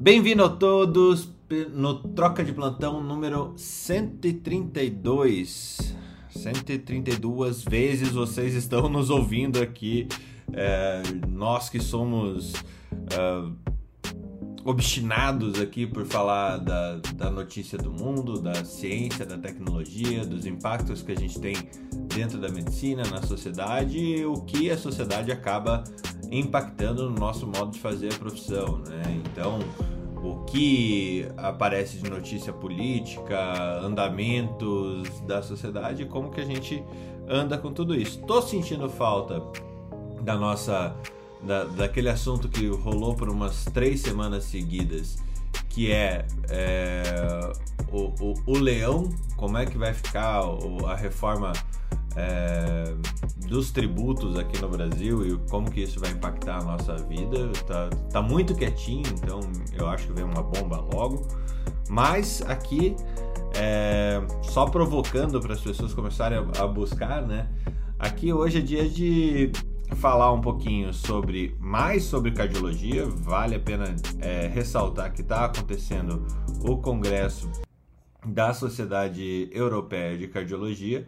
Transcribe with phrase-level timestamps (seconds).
[0.00, 1.28] Bem-vindo a todos
[1.74, 5.94] no Troca de Plantão número 132.
[6.30, 10.08] 132 vezes vocês estão nos ouvindo aqui.
[10.54, 12.54] É, nós que somos
[13.12, 13.42] é,
[14.64, 21.02] obstinados aqui por falar da, da notícia do mundo, da ciência, da tecnologia, dos impactos
[21.02, 21.54] que a gente tem
[22.14, 25.84] dentro da medicina, na sociedade e o que a sociedade acaba
[26.30, 29.20] impactando no nosso modo de fazer a profissão, né?
[29.24, 29.58] Então,
[30.22, 36.84] o que aparece de notícia política, andamentos da sociedade, como que a gente
[37.28, 38.20] anda com tudo isso.
[38.22, 39.42] Tô sentindo falta
[40.22, 40.94] da nossa
[41.42, 45.16] da, daquele assunto que rolou por umas três semanas seguidas,
[45.68, 47.52] que é, é
[47.90, 50.42] o, o, o, leão, como é que vai ficar
[50.86, 51.52] a reforma
[52.20, 52.94] é,
[53.46, 57.48] dos tributos aqui no Brasil e como que isso vai impactar a nossa vida.
[57.66, 59.40] Tá, tá muito quietinho, então
[59.72, 61.26] eu acho que vem uma bomba logo.
[61.88, 62.94] Mas aqui,
[63.54, 67.48] é, só provocando para as pessoas começarem a, a buscar, né?
[67.98, 69.50] Aqui hoje é dia de
[69.96, 73.06] falar um pouquinho sobre mais sobre cardiologia.
[73.06, 76.24] Vale a pena é, ressaltar que está acontecendo
[76.62, 77.50] o congresso
[78.24, 81.06] da Sociedade Europeia de Cardiologia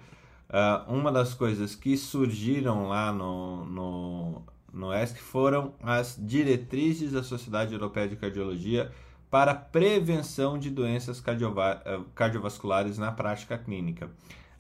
[0.53, 7.23] Uh, uma das coisas que surgiram lá no, no, no ESC foram as diretrizes da
[7.23, 8.93] Sociedade Europeia de Cardiologia
[9.31, 14.11] para prevenção de doenças ah, cardiovasculares na prática clínica.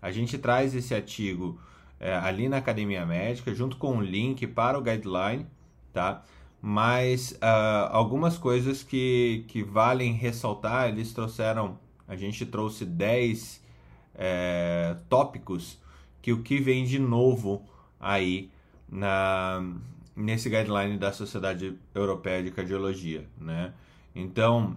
[0.00, 1.60] A gente traz esse artigo
[2.00, 5.46] é, ali na Academia Médica, junto com um link para o guideline,
[5.92, 6.24] tá?
[6.60, 13.62] Mas uh, algumas coisas que, que valem ressaltar, eles trouxeram, a gente trouxe 10
[14.14, 15.81] é, tópicos
[16.22, 17.68] que o que vem de novo
[18.00, 18.50] aí
[18.88, 19.62] na,
[20.14, 23.74] nesse guideline da Sociedade Europeia de Cardiologia, né?
[24.14, 24.76] Então,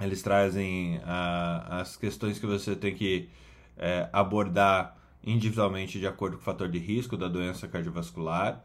[0.00, 3.28] eles trazem a, as questões que você tem que
[3.76, 8.62] é, abordar individualmente de acordo com o fator de risco da doença cardiovascular,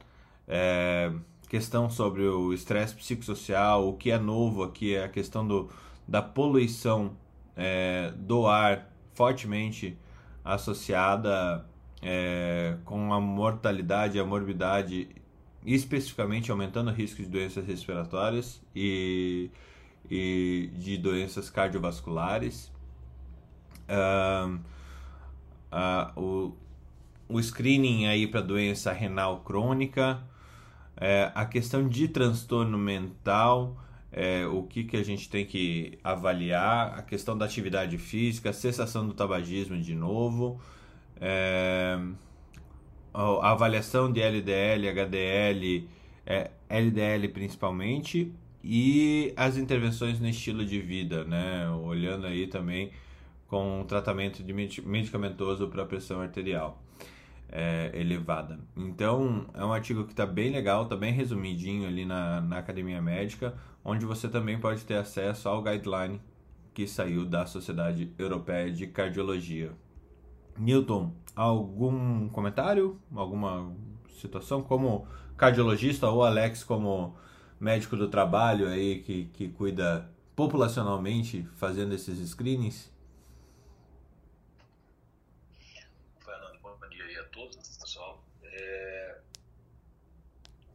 [0.47, 1.11] é,
[1.49, 5.69] questão sobre o estresse psicossocial, o que é novo aqui é a questão do,
[6.07, 7.15] da poluição
[7.55, 9.97] é, do ar fortemente
[10.43, 11.65] associada
[12.09, 15.09] é, com a mortalidade e a morbidade
[15.65, 19.51] especificamente aumentando o risco de doenças respiratórias e,
[20.09, 22.71] e de doenças cardiovasculares.
[23.89, 24.55] Uh,
[25.69, 26.57] uh, o,
[27.27, 30.23] o screening aí para doença renal crônica,
[30.95, 36.97] é, a questão de transtorno mental, é, o que, que a gente tem que avaliar,
[36.97, 40.61] a questão da atividade física, a cessação do tabagismo de novo,
[41.21, 41.99] é,
[43.13, 45.89] a avaliação de LDL, HDL,
[46.25, 48.33] é, LDL principalmente,
[48.63, 51.69] e as intervenções no estilo de vida, né?
[51.69, 52.91] Olhando aí também
[53.47, 56.81] com tratamento de medicamentoso para pressão arterial
[57.49, 58.59] é, elevada.
[58.75, 63.01] Então, é um artigo que está bem legal, está bem resumidinho ali na, na Academia
[63.01, 66.21] Médica, onde você também pode ter acesso ao guideline
[66.73, 69.71] que saiu da Sociedade Europeia de Cardiologia.
[70.57, 72.99] Newton, algum comentário?
[73.15, 73.75] Alguma
[74.19, 74.63] situação?
[74.63, 75.07] Como
[75.37, 77.15] cardiologista ou Alex como
[77.59, 82.91] médico do trabalho aí que, que cuida populacionalmente fazendo esses screenings?
[86.19, 87.57] Fernando, bom dia a todos.
[88.43, 89.19] É...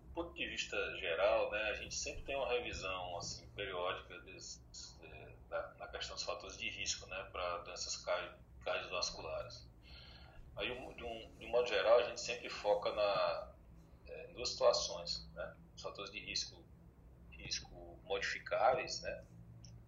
[0.05, 4.61] Do ponto de vista geral, né, a gente sempre tem uma revisão assim, periódica desse,
[5.03, 8.05] é, da, na questão dos fatores de risco né, para doenças
[8.65, 9.72] cardiovasculares.
[10.57, 13.53] Aí, de um, de um modo geral, a gente sempre foca na,
[14.07, 15.57] é, duas situações, né?
[15.75, 16.63] Os fatores de risco,
[17.31, 19.25] risco modificáveis, né?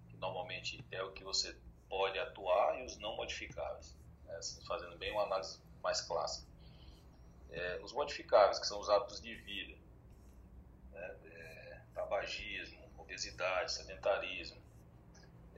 [0.09, 1.57] Que normalmente é o que você
[1.89, 4.37] pode atuar, e os não modificáveis, né?
[4.37, 6.51] assim, fazendo bem uma análise mais clássica.
[7.51, 9.79] É, os modificáveis, que são os hábitos de vida,
[10.91, 11.17] né?
[11.25, 14.61] é, tabagismo, obesidade, sedentarismo,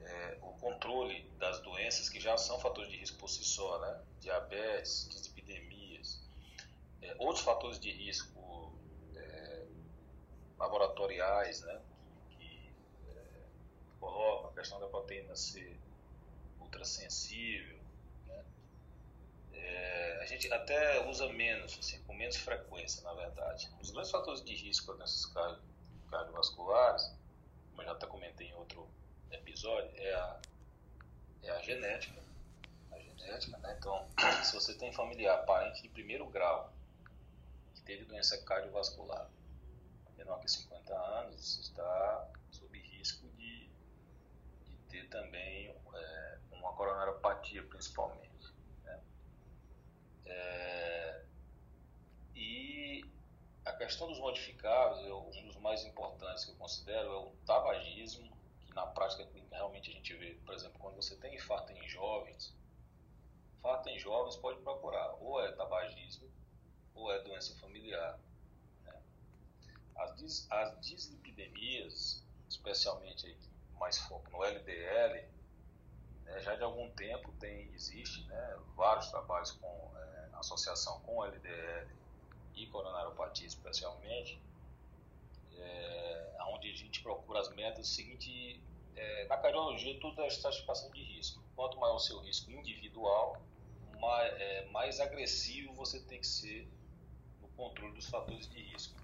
[0.07, 4.01] é, o controle das doenças que já são fatores de risco por si só, né?
[4.19, 6.21] diabetes, dislipidemias,
[7.01, 8.73] é, outros fatores de risco
[9.15, 9.65] é,
[10.57, 11.81] laboratoriais, né?
[12.29, 12.71] que
[13.09, 13.15] é,
[13.99, 15.77] colocam a questão da proteína C
[16.59, 17.79] ultrassensível,
[18.27, 18.45] né?
[19.53, 23.69] É, a gente até usa menos, assim, com menos frequência, na verdade.
[23.81, 25.25] Os grandes fatores de risco nessas
[26.09, 27.13] cardiovasculares,
[27.69, 28.89] como eu já até comentei em outro
[29.31, 30.39] episódio é a,
[31.43, 32.21] é a genética.
[32.91, 33.75] A genética, né?
[33.77, 34.07] Então,
[34.43, 36.71] se você tem familiar, parente de primeiro grau,
[37.75, 39.29] que teve doença cardiovascular
[40.27, 43.69] menor que 50 anos, você está sob risco de,
[44.65, 48.53] de ter também é, uma coronaropatia principalmente.
[48.83, 48.99] Né?
[50.25, 51.21] É,
[52.35, 53.05] e
[53.63, 58.36] a questão dos modificáveis, eu, um dos mais importantes que eu considero é o tabagismo
[58.77, 62.55] na prática realmente a gente vê, por exemplo, quando você tem infarto em jovens,
[63.57, 66.29] infarto em jovens pode procurar ou é tabagismo
[66.93, 68.19] ou é doença familiar.
[68.83, 69.01] Né?
[69.95, 73.35] As, dis, as dislipidemias, especialmente aí,
[73.79, 75.27] mais foco no LDL,
[76.23, 81.89] né, já de algum tempo tem existe né, vários trabalhos com é, associação com LDL
[82.53, 84.39] e coronariopatia especialmente,
[85.59, 88.61] é, onde a gente procura as metas seguinte
[88.97, 91.41] é, na cardiologia tudo é estratificação de risco.
[91.55, 93.39] Quanto maior o seu risco individual,
[93.99, 96.67] mais, é, mais agressivo você tem que ser
[97.41, 98.99] no controle dos fatores de risco.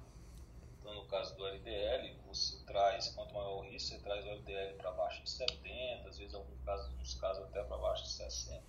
[0.79, 4.73] Então, no caso do LDL, você traz, quanto maior o risco, você traz o LDL
[4.77, 8.11] para baixo de 70, às vezes, em alguns casos, nos casos até para baixo de
[8.11, 8.63] 60,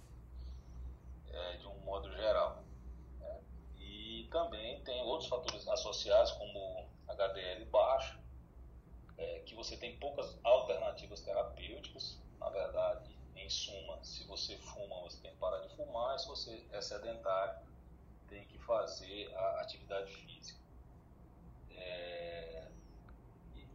[1.33, 2.63] é, de um modo geral.
[3.19, 3.41] Né?
[3.81, 8.19] E também tem outros fatores associados, como HDL baixo,
[9.17, 15.21] é, que você tem poucas alternativas terapêuticas, na verdade, em suma, se você fuma, você
[15.21, 17.59] tem que parar de fumar, e se você é sedentário,
[18.29, 20.59] tem que fazer a atividade física.
[21.77, 22.69] É,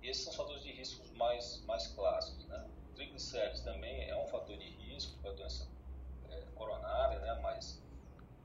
[0.01, 2.45] esses são os fatores de risco mais, mais clássicos.
[2.47, 2.69] Né?
[2.95, 5.69] Triglicéridos também é um fator de risco para doença
[6.29, 7.39] é, coronária, né?
[7.41, 7.81] mas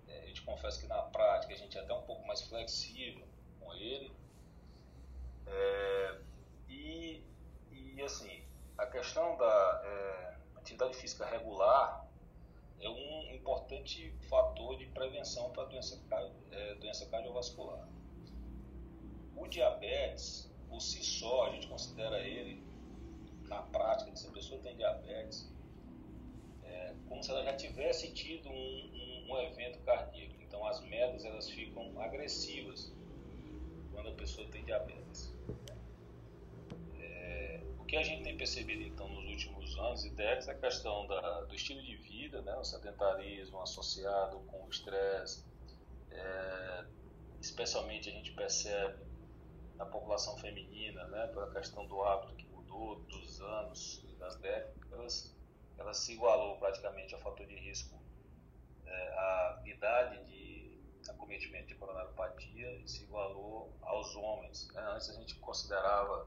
[0.08, 3.26] é, a gente confessa que na prática a gente é até um pouco mais flexível
[3.60, 4.12] com ele.
[5.46, 6.20] É,
[6.68, 7.22] e,
[7.72, 8.44] e assim,
[8.78, 12.08] a questão da é, atividade física regular
[12.80, 16.00] é um importante fator de prevenção para doença,
[16.50, 17.88] é, doença cardiovascular.
[19.36, 22.62] O diabetes, por si só, a gente considera ele,
[23.48, 25.50] na prática, se a pessoa tem diabetes,
[26.62, 30.34] é, como se ela já tivesse tido um, um, um evento cardíaco.
[30.42, 32.92] Então, as metas elas ficam agressivas
[33.92, 35.33] quando a pessoa tem diabetes.
[37.94, 41.42] Que a gente tem percebido, então, nos últimos anos e décadas é a questão da,
[41.42, 45.44] do estilo de vida, né, o sedentarismo associado com o estresse.
[46.10, 46.84] É,
[47.40, 49.00] especialmente a gente percebe
[49.76, 55.32] na população feminina, né, pela questão do hábito que mudou dos anos e das décadas,
[55.78, 57.96] ela se igualou praticamente ao fator de risco,
[58.86, 64.68] é, a idade de acometimento de coronariopatia se igualou aos homens.
[64.72, 64.82] Né?
[64.82, 66.26] Antes a gente considerava,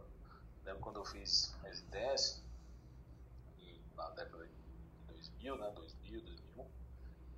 [0.68, 2.44] lembro quando eu fiz residência,
[3.96, 4.54] na década de
[5.08, 6.66] 2000, né, 2000, 2001,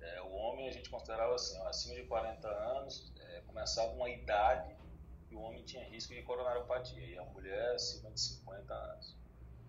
[0.00, 4.10] é, o homem a gente considerava assim, ó, acima de 40 anos, é, começava uma
[4.10, 4.74] idade
[5.28, 9.14] que o homem tinha risco de coronariopatia e a mulher acima de 50 anos.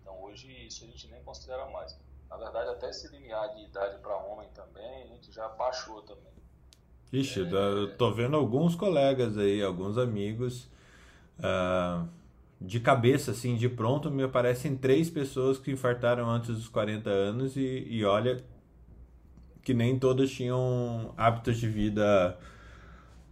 [0.00, 1.96] Então hoje isso a gente nem considera mais.
[2.28, 6.32] Na verdade, até esse limiar de idade para homem também, a gente já baixou também.
[7.12, 10.64] Ixi, é, eu tô vendo alguns colegas aí, alguns amigos,
[11.38, 12.08] uh,
[12.64, 17.56] de cabeça, assim, de pronto, me aparecem três pessoas que infartaram antes dos 40 anos
[17.56, 18.42] e, e olha
[19.62, 22.36] que nem todos tinham hábitos de vida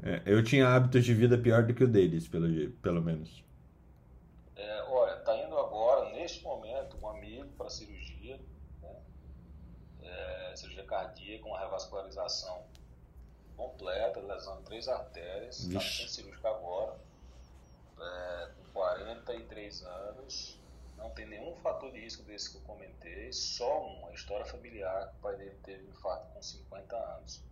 [0.03, 3.45] é, eu tinha hábitos de vida pior do que o deles, pelo, pelo menos.
[4.57, 8.41] É, olha, tá indo agora, neste momento, um amigo para cirurgia,
[8.83, 8.97] né?
[10.03, 12.63] é, cirurgia cardíaca, com revascularização
[13.57, 16.97] completa, lesão três artérias, está sem cirúrgico agora,
[18.01, 20.61] é, 43 anos,
[20.97, 25.23] não tem nenhum fator de risco desse que eu comentei, só uma história familiar, o
[25.23, 27.43] pai dele teve infarto com 50 anos.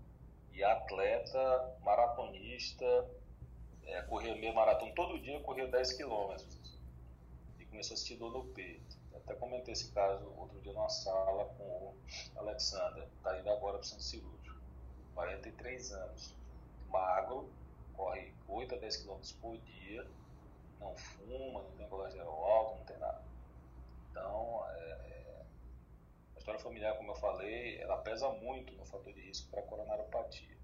[0.52, 2.84] E atleta, maratonista,
[3.86, 4.02] é,
[4.34, 6.78] meio maratona, todo dia corria 10 quilômetros.
[7.58, 8.98] E começou a sentir dor no peito.
[9.14, 11.96] Até comentei esse caso outro dia numa sala com o
[12.36, 14.58] Alexander, está indo agora para o centro cirúrgico,
[15.14, 16.34] 43 anos,
[16.88, 17.50] magro,
[17.94, 20.06] corre 8 a 10 quilômetros por dia,
[20.80, 23.22] não fuma, não tem colesterol alto, não tem nada.
[24.10, 25.08] Então, é,
[26.48, 30.56] história familiar, como eu falei, ela pesa muito no fator de risco para coronariopatia.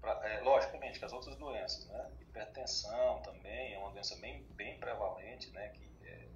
[0.00, 4.78] Pra, é, logicamente que as outras doenças, né, hipertensão também é uma doença bem, bem
[4.78, 6.28] prevalente, né, que é,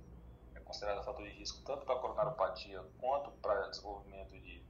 [0.57, 4.63] é considerada fator de risco tanto para coronariopatia quanto para desenvolvimento de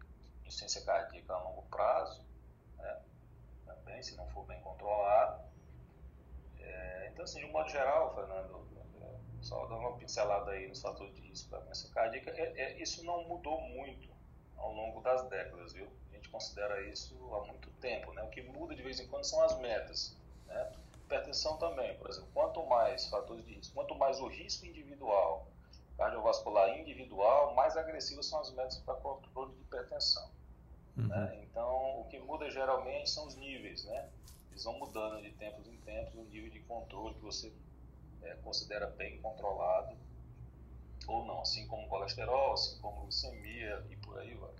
[0.42, 2.24] insuficiência cardíaca a longo prazo,
[2.76, 3.02] né,
[3.66, 5.51] também se não for bem controlado.
[6.82, 8.62] É, então, assim, de um modo geral, Fernando,
[9.42, 13.04] só dando uma pincelada aí nos fatores de risco da doença cardíaca, é, é, isso
[13.04, 14.08] não mudou muito
[14.56, 15.88] ao longo das décadas, viu?
[16.10, 18.22] A gente considera isso há muito tempo, né?
[18.22, 20.72] O que muda de vez em quando são as metas, né?
[21.04, 25.46] Hipertensão também, por exemplo, quanto mais fatores de risco, quanto mais o risco individual,
[25.96, 30.30] cardiovascular individual, mais agressivas são as metas para controle de hipertensão.
[30.96, 31.08] Uhum.
[31.08, 31.40] Né?
[31.42, 34.08] Então, o que muda geralmente são os níveis, né?
[34.52, 37.52] Eles vão mudando de tempos em tempos o nível de controle que você
[38.22, 39.96] é, considera bem controlado
[41.06, 44.50] ou não, assim como colesterol, assim como glicemia e por aí vai.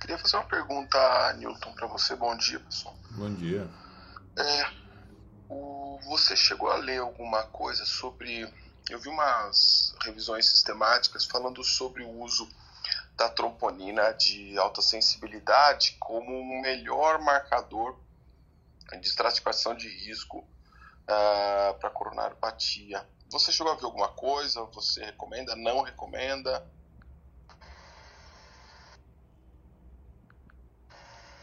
[0.00, 2.14] Queria fazer uma pergunta, Newton, para você.
[2.14, 2.94] Bom dia, pessoal.
[3.12, 3.66] Bom dia.
[4.36, 4.70] É,
[5.48, 8.52] o, você chegou a ler alguma coisa sobre.
[8.90, 12.48] Eu vi umas revisões sistemáticas falando sobre o uso
[13.16, 17.98] da troponina de alta sensibilidade como um melhor marcador
[19.00, 23.08] de estratificação de risco uh, para coronariopatia.
[23.30, 24.62] Você chegou a ver alguma coisa?
[24.66, 25.56] Você recomenda?
[25.56, 26.70] Não recomenda?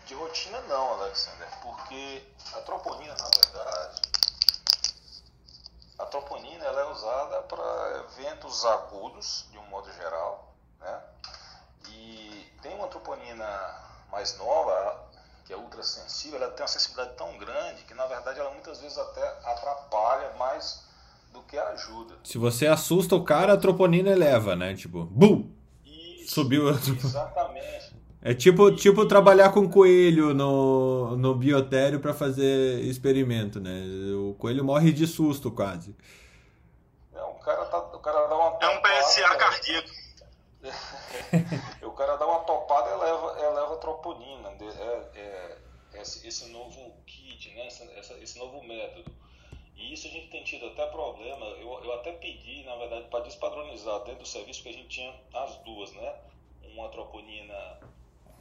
[0.06, 4.02] De rotina não, Alexander, porque a troponina, na verdade,
[5.98, 11.04] a troponina ela é usada para eventos agudos, de um modo geral, né?
[11.88, 13.46] E tem uma troponina
[14.14, 15.04] mais nova,
[15.46, 18.98] que é ultrassensível, ela tem uma sensibilidade tão grande que na verdade ela muitas vezes
[18.98, 20.84] até atrapalha mais
[21.34, 22.16] do que ajuda.
[22.24, 24.76] Se você assusta o cara, a troponina eleva, né?
[24.76, 25.52] Tipo, bum!
[26.28, 27.04] Subiu a troponina.
[27.04, 27.94] Exatamente.
[28.22, 33.84] É tipo, tipo trabalhar com coelho no, no biotério para fazer experimento, né?
[34.16, 35.94] O coelho morre de susto quase.
[37.14, 39.90] É, o cara, tá, o cara dá uma É um PSA cardíaco.
[41.84, 44.50] o cara dá uma topada e eleva, eleva a troponina.
[44.62, 45.58] É, é,
[46.28, 47.68] esse, novo kit, né?
[47.68, 49.12] Esse, esse, novo método.
[49.76, 51.46] E isso a gente tem tido até problema.
[51.46, 55.14] Eu, eu até pedi, na verdade, para despadronizar dentro do serviço que a gente tinha
[55.34, 56.22] as duas, né?
[56.64, 57.80] Uma troponina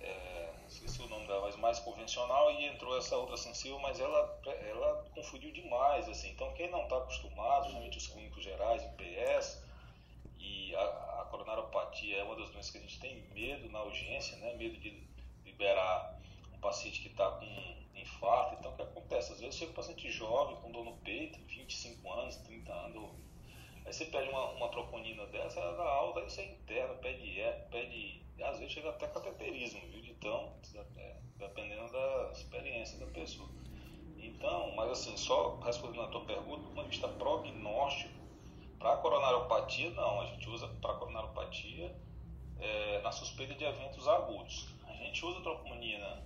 [0.02, 4.40] é, esqueci o nome dela, mas mais convencional e entrou essa outra sensível, mas ela,
[4.68, 6.30] ela confundiu demais, assim.
[6.30, 9.62] Então quem não está acostumado, principalmente os clínicos gerais, IPS,
[10.38, 10.82] e a,
[11.20, 14.54] a coronariopatia é uma das doenças que a gente tem medo na urgência, né?
[14.54, 15.06] Medo de
[15.44, 16.18] liberar
[16.62, 17.44] paciente que está com
[17.94, 18.56] infarto.
[18.58, 19.32] Então o que acontece?
[19.32, 23.10] Às vezes chega um paciente jovem, com dor no peito, 25 anos, 30 anos,
[23.84, 28.22] Aí você pede uma, uma troponina dessa, ela dá alta, aí você interna, pede, pede
[28.40, 30.00] às vezes chega até cateterismo, viu?
[30.00, 30.52] De tão,
[30.96, 33.48] é, dependendo da experiência da pessoa.
[34.18, 38.22] Então, mas assim, só respondendo a tua pergunta, do ponto de vista prognóstico,
[38.78, 40.20] para coronariopatia, não.
[40.20, 41.94] A gente usa para coronariopatia
[42.58, 44.68] é, na suspeita de eventos agudos.
[44.86, 46.24] A gente usa troponina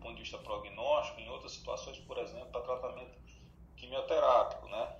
[0.00, 3.18] ponto de vista prognóstico em outras situações, por exemplo, para tratamento
[3.76, 4.96] quimioterápico, né?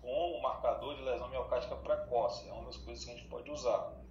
[0.00, 2.48] Como marcador de lesão miocárdica precoce.
[2.48, 4.04] É uma das coisas que a gente pode usar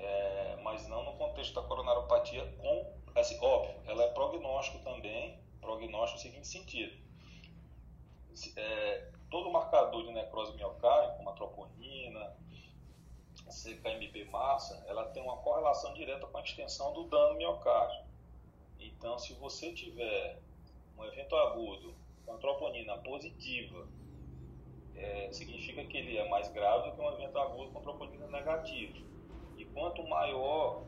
[0.00, 6.16] é, mas não no contexto da coronariopatia com, assim, óbvio, ela é prognóstico também, prognóstico
[6.16, 6.98] no seguinte sentido.
[8.56, 12.36] É, todo marcador de necrose miocárdica, como a troponina,
[13.50, 18.09] CKMB massa, ela tem uma correlação direta com a extensão do dano miocárdio.
[19.00, 20.40] Então, se você tiver
[20.96, 23.88] um evento agudo com a troponina positiva,
[24.94, 29.10] é, significa que ele é mais grave do que um evento agudo com troponina negativa
[29.72, 30.84] quanto maior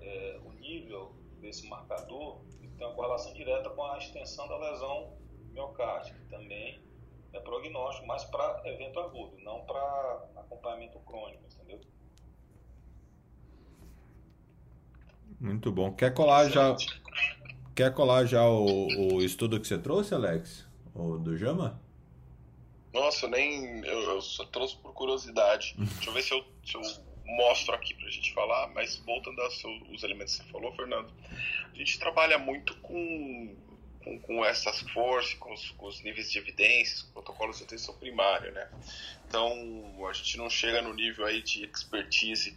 [0.00, 5.12] é, o nível desse marcador, ele tem uma correlação direta com a extensão da lesão
[5.52, 6.80] miocárdica, que também
[7.32, 11.80] é prognóstico, mas para evento agudo, não para acompanhamento crônico, entendeu?
[15.38, 15.92] Muito bom.
[15.92, 16.74] Quer colar já?
[17.76, 20.66] Quer colar já o, o estudo que você trouxe, Alex?
[20.94, 21.78] O do Jama?
[22.90, 23.84] Nossa, eu nem.
[23.84, 25.74] Eu, eu só trouxe por curiosidade.
[25.76, 26.80] Deixa eu ver se eu, se eu
[27.26, 31.12] mostro aqui para a gente falar, mas voltando aos elementos que você falou, Fernando,
[31.70, 33.54] a gente trabalha muito com,
[34.02, 37.94] com, com essas forças, com os, com os, níveis de evidências, com protocolos de atenção
[37.98, 38.70] primária, né?
[39.28, 42.56] Então, a gente não chega no nível aí de expertise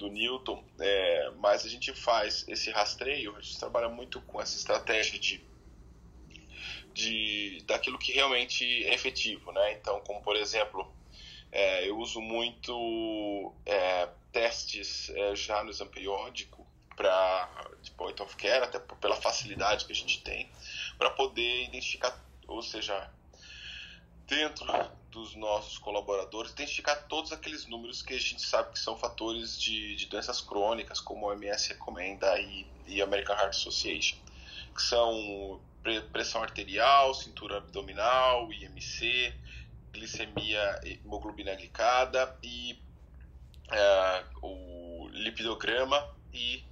[0.00, 4.56] do Newton, é, mas a gente faz esse rastreio, a gente trabalha muito com essa
[4.56, 5.48] estratégia de
[6.92, 9.74] de daquilo que realmente é efetivo, né?
[9.74, 10.92] Então, como por exemplo,
[11.52, 16.66] é, eu uso muito é, testes é, já no exame periódico
[16.96, 17.48] para
[17.82, 20.50] de point of care, até pela facilidade que a gente tem,
[20.98, 23.10] para poder identificar, ou seja,
[24.26, 24.66] dentro
[25.10, 29.96] dos nossos colaboradores, identificar todos aqueles números que a gente sabe que são fatores de,
[29.96, 34.18] de doenças crônicas, como o OMS recomenda e, e American Heart Association,
[34.74, 35.60] que são
[36.12, 39.34] pressão arterial, cintura abdominal, IMC,
[39.92, 42.78] glicemia, hemoglobina glicada e
[43.70, 46.62] é, o lipidograma e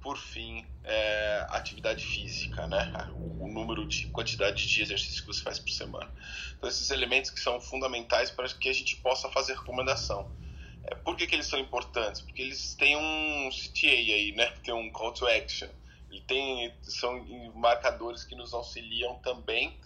[0.00, 3.10] por fim é, atividade física, né?
[3.38, 6.10] O número de quantidade de exercícios que você faz por semana.
[6.56, 10.30] Então esses elementos que são fundamentais para que a gente possa fazer recomendação.
[10.84, 12.20] É, por que, que eles são importantes?
[12.22, 14.46] Porque eles têm um CTA aí, né?
[14.62, 15.68] Tem um call to action.
[16.10, 17.22] Ele tem, são
[17.54, 19.78] marcadores que nos auxiliam também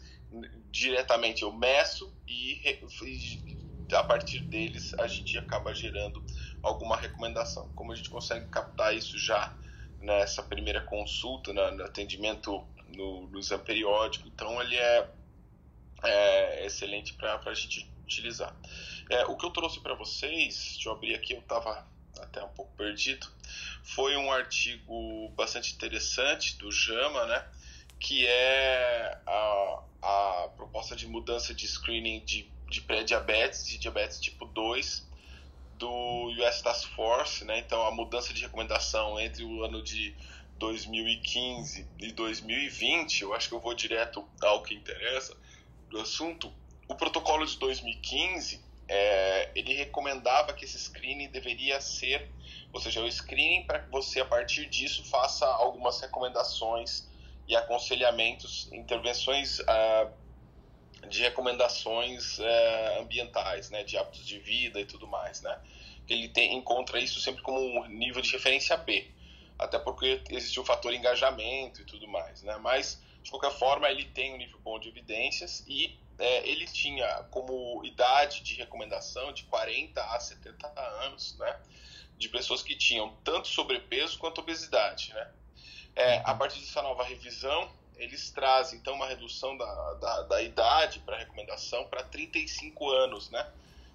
[0.71, 1.43] diretamente.
[1.43, 6.25] Eu meço e, e a partir deles a gente acaba gerando
[6.63, 7.69] alguma recomendação.
[7.75, 9.55] Como a gente consegue captar isso já
[10.03, 15.09] nessa primeira consulta, no, no atendimento no, no, exame periódico, então ele é,
[16.03, 18.55] é excelente para a gente utilizar.
[19.09, 21.87] É, o que eu trouxe para vocês, deixa eu abrir aqui, eu estava
[22.21, 23.27] até um pouco perdido,
[23.83, 27.49] foi um artigo bastante interessante do JAMA, né,
[27.99, 34.45] que é a, a proposta de mudança de screening de, de pré-diabetes, de diabetes tipo
[34.47, 35.09] 2,
[35.83, 37.59] do US Task Force, né?
[37.59, 40.15] Então a mudança de recomendação entre o ano de
[40.59, 45.37] 2015 e 2020, eu acho que eu vou direto ao que interessa
[45.91, 46.53] do assunto.
[46.89, 52.31] O protocolo de 2015 é, ele recomendava que esse screening deveria ser,
[52.73, 57.09] ou seja, o screening para que você a partir disso faça algumas recomendações
[57.49, 60.22] e aconselhamentos, intervenções uh,
[61.09, 65.59] de recomendações uh, ambientais, né, de hábitos de vida e tudo mais, né.
[66.09, 69.11] Ele tem, encontra isso sempre como um nível de referência B,
[69.59, 72.57] até porque existe o fator engajamento e tudo mais, né.
[72.59, 77.07] Mas de qualquer forma ele tem um nível bom de evidências e é, ele tinha
[77.31, 81.61] como idade de recomendação de 40 a 70 anos, né,
[82.17, 85.31] de pessoas que tinham tanto sobrepeso quanto obesidade, né.
[85.95, 91.01] É, a partir dessa nova revisão, eles trazem então uma redução da, da, da idade
[91.01, 93.51] para recomendação para 35 anos, né?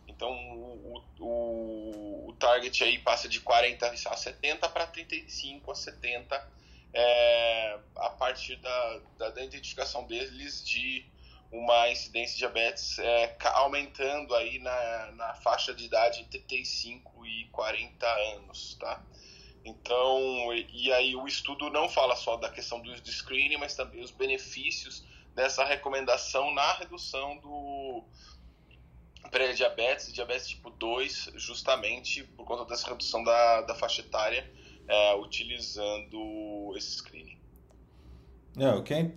[0.07, 6.51] Então o, o, o, target aí passa de 40 a 70 para 35 a 70
[6.93, 11.05] é, a partir da, da, da, identificação deles de
[11.51, 17.45] uma incidência de diabetes é, aumentando aí na, na faixa de idade entre 35 e
[17.51, 19.01] 40 anos, tá?
[19.67, 24.11] Então, e aí o estudo não fala só da questão do, screening, mas também os
[24.11, 28.05] benefícios dessa recomendação na redução do
[29.29, 34.49] pré-diabetes e diabetes tipo 2, justamente por conta dessa redução da, da faixa etária,
[34.87, 37.37] é, utilizando esse screening.
[38.57, 39.11] É, o que é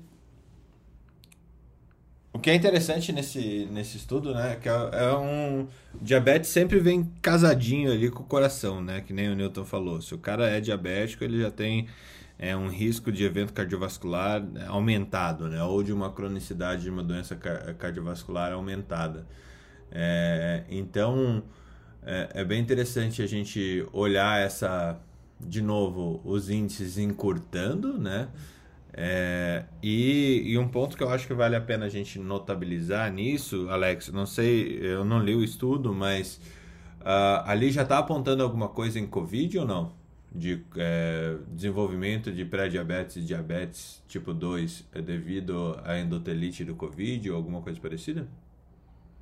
[2.32, 5.66] o que é interessante nesse, nesse estudo, né, que é, é um
[6.00, 10.00] diabetes sempre vem casadinho ali com o coração, né, que nem o Newton falou.
[10.00, 11.88] Se o cara é diabético, ele já tem
[12.38, 17.34] é, um risco de evento cardiovascular aumentado, né, ou de uma cronicidade de uma doença
[17.34, 19.26] cardiovascular aumentada.
[19.90, 21.42] É, então,
[22.02, 25.00] é, é bem interessante a gente olhar essa,
[25.40, 28.28] de novo, os índices encurtando, né,
[28.92, 33.12] é, e, e, um ponto que eu acho que vale a pena a gente notabilizar
[33.12, 36.40] nisso, Alex, não sei, eu não li o estudo, mas
[37.00, 40.00] uh, ali já está apontando alguma coisa em Covid ou não?
[40.32, 47.30] De é, desenvolvimento de pré-diabetes e diabetes tipo 2 é devido à endotelite do Covid
[47.30, 48.28] ou alguma coisa parecida?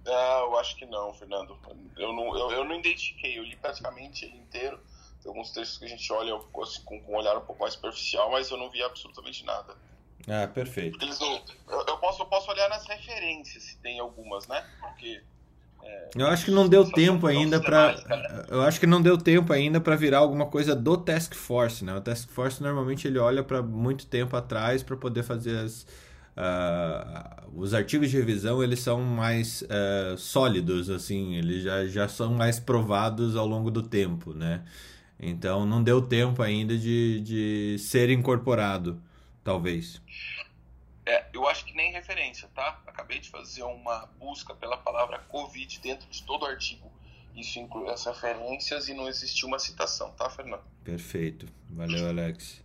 [0.06, 1.56] Ah, eu acho que não, Fernando.
[1.96, 4.78] Eu não, eu, eu não identifiquei, eu li praticamente inteiro
[5.22, 7.74] tem alguns textos que a gente olha assim, com, com um olhar um pouco mais
[7.74, 9.74] superficial, mas eu não vi absolutamente nada.
[10.26, 10.98] Ah, perfeito.
[10.98, 14.64] Não, eu, eu, posso, eu posso olhar nas referências, se tem algumas, né?
[14.80, 15.22] Porque.
[15.82, 17.94] É, eu acho que não deu tempo ainda para
[18.48, 21.94] eu acho que não deu tempo ainda para virar alguma coisa do task force né
[21.94, 25.86] o task force normalmente ele olha para muito tempo atrás para poder fazer as
[26.36, 32.34] uh, os artigos de revisão eles são mais uh, sólidos assim eles já, já são
[32.34, 34.64] mais provados ao longo do tempo né
[35.20, 39.02] então não deu tempo ainda de, de ser incorporado,
[39.42, 40.00] talvez.
[41.04, 42.80] É, eu acho que nem referência, tá?
[42.86, 46.90] Acabei de fazer uma busca pela palavra Covid dentro de todo o artigo.
[47.34, 50.62] Isso inclui as referências e não existiu uma citação, tá, Fernando?
[50.84, 51.46] Perfeito.
[51.70, 52.62] Valeu, Alex.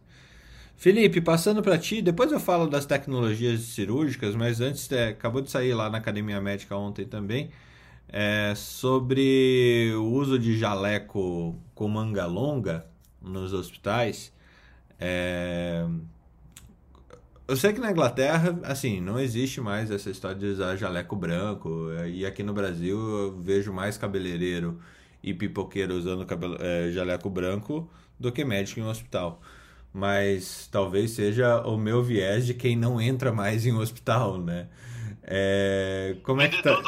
[0.75, 5.49] Felipe, passando para ti, depois eu falo das tecnologias cirúrgicas, mas antes, é, acabou de
[5.49, 7.51] sair lá na Academia Médica ontem também
[8.13, 12.85] é, sobre o uso de jaleco com manga longa
[13.19, 14.31] nos hospitais.
[14.99, 15.83] É,
[17.47, 21.89] eu sei que na Inglaterra, assim, não existe mais essa história de usar jaleco branco.
[22.05, 24.79] E aqui no Brasil eu vejo mais cabeleireiro
[25.23, 29.41] e pipoqueiro usando cabelo, é, jaleco branco do que médico em um hospital.
[29.91, 34.69] Mas talvez seja o meu viés de quem não entra mais em um hospital, né?
[35.23, 36.79] É, como é que tá?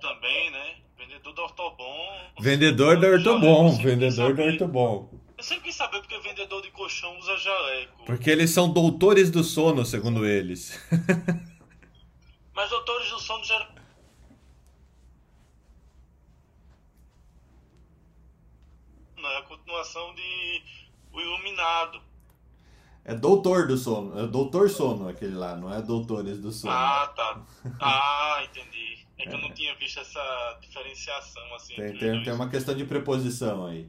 [0.00, 0.76] também, né?
[0.98, 2.29] Vendedor da Ortobon.
[2.40, 5.10] Vendedor da Ortobon, vendedor da Ortobon.
[5.36, 8.04] Eu sempre quis saber porque vendedor de colchão usa jaleco.
[8.04, 10.78] Porque eles são doutores do sono, segundo eles.
[12.54, 13.68] Mas doutores do sono já
[19.38, 20.62] a continuação de
[21.12, 22.00] O Iluminado.
[23.04, 26.72] É Doutor do Sono, é Doutor Sono aquele lá, não é Doutores do Sono.
[26.72, 27.42] Ah, tá.
[27.80, 28.99] Ah, entendi.
[29.20, 31.74] É que eu não tinha visto essa diferenciação assim.
[31.74, 33.88] Tem, tem, tem uma questão de preposição aí.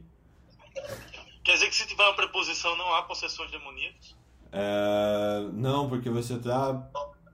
[1.42, 4.14] Quer dizer que se tiver uma preposição não há possessões demoníacas?
[4.52, 6.88] É, não, porque você está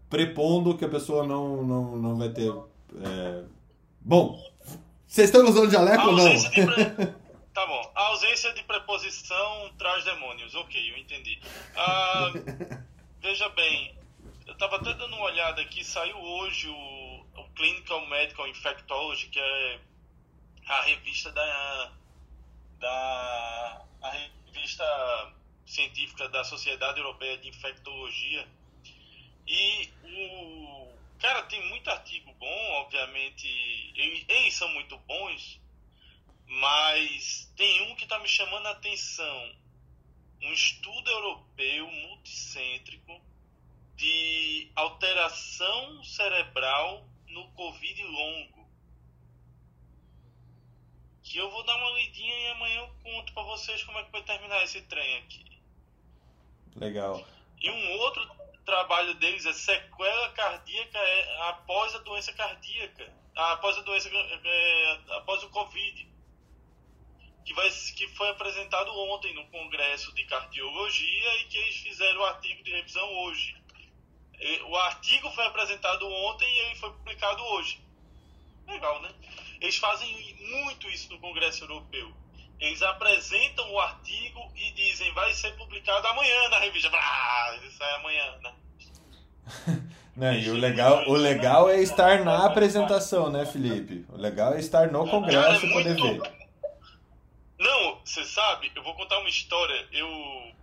[0.08, 2.50] prepondo que a pessoa não, não, não vai ter.
[2.50, 3.44] É...
[4.00, 4.40] Bom,
[5.06, 6.50] vocês estão usando jaleco ou não?
[6.50, 7.14] Pre...
[7.58, 7.92] Tá bom.
[7.92, 10.54] A ausência de preposição traz demônios.
[10.54, 11.40] Ok, eu entendi.
[11.74, 12.30] Ah,
[13.20, 13.96] veja bem,
[14.46, 15.84] eu estava até dando uma olhada aqui.
[15.84, 17.07] Saiu hoje o
[17.58, 19.80] Clinical Medical Infectology, que é
[20.68, 21.92] a revista da,
[22.78, 24.84] da a revista
[25.66, 28.48] científica da Sociedade Europeia de Infectologia.
[29.44, 33.48] E o cara tem muito artigo bom, obviamente,
[33.96, 35.60] eles são muito bons,
[36.46, 39.56] mas tem um que está me chamando a atenção.
[40.42, 43.20] Um estudo europeu multicêntrico
[43.96, 47.04] de alteração cerebral
[47.38, 48.68] no Covid longo.
[51.22, 54.12] Que eu vou dar uma lidinha e amanhã eu conto para vocês como é que
[54.12, 55.44] vai terminar esse trem aqui.
[56.76, 57.26] Legal.
[57.60, 58.28] E um outro
[58.64, 65.42] trabalho deles é sequela cardíaca é, após a doença cardíaca, após a doença, é, após
[65.42, 66.08] o Covid
[67.48, 72.24] que, vai, que foi apresentado ontem no Congresso de Cardiologia e que eles fizeram o
[72.24, 73.56] artigo de revisão hoje.
[74.68, 77.80] O artigo foi apresentado ontem e ele foi publicado hoje.
[78.66, 79.10] Legal, né?
[79.60, 82.12] Eles fazem muito isso no Congresso Europeu.
[82.60, 86.90] Eles apresentam o artigo e dizem vai ser publicado amanhã na revista.
[86.92, 88.54] Ah, isso sai amanhã, né?
[90.18, 94.04] Não, e o legal, o legal é estar na apresentação, né, Felipe?
[94.08, 96.20] O legal é estar no congresso e poder ver.
[97.56, 99.86] Não, você sabe, eu vou contar uma história.
[99.92, 100.08] Eu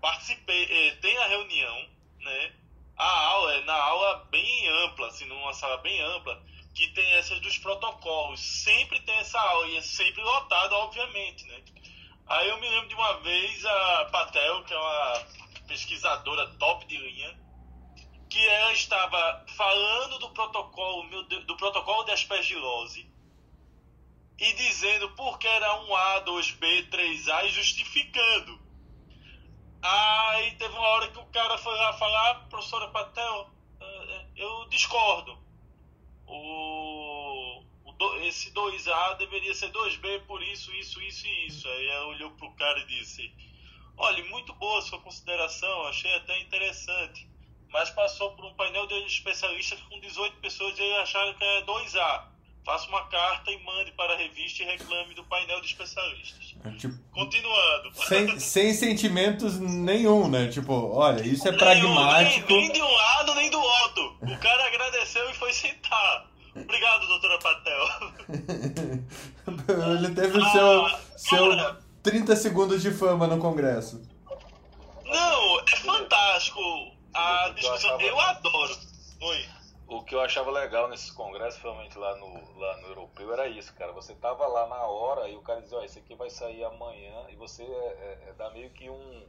[0.01, 1.87] participei, eh, tem a reunião,
[2.19, 2.51] né?
[2.97, 6.41] A aula é na aula bem ampla, assim, numa sala bem ampla,
[6.73, 8.39] que tem essas dos protocolos.
[8.39, 11.61] Sempre tem essa aula e é sempre lotada, obviamente, né?
[12.27, 15.27] Aí eu me lembro de uma vez a Patel, que é uma
[15.67, 17.37] pesquisadora top de linha,
[18.29, 23.13] que ela estava falando do protocolo, do protocolo de aspergilose
[24.37, 28.59] e dizendo porque era um A, 2B, 3A e justificando.
[29.81, 33.54] Aí teve uma hora que o cara foi lá falar, ah, professora Patel,
[34.35, 35.37] eu discordo.
[36.27, 41.67] O, o, esse 2A deveria ser 2B por isso, isso, isso e isso.
[41.67, 43.33] Aí ela olhou pro cara e disse,
[43.97, 47.29] olha, muito boa sua consideração, achei até interessante.
[47.69, 52.34] Mas passou por um painel de especialistas com 18 pessoas e acharam que é 2A
[52.65, 56.55] faça uma carta e mande para a revista e reclame do painel de especialistas.
[56.65, 57.93] É, tipo, Continuando.
[58.07, 60.47] Sem, sem sentimentos nenhum, né?
[60.47, 62.51] Tipo, olha, isso é nenhum, pragmático.
[62.51, 64.17] Nem, nem, de um lado, nem do outro.
[64.21, 66.25] O cara agradeceu e foi sentar.
[66.55, 67.87] Obrigado, doutora Patel.
[69.99, 74.01] Ele teve o seu, ah, seu 30 segundos de fama no Congresso.
[75.03, 76.61] Não, é fantástico.
[77.13, 78.01] A discussão.
[78.01, 78.75] Eu adoro.
[79.21, 79.54] Oi
[79.87, 83.73] o que eu achava legal nesses congressos, realmente lá no, lá no europeu, era isso,
[83.75, 83.91] cara.
[83.93, 86.63] Você tava lá na hora e o cara dizia, ó, oh, esse aqui vai sair
[86.63, 89.27] amanhã e você é, é, é dá meio que um.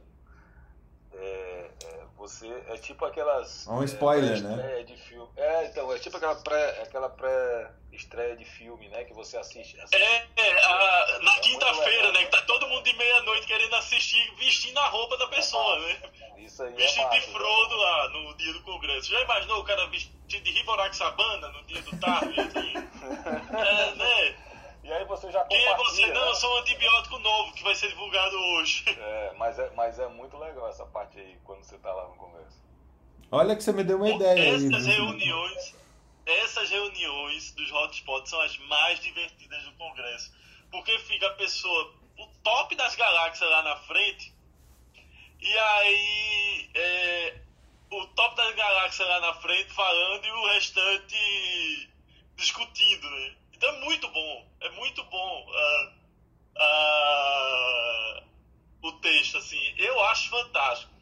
[1.19, 3.67] É, é, você é tipo aquelas.
[3.67, 4.83] Um spoiler, né?
[4.83, 5.27] De filme.
[5.35, 9.03] É, então, é tipo aquela pré, aquela pré estreia de filme, né?
[9.03, 9.79] Que você assiste.
[9.79, 9.95] assiste.
[9.95, 12.25] É, é a, na quinta-feira, né?
[12.25, 16.01] Que tá todo mundo de meia-noite querendo assistir vestindo a roupa da pessoa, né?
[16.37, 16.73] Isso aí.
[16.73, 17.83] Vestido é massa, de Frodo né?
[17.83, 19.09] lá no dia do congresso.
[19.09, 22.35] Já imaginou o cara vestido de Rivorax Sabana no dia do Tarve?
[22.39, 24.46] é, né?
[24.87, 26.07] E aí você já Quem é você?
[26.07, 26.29] Não, né?
[26.29, 28.85] eu sou um antibiótico novo que vai ser divulgado hoje.
[28.97, 32.15] É, mas é, mas é muito legal essa parte aí, quando você tá lá no
[32.15, 32.57] congresso.
[33.29, 35.75] Olha que você me deu uma ideia Essas aí, reuniões,
[36.25, 40.31] essas reuniões dos hotspots são as mais divertidas do congresso.
[40.71, 44.33] Porque fica a pessoa, o top das galáxias lá na frente,
[45.41, 47.41] e aí é,
[47.91, 51.89] o top das galáxias lá na frente falando e o restante
[52.37, 53.35] discutindo, né?
[53.57, 55.91] Então é muito bom, é muito bom uh,
[56.59, 58.23] uh,
[58.83, 59.59] o texto, assim.
[59.79, 60.93] Eu acho fantástico.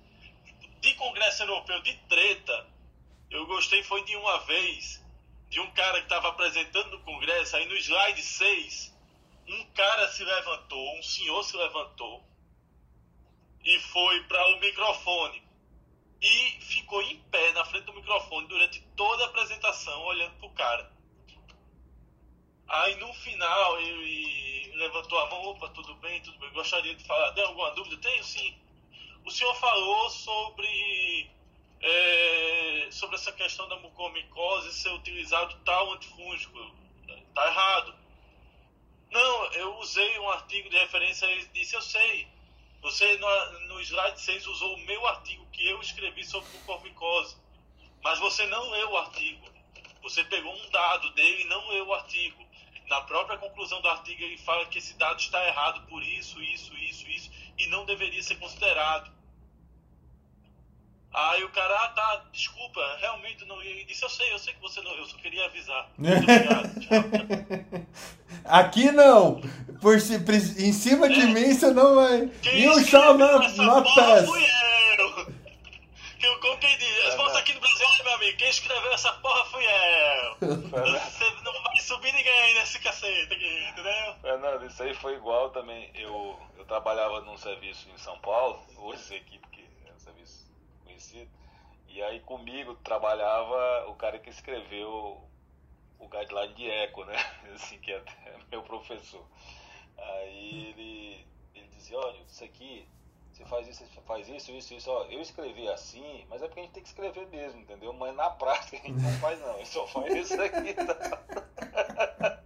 [0.80, 2.66] De Congresso Europeu de treta,
[3.30, 5.04] eu gostei foi de uma vez
[5.50, 8.96] de um cara que estava apresentando no Congresso, aí no slide 6,
[9.50, 12.24] um cara se levantou, um senhor se levantou
[13.66, 15.44] e foi para o microfone
[16.22, 20.95] e ficou em pé na frente do microfone durante toda a apresentação, olhando pro cara.
[23.26, 27.34] Final ele levantou a mão, opa, tudo bem, tudo bem, gostaria de falar.
[27.34, 27.98] Tem alguma dúvida?
[27.98, 28.56] Tenho sim.
[29.26, 31.28] O senhor falou sobre,
[31.82, 36.60] é, sobre essa questão da mucormicose ser utilizado tal antifúngico.
[37.08, 37.96] Está errado.
[39.10, 42.28] Não, eu usei um artigo de referência e disse, eu sei.
[42.84, 47.36] Você no, no slide 6 usou o meu artigo que eu escrevi sobre mucormicose.
[48.04, 49.50] Mas você não leu o artigo.
[50.04, 52.45] Você pegou um dado dele e não leu o artigo.
[52.90, 56.76] Na própria conclusão do artigo ele fala que esse dado está errado por isso, isso,
[56.78, 59.10] isso, isso e não deveria ser considerado.
[61.14, 63.62] Aí o cara, ah, tá, desculpa, realmente não.
[63.62, 65.90] Ele disse, eu sei, eu sei que você não, eu só queria avisar.
[68.44, 69.42] Aqui não!
[69.80, 71.26] Por, em cima de é.
[71.28, 72.28] mim você não vai.
[72.42, 74.28] Quem e o chão na, na peça.
[76.40, 77.40] Como quem diz, é, né?
[77.40, 80.36] aqui no Brasil, meu amigo, quem escreveu essa porra fui eu.
[80.70, 84.16] Você não vai subir ninguém nesse cacete aqui, entendeu?
[84.22, 85.92] Fernando, isso aí foi igual também.
[85.96, 90.46] Eu, eu trabalhava num serviço em São Paulo, hoje essa equipe que é um serviço
[90.84, 91.30] conhecido.
[91.88, 95.24] E aí comigo trabalhava o cara que escreveu
[96.00, 97.16] o guideline de eco, né?
[97.56, 98.04] Assim, que é
[98.52, 99.26] meu professor.
[99.98, 102.88] Aí ele, ele dizia, olha, isso aqui,
[103.36, 106.62] você faz isso, você faz isso, isso, isso, ó, eu escrevi assim, mas é porque
[106.62, 107.92] a gente tem que escrever mesmo, entendeu?
[107.92, 110.74] Mas na prática a gente não faz não, a gente só faz isso aqui.
[110.74, 112.40] Tá?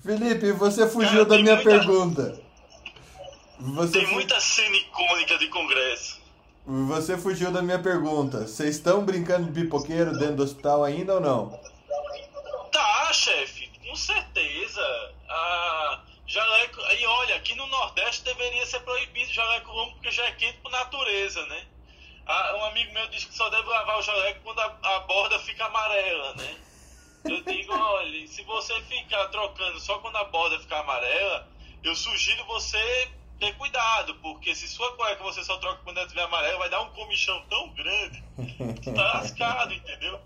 [0.00, 1.70] Felipe, você fugiu Cara, da minha muita...
[1.70, 2.40] pergunta.
[3.58, 6.20] Você Tem muita cena icônica de congresso.
[6.64, 8.46] Você fugiu da minha pergunta.
[8.46, 11.60] Vocês estão brincando de pipoqueiro dentro do hospital ainda ou não?
[12.70, 14.80] Tá, chefe, com certeza.
[15.28, 15.87] Ah,
[16.28, 16.80] jaleco.
[16.80, 20.70] E olha, aqui no Nordeste deveria ser proibido jaleco longo porque já é quente por
[20.70, 21.66] natureza, né?
[22.26, 25.38] Ah, um amigo meu disse que só deve lavar o jaleco quando a, a borda
[25.40, 26.56] fica amarela, né?
[27.24, 31.48] Eu digo, olha, se você ficar trocando só quando a borda ficar amarela,
[31.82, 33.10] eu sugiro você
[33.40, 36.82] ter cuidado, porque se sua cueca você só troca quando ela estiver amarela, vai dar
[36.82, 38.22] um comichão tão grande
[38.82, 40.20] que tá lascado, entendeu?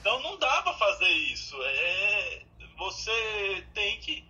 [0.00, 1.56] Então não dá para fazer isso.
[1.62, 2.42] É,
[2.76, 4.24] você tem que.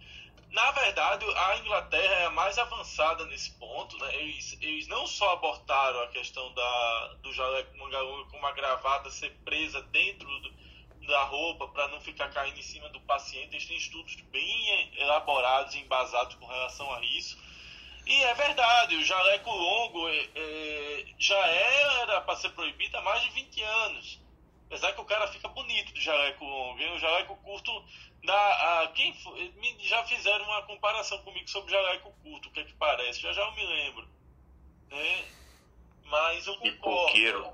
[0.52, 3.96] Na verdade, a Inglaterra é a mais avançada nesse ponto.
[3.98, 4.14] Né?
[4.16, 9.30] Eles, eles não só abortaram a questão da, do jaleco mangalunga com uma gravata ser
[9.44, 10.52] presa dentro do,
[11.06, 13.54] da roupa para não ficar caindo em cima do paciente.
[13.54, 17.36] Eles têm estudos bem elaborados e embasados com relação a isso
[18.06, 23.22] e é verdade, o jaleco longo é, é, já era para ser proibido há mais
[23.22, 24.20] de 20 anos.
[24.72, 26.78] Apesar que o cara fica bonito de jaleco longo.
[26.78, 27.70] O jaleco curto
[28.24, 28.34] dá.
[28.80, 29.14] A, quem
[29.80, 33.20] já fizeram uma comparação comigo sobre jaleco curto, o que é que parece?
[33.20, 34.08] Já já eu me lembro.
[34.90, 35.24] Né?
[36.06, 36.72] Mas eu concordo.
[36.72, 37.52] Pipoqueiro.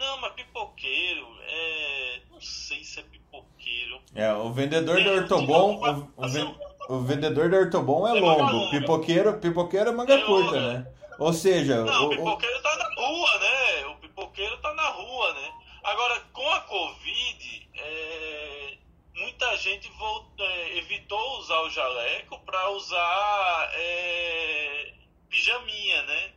[0.00, 2.22] Não, mas pipoqueiro, é...
[2.28, 4.02] não sei se é pipoqueiro.
[4.12, 5.80] É, o vendedor é, do Ortobon.
[6.16, 10.72] O, o, o vendedor de Ortobon é, é longo, pipoqueiro, pipoqueiro é manga é curta,
[10.72, 10.92] né?
[11.20, 11.84] Ou seja.
[11.84, 13.86] Não, o, o pipoqueiro tá na rua, né?
[13.86, 15.59] O pipoqueiro tá na rua, né?
[15.90, 18.78] Agora, com a Covid, é,
[19.16, 24.92] muita gente volta, é, evitou usar o jaleco para usar é,
[25.28, 26.30] pijaminha, né?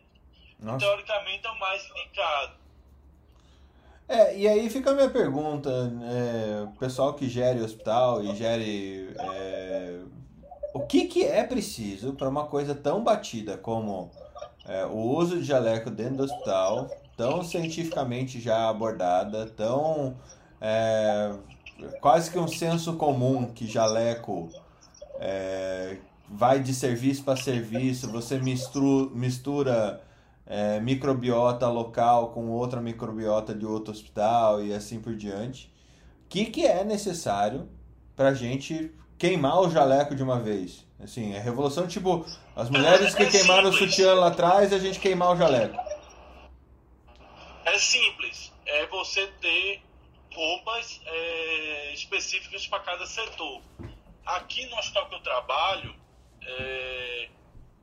[0.59, 0.79] Nossa.
[0.79, 2.53] Teoricamente é o mais indicado.
[4.09, 5.69] É, e aí fica a minha pergunta,
[6.03, 9.99] é, pessoal que gere hospital e gere é,
[10.73, 14.09] o que, que é preciso para uma coisa tão batida como
[14.65, 20.15] é, o uso de jaleco dentro do hospital, tão cientificamente já abordada, tão
[20.59, 21.33] é,
[22.01, 24.49] quase que um senso comum que jaleco
[25.19, 25.97] é,
[26.29, 30.01] vai de serviço para serviço, você mistura, mistura
[30.45, 35.71] é, microbiota local com outra microbiota de outro hospital e assim por diante.
[36.25, 37.69] O que, que é necessário
[38.15, 40.85] para a gente queimar o jaleco de uma vez.
[41.01, 45.31] Assim, é revolução tipo as mulheres que queimaram o sutiã lá atrás a gente queimar
[45.31, 45.77] o jaleco.
[47.65, 48.51] É simples.
[48.65, 49.81] É você ter
[50.33, 53.61] roupas é, específicas para cada setor.
[54.25, 55.95] Aqui no hospital que eu trabalho,
[56.41, 57.29] é,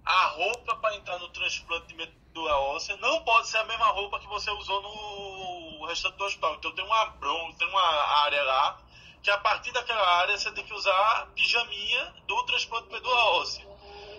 [0.04, 4.18] a roupa para entrar no transplante de medula óssea não pode ser a mesma roupa
[4.18, 6.54] que você usou no restante do hospital.
[6.56, 7.82] Então tem uma bronca, tem uma
[8.24, 8.82] área lá
[9.22, 13.66] que a partir daquela área você tem que usar pijaminha do transplante de medula óssea.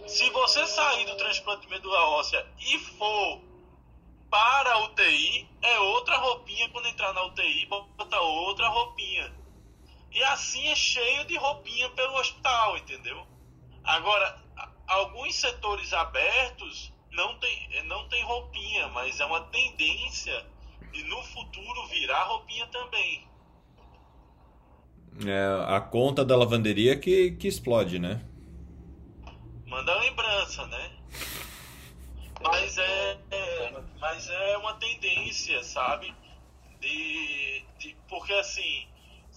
[0.08, 3.42] Se você sair do transplante de medula óssea e for
[4.32, 9.32] para a UTI, é outra roupinha quando entrar na UTI, bota outra roupinha.
[10.12, 13.28] E assim é cheio de roupinha pelo hospital, entendeu?
[13.84, 14.42] Agora,
[14.88, 20.46] alguns setores abertos não tem, não tem roupinha, mas é uma tendência
[20.92, 23.28] de no futuro virar roupinha também.
[25.26, 28.26] É a conta da lavanderia que, que explode, né?
[29.72, 30.92] manda lembrança, né?
[32.44, 36.14] Mas é, é, mas é uma tendência, sabe?
[36.80, 38.88] De, de, porque assim,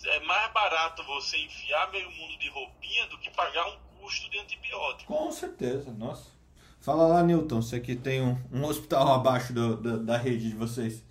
[0.07, 4.39] é mais barato você enfiar meio mundo de roupinha do que pagar um custo de
[4.39, 5.13] antibiótico.
[5.13, 6.33] Com certeza, nossa.
[6.81, 10.57] Fala lá, Newton, você que tem um, um hospital abaixo do, do, da rede de
[10.57, 11.03] vocês.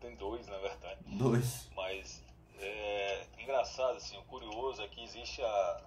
[0.00, 1.00] Tem dois, na verdade.
[1.06, 1.70] Dois.
[1.76, 2.20] Mas
[2.58, 5.80] é engraçado, assim, o curioso é que existe a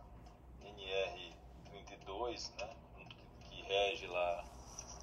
[0.63, 2.69] NR32, né?
[3.49, 4.45] Que rege lá.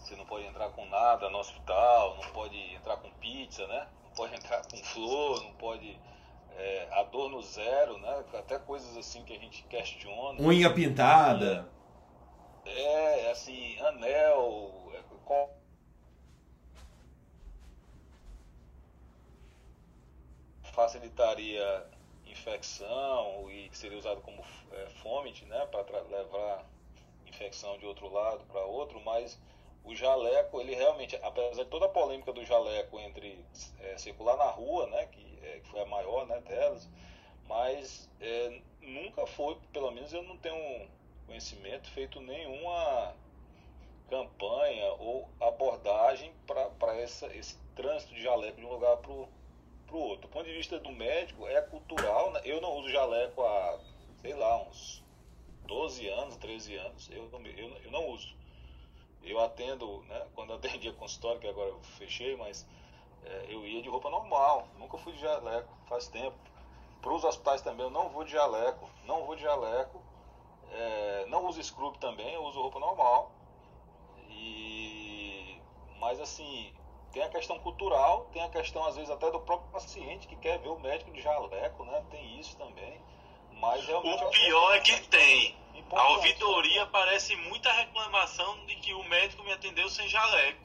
[0.04, 3.88] Você não pode entrar com nada no hospital, não pode entrar com pizza, né?
[4.04, 5.98] Não pode entrar com flor, não pode
[6.56, 8.24] é, adorno zero, né?
[8.34, 10.40] Até coisas assim que a gente questiona.
[10.42, 11.66] Unha pintada.
[12.66, 15.50] É, assim, anel, é, qual...
[20.72, 21.86] facilitaria
[22.26, 26.64] infecção e seria usado como é, fomite, né, para levar
[27.26, 29.40] infecção de outro lado para outro, mas
[29.84, 33.44] o jaleco, ele realmente, apesar de toda a polêmica do jaleco entre
[33.80, 36.88] é, circular na rua, né, que, é, que foi a maior né, delas,
[37.46, 40.88] mas é, nunca foi, pelo menos eu não tenho
[41.26, 43.14] conhecimento, feito nenhuma
[44.08, 49.28] campanha ou abordagem para esse trânsito de jaleco de um lugar para o
[49.92, 50.28] outro.
[50.28, 52.32] Do ponto de vista do médico, é cultural.
[52.32, 52.40] Né?
[52.44, 53.80] Eu não uso jaleco há,
[54.20, 55.02] sei lá, uns
[55.66, 57.10] 12 anos, 13 anos.
[57.10, 58.34] Eu, eu, eu não uso.
[59.24, 62.66] Eu atendo, né, quando atendia consultório, que agora eu fechei, mas
[63.24, 64.68] é, eu ia de roupa normal.
[64.78, 66.36] Nunca fui de jaleco, faz tempo.
[67.00, 70.02] Para os hospitais também eu não vou de jaleco, não vou de jaleco.
[70.70, 73.30] É, não uso scrub também, eu uso roupa normal.
[74.28, 75.60] E,
[75.98, 76.72] mas assim,
[77.12, 80.58] tem a questão cultural, tem a questão às vezes até do próprio paciente que quer
[80.58, 82.04] ver o médico de jaleco, né?
[82.10, 83.00] Tem isso também.
[83.60, 85.56] Mas realmente o pior é que tem.
[85.90, 90.64] A ouvidoria parece muita reclamação de que o médico me atendeu sem jaleco.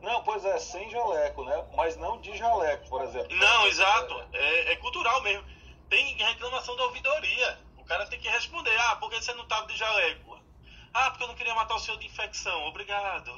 [0.00, 1.64] Não, pois é, sem jaleco, né?
[1.74, 3.34] Mas não de jaleco, por exemplo.
[3.36, 4.14] Não, exato.
[4.32, 5.44] É, é cultural mesmo.
[5.88, 7.58] Tem reclamação da ouvidoria.
[7.78, 10.33] O cara tem que responder, ah, por que você não estava de jaleco?
[10.94, 13.32] Ah, porque eu não queria matar o senhor de infecção, obrigado.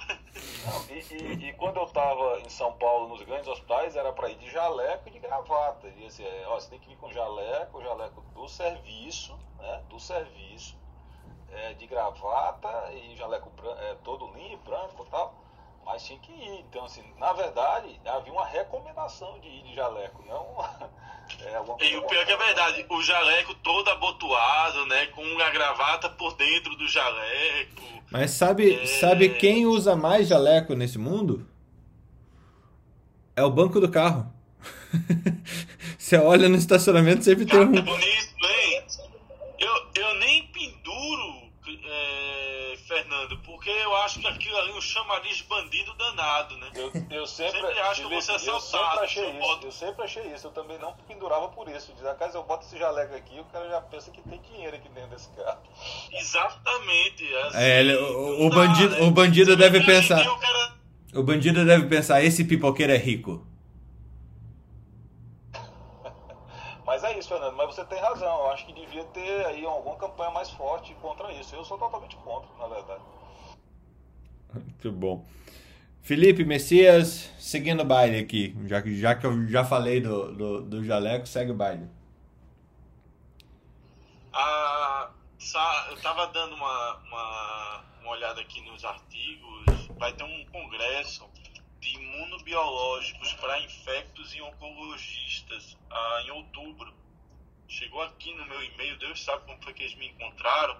[0.66, 4.28] Não, e, e, e, quando eu estava em São Paulo, nos grandes hospitais, era para
[4.28, 5.88] ir de jaleco e de gravata.
[5.96, 10.78] E assim, ó, você tem que ir com jaleco, jaleco do serviço, né, do serviço,
[11.50, 15.45] é, de gravata e jaleco é, todo limpo, branco e tal
[15.86, 16.64] mas tinha que ir.
[16.68, 20.96] Então, assim, na verdade, havia uma recomendação de ir de jaleco, não.
[21.40, 21.56] É,
[21.90, 25.06] e o pior que é verdade, o jaleco todo abotoado, né?
[25.06, 27.82] Com a gravata por dentro do jaleco.
[28.12, 28.86] Mas sabe, é...
[28.86, 31.44] sabe quem usa mais jaleco nesse mundo?
[33.34, 34.32] É o banco do carro.
[35.98, 37.72] Você olha no estacionamento, sempre tem um.
[37.72, 38.86] Bonito, hein?
[39.58, 41.46] Eu, eu nem penduro
[42.86, 46.70] Fernando, porque eu acho que aquilo ali é um chamariz bandido danado, né?
[46.74, 49.38] Eu, eu sempre, sempre acho que você é eu sempre achei isso.
[49.38, 49.66] Boto...
[49.66, 50.46] Eu sempre achei isso.
[50.46, 51.92] Eu também não pendurava por isso.
[51.94, 54.88] Diz, acaso eu boto esse jaleco aqui, o cara já pensa que tem dinheiro aqui
[54.88, 55.60] dentro desse carro.
[56.12, 57.34] Exatamente.
[57.36, 59.02] Assim, é, ele, o, o, bandido, né?
[59.02, 60.26] o bandido deve pensar.
[60.26, 60.74] O, cara...
[61.14, 63.46] o bandido deve pensar, esse pipoqueiro é rico.
[66.86, 67.54] Mas é isso, Fernando.
[67.56, 68.40] Mas você tem razão.
[68.40, 71.54] Eu acho que devia ter aí alguma campanha mais forte contra isso.
[71.54, 73.02] Eu sou totalmente contra, na verdade.
[74.56, 75.26] Muito bom.
[76.02, 78.54] Felipe Messias, seguindo o baile aqui.
[78.66, 81.88] Já, já que eu já falei do, do, do jaleco, segue o baile.
[84.32, 85.10] Ah,
[85.88, 89.88] eu estava dando uma, uma, uma olhada aqui nos artigos.
[89.98, 91.28] Vai ter um congresso
[91.80, 96.94] de imunobiológicos para infectos e oncologistas ah, em outubro.
[97.68, 100.76] Chegou aqui no meu e-mail, Deus sabe como foi que eles me encontraram,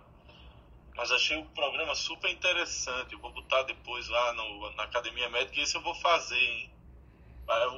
[0.96, 3.12] mas achei o programa super interessante.
[3.12, 6.70] Eu vou botar depois lá no, na Academia Médica e esse eu vou fazer, hein?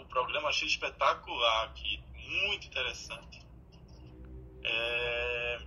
[0.01, 3.45] O programa achei espetacular aqui, muito interessante.
[4.65, 5.61] É...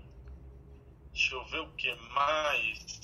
[1.12, 3.02] Deixa eu ver o que mais.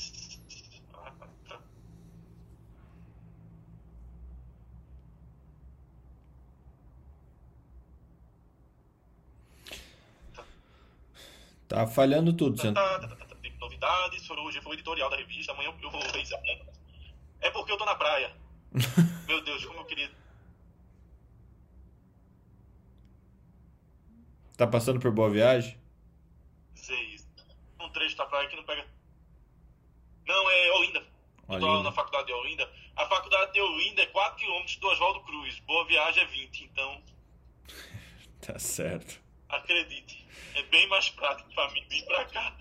[11.67, 12.79] Tá falhando tudo, Santo.
[13.77, 16.23] Novidades, hoje foi o editorial da revista, amanhã eu vou ver
[17.41, 18.35] É porque eu tô na praia.
[19.27, 20.11] Meu Deus, como eu queria.
[24.57, 25.79] Tá passando por boa viagem?
[26.73, 27.19] Sei.
[27.79, 28.87] Um trecho da praia que não pega.
[30.25, 31.05] Não, é Olinda.
[31.49, 32.69] Eu tô na faculdade de Olinda.
[32.95, 35.59] A faculdade de Olinda é 4km do Oswaldo Cruz.
[35.59, 37.03] Boa viagem é 20, então.
[38.41, 39.21] tá certo.
[39.47, 40.25] Acredite.
[40.55, 42.57] É bem mais prático para mim vir para cá.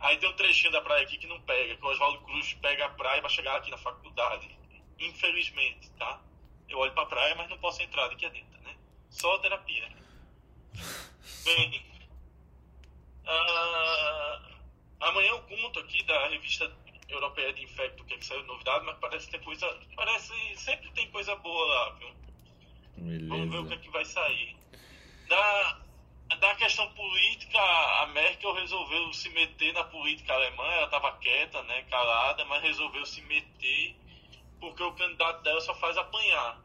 [0.00, 2.86] Aí tem um trechinho da praia aqui que não pega, que o Oswaldo Cruz pega
[2.86, 4.56] a praia pra chegar aqui na faculdade.
[4.98, 6.20] Infelizmente, tá?
[6.68, 8.76] Eu olho pra praia, mas não posso entrar aqui dentro, né?
[9.10, 9.88] Só terapia.
[11.44, 11.86] Bem,
[13.24, 14.54] uh,
[15.00, 16.70] amanhã eu conto aqui da revista
[17.08, 19.66] europeia de infecto, que, é que saiu novidade, mas parece ter coisa.
[19.94, 20.32] Parece.
[20.56, 22.10] Sempre tem coisa boa lá, viu?
[22.96, 23.28] Beleza.
[23.28, 24.56] Vamos ver o que, é que vai sair.
[25.28, 25.80] Da,
[26.34, 27.58] da questão política,
[28.02, 33.06] a Merkel resolveu se meter na política alemã, ela estava quieta, né, calada, mas resolveu
[33.06, 33.96] se meter
[34.60, 36.60] porque o candidato dela só faz apanhar.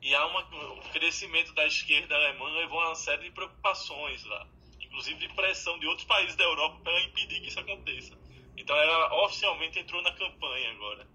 [0.00, 0.40] E há uma,
[0.74, 4.46] o crescimento da esquerda alemã levou a uma série de preocupações lá,
[4.80, 8.18] inclusive de pressão de outros países da Europa para impedir que isso aconteça.
[8.56, 11.06] Então ela oficialmente entrou na campanha agora.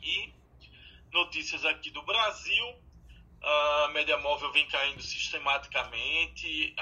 [0.00, 0.32] E
[1.12, 2.74] notícias aqui do Brasil.
[3.44, 6.74] A média móvel vem caindo sistematicamente.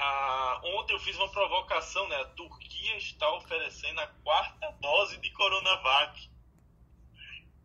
[0.63, 2.15] Ontem eu fiz uma provocação, né?
[2.17, 6.29] A Turquia está oferecendo a quarta dose de Coronavac.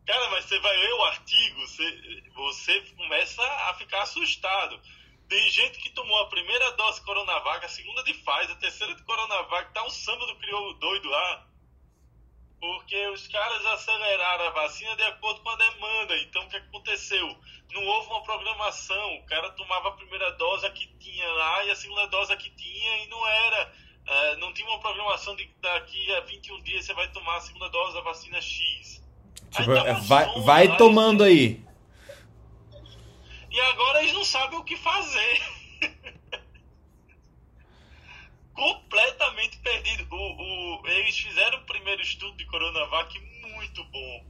[0.05, 4.79] Cara, mas você vai ler o artigo, você, você começa a ficar assustado.
[5.27, 8.95] Tem gente que tomou a primeira dose de Coronavac, a segunda de Pfizer, a terceira
[8.95, 11.47] de Coronavac, tá um samba do crioulo doido lá.
[12.59, 16.17] Porque os caras aceleraram a vacina de acordo com a demanda.
[16.17, 17.37] Então, o que aconteceu?
[17.71, 19.15] Não houve uma programação.
[19.17, 23.03] O cara tomava a primeira dose que tinha lá e a segunda dose que tinha
[23.03, 23.73] e não era.
[24.07, 27.69] Uh, não tinha uma programação de daqui a 21 dias você vai tomar a segunda
[27.69, 29.03] dose da vacina X.
[29.51, 31.61] Tipo, aí, vai, vai tomando aí.
[33.51, 35.41] E agora eles não sabem o que fazer.
[38.57, 40.07] Completamente perdido.
[40.11, 44.25] O, o, eles fizeram o primeiro estudo de Coronavac muito bom.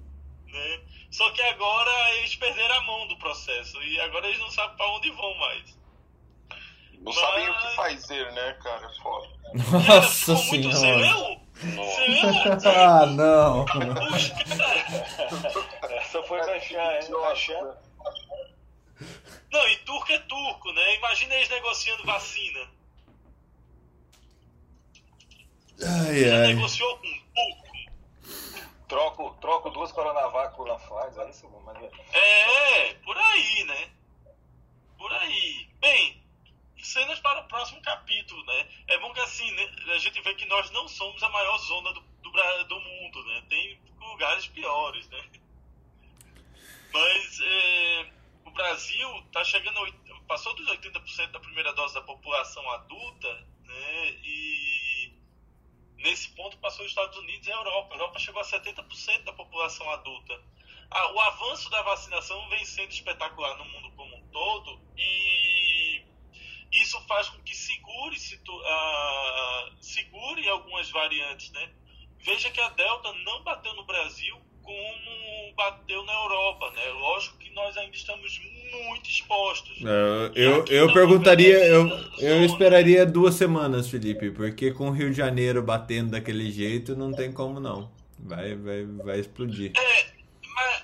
[0.48, 0.82] Né?
[1.10, 3.82] Só que agora eles perderam a mão do processo.
[3.82, 5.78] E agora eles não sabem para onde vão mais.
[6.96, 7.16] Não Mas...
[7.16, 8.90] sabem o que fazer, né, cara?
[9.02, 9.30] Foda.
[9.88, 10.76] Nossa senhora.
[10.76, 11.42] Você leu?
[11.54, 12.26] Você leu?
[12.76, 13.66] ah, não.
[15.90, 17.78] Essa foi da Chan?
[19.50, 20.96] Não, e turco é turco, né?
[20.96, 22.77] Imagina eles negociando vacina.
[25.84, 26.48] Ai, Já ai.
[26.54, 27.68] negociou com turco.
[28.88, 31.50] Troco, troco duas Coronavac por Pfizer, é isso?
[31.66, 31.78] Mas...
[32.14, 33.90] É, por aí, né?
[34.98, 35.70] Por aí.
[35.80, 36.24] Bem,
[36.82, 38.68] cenas para o próximo capítulo, né?
[38.88, 41.94] É bom que assim, né, a gente vê que nós não somos a maior zona
[41.94, 42.32] do, do,
[42.66, 43.44] do mundo, né?
[43.50, 45.24] Tem lugares piores, né?
[46.94, 48.10] Mas é,
[48.46, 49.94] o Brasil está chegando,
[50.28, 53.34] passou dos 80% da primeira dose da população adulta,
[53.66, 54.10] né?
[54.24, 54.87] E
[55.98, 57.94] nesse ponto passou os Estados Unidos e a Europa.
[57.94, 60.42] A Europa chegou a 70% da população adulta.
[60.90, 66.06] Ah, o avanço da vacinação vem sendo espetacular no mundo como um todo e
[66.72, 71.74] isso faz com que segure, uh, segure algumas variantes, né?
[72.20, 76.90] Veja que a Delta não bateu no Brasil como bateu na Europa, né?
[76.90, 78.42] Lógico que nós ainda estamos
[78.84, 79.78] muito expostos.
[79.82, 81.88] É, eu, eu perguntaria, eu,
[82.20, 87.14] eu esperaria duas semanas, Felipe, porque com o Rio de Janeiro batendo daquele jeito, não
[87.14, 87.90] tem como não.
[88.20, 89.72] Vai, vai, vai explodir.
[89.78, 90.06] É,
[90.54, 90.84] mas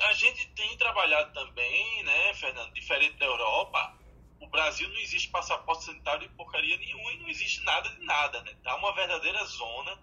[0.00, 3.94] a gente tem trabalhado também, né, Fernando, diferente da Europa,
[4.40, 8.40] o Brasil não existe passaporte sanitário de porcaria nenhuma e não existe nada de nada,
[8.42, 8.52] né?
[8.64, 9.98] Tá uma verdadeira zona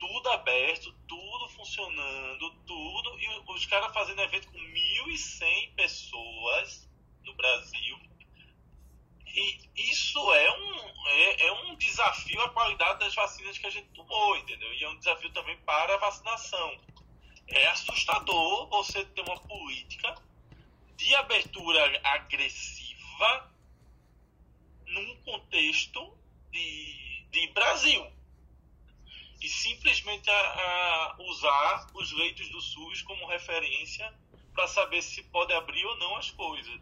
[0.00, 3.20] tudo aberto, tudo funcionando, tudo.
[3.20, 6.88] E os caras fazendo evento com 1.100 pessoas
[7.22, 8.00] no Brasil.
[9.26, 13.88] E isso é um, é, é, um desafio à qualidade das vacinas que a gente
[13.90, 14.72] tomou, entendeu?
[14.72, 16.80] E é um desafio também para a vacinação.
[17.46, 20.16] É assustador você ter uma política
[20.96, 23.54] de abertura agressiva
[24.86, 26.16] num contexto
[26.50, 28.19] de, de Brasil
[29.40, 34.12] e simplesmente a, a usar os leitos do SUS como referência
[34.54, 36.80] para saber se pode abrir ou não as coisas.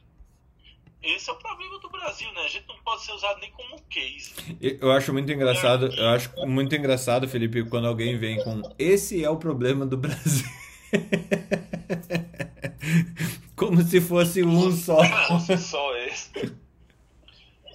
[1.00, 2.40] Esse é o problema do Brasil, né?
[2.40, 4.32] A gente não pode ser usado nem como case.
[4.60, 6.00] Eu acho muito engraçado, é.
[6.00, 10.48] eu acho muito engraçado, Felipe, quando alguém vem com esse é o problema do Brasil.
[13.54, 14.98] como se fosse um só.
[15.28, 16.52] Como se só esse.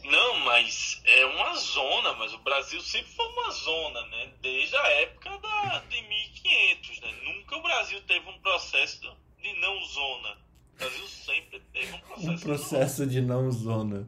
[0.04, 0.83] Não, mas
[1.14, 4.30] é uma zona, mas o Brasil sempre foi uma zona, né?
[4.42, 7.14] Desde a época da, de 1500, né?
[7.24, 10.38] Nunca o Brasil teve um processo de não zona.
[10.74, 14.08] O Brasil sempre teve um processo, um processo de não zona.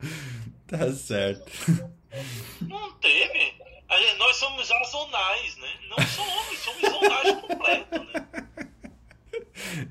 [0.67, 1.51] Tá certo.
[2.61, 3.53] Não teve.
[3.97, 5.79] Gente, nós somos azonais, né?
[5.89, 8.27] Não somos, somos zonais completos, né?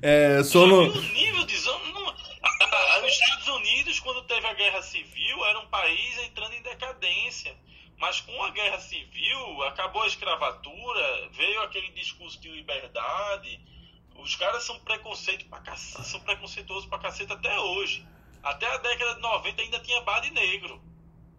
[0.01, 0.89] É, sono...
[0.89, 1.85] O nível de zona
[3.03, 7.55] os Estados Unidos, quando teve a guerra civil, era um país entrando em decadência.
[7.97, 13.59] Mas com a guerra civil, acabou a escravatura, veio aquele discurso de liberdade.
[14.15, 18.05] Os caras são preconceito pra cacete, são preconceituosos pra cacete até hoje.
[18.43, 20.81] Até a década de 90 ainda tinha bar de negro.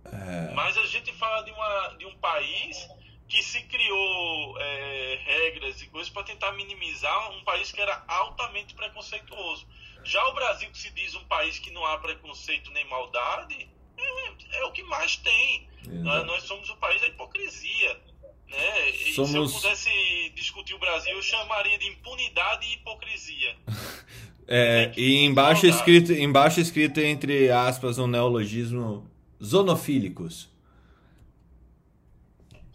[0.04, 2.88] É, Mas a gente fala de, uma, de um país
[3.28, 8.74] que se criou é, regras e coisas para tentar minimizar um país que era altamente
[8.74, 9.66] preconceituoso.
[10.06, 14.58] Já o Brasil, que se diz um país que não há preconceito nem maldade, é,
[14.58, 15.68] é o que mais tem.
[15.86, 18.00] Nós, nós somos o país da hipocrisia.
[18.48, 18.90] Né?
[18.90, 23.56] E se eu Somos- pudesse discutir o Brasil, eu chamaria de impunidade e hipocrisia.
[24.46, 29.10] é, e embaixo escrito, embaixo escrito entre aspas um neologismo
[29.42, 30.48] zonofílicos.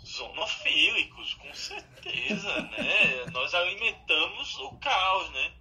[0.05, 3.25] Zonofílicos, com certeza, né?
[3.31, 5.51] Nós alimentamos o caos, né?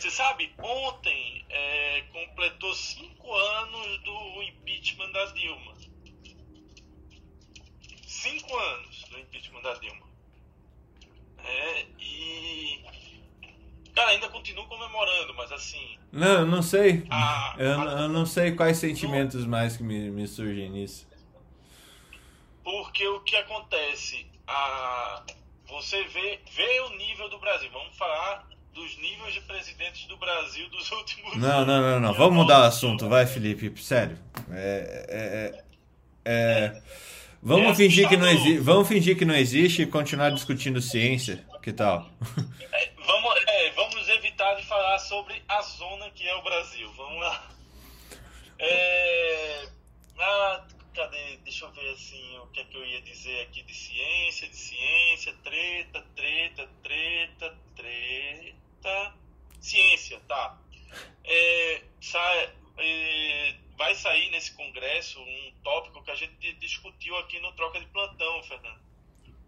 [0.00, 5.74] Você sabe, ontem é, completou cinco anos do impeachment da Dilma.
[8.06, 10.06] Cinco anos do impeachment da Dilma.
[11.44, 12.82] É, e.
[13.94, 15.98] Cara, ainda continuo comemorando, mas assim.
[16.10, 17.04] Não, não sei.
[17.10, 21.06] A, Eu, a- eu não sei quais sentimentos mais que me, me surgem nisso.
[22.64, 24.26] Porque o que acontece?
[24.46, 25.24] A,
[25.66, 27.70] você vê, vê o nível do Brasil.
[27.70, 32.14] Vamos falar dos níveis de presidentes do Brasil dos últimos Não, não, não, não.
[32.14, 33.72] Vamos mudar o assunto, vai, Felipe.
[33.82, 34.18] Sério.
[34.50, 35.62] É, é,
[36.24, 36.32] é,
[36.76, 36.82] é-
[37.42, 38.62] Vamos É fingir que não.
[38.62, 41.42] Vamos fingir que não existe e continuar discutindo ciência.
[41.62, 42.10] Que tal?
[42.72, 46.92] É, vamos, é, vamos evitar de falar sobre a zona que é o Brasil.
[46.98, 47.50] Vamos lá.
[48.58, 49.68] É,
[50.18, 50.64] ah,
[50.94, 51.38] cadê?
[51.42, 54.56] Deixa eu ver assim o que é que eu ia dizer aqui de ciência, de
[54.56, 58.59] ciência, treta, treta, treta, treta.
[59.60, 60.58] Ciência, tá.
[61.24, 67.52] É, sai, é, vai sair nesse congresso um tópico que a gente discutiu aqui no
[67.52, 68.80] Troca de Plantão, Fernando.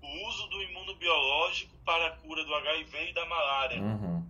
[0.03, 3.81] O uso do imunobiológico para a cura do HIV e da malária.
[3.81, 4.27] Uhum.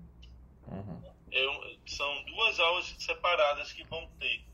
[0.69, 1.03] Uhum.
[1.33, 4.45] É são duas aulas separadas que vão ter.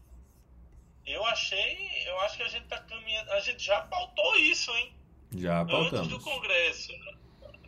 [1.04, 4.94] Eu achei, eu acho que a gente tá caminhando, a gente já pautou isso, hein?
[5.36, 6.24] Já Antes do pautamos.
[6.24, 6.92] congresso.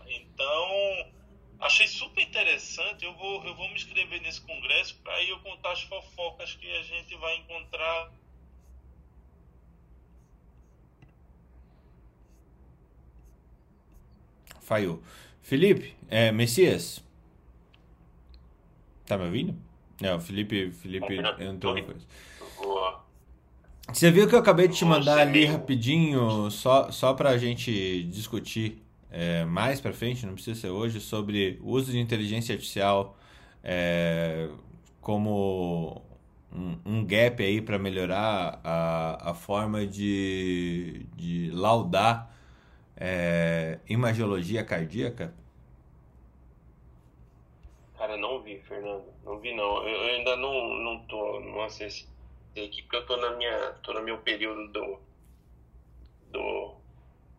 [0.07, 1.13] Então,
[1.61, 3.05] achei super interessante.
[3.05, 6.71] Eu vou, eu vou me inscrever nesse congresso para aí eu contar as fofocas que
[6.71, 8.13] a gente vai encontrar.
[14.61, 15.03] Falhou.
[15.43, 17.03] Felipe, é, Messias.
[19.05, 19.57] Tá me ouvindo?
[20.01, 22.07] É, o Felipe, Felipe entrou no coisa.
[22.57, 23.05] Boa.
[23.93, 28.81] Você viu que eu acabei de te mandar ali rapidinho, só, só pra gente discutir
[29.11, 33.17] é, mais pra frente, não precisa ser hoje, sobre o uso de inteligência artificial
[33.63, 34.49] é,
[35.01, 36.03] como
[36.53, 42.31] um, um gap aí pra melhorar a, a forma de, de laudar
[42.97, 45.35] é, imagiologia cardíaca?
[47.97, 49.05] Cara, não vi, Fernando.
[49.25, 49.87] Não vi, não.
[49.87, 52.07] Eu, eu ainda não, não tô, não acessei
[52.57, 54.99] aqui, porque eu tô na minha, tô no meu período do,
[56.31, 56.75] do,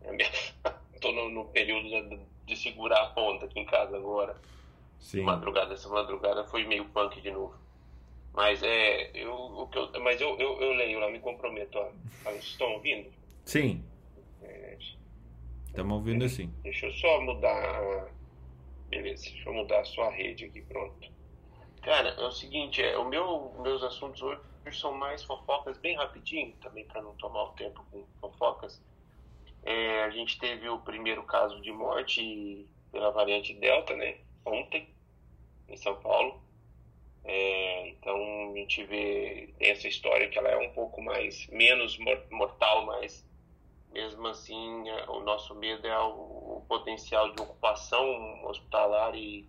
[1.02, 4.40] tô no, no período de segurar a ponta aqui em casa agora.
[5.00, 5.24] Sim.
[5.24, 7.56] Madrugada, essa madrugada foi meio punk de novo.
[8.34, 11.78] Mas é, eu, o que eu, mas eu, eu, eu leio lá, me comprometo.
[11.78, 11.90] Ó.
[12.24, 13.12] Vocês estão ouvindo?
[13.44, 13.84] Sim,
[14.44, 14.78] É,
[15.68, 16.54] estamos ouvindo assim.
[16.62, 18.08] Deixa eu só mudar.
[18.90, 21.12] Beleza, deixa eu mudar a rede aqui, pronto.
[21.82, 24.40] Cara, é o seguinte, é, o meu, meus assuntos hoje
[24.74, 28.82] são mais fofocas bem rapidinho, também para não tomar o tempo com fofocas.
[29.64, 34.18] É, a gente teve o primeiro caso de morte pela variante Delta, né?
[34.46, 34.88] Ontem,
[35.70, 36.42] em São Paulo.
[37.24, 42.26] É, então a gente vê essa história que ela é um pouco mais menos mor-
[42.32, 43.26] mortal, mas
[43.92, 49.48] mesmo assim, é, o nosso medo é o, potencial de ocupação hospitalar e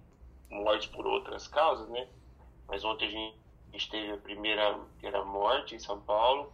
[0.51, 2.09] mortes por outras causas, né?
[2.69, 3.39] Mas ontem a gente,
[3.75, 6.53] a teve a primeira, primeira morte em São Paulo.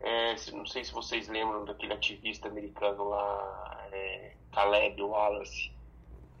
[0.00, 5.70] É, não sei se vocês lembram daquele ativista americano lá, é, Caleb Wallace,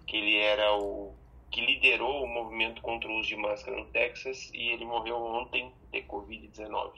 [0.06, 1.12] que ele era o
[1.50, 5.72] que liderou o movimento contra o uso de máscara no Texas e ele morreu ontem
[5.90, 6.92] de Covid-19.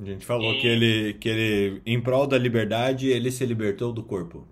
[0.00, 3.92] A gente falou E- que ele, que ele, em prol da liberdade, ele se libertou
[3.92, 4.46] do corpo.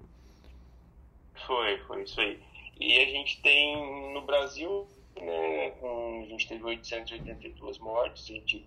[1.47, 2.39] Foi, foi isso aí.
[2.81, 4.87] E a gente tem no Brasil,
[5.21, 8.65] né, com- a gente teve 882 mortes, a gente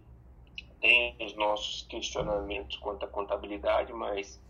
[0.82, 4.41] tem os nossos questionamentos quanto à contabilidade, mas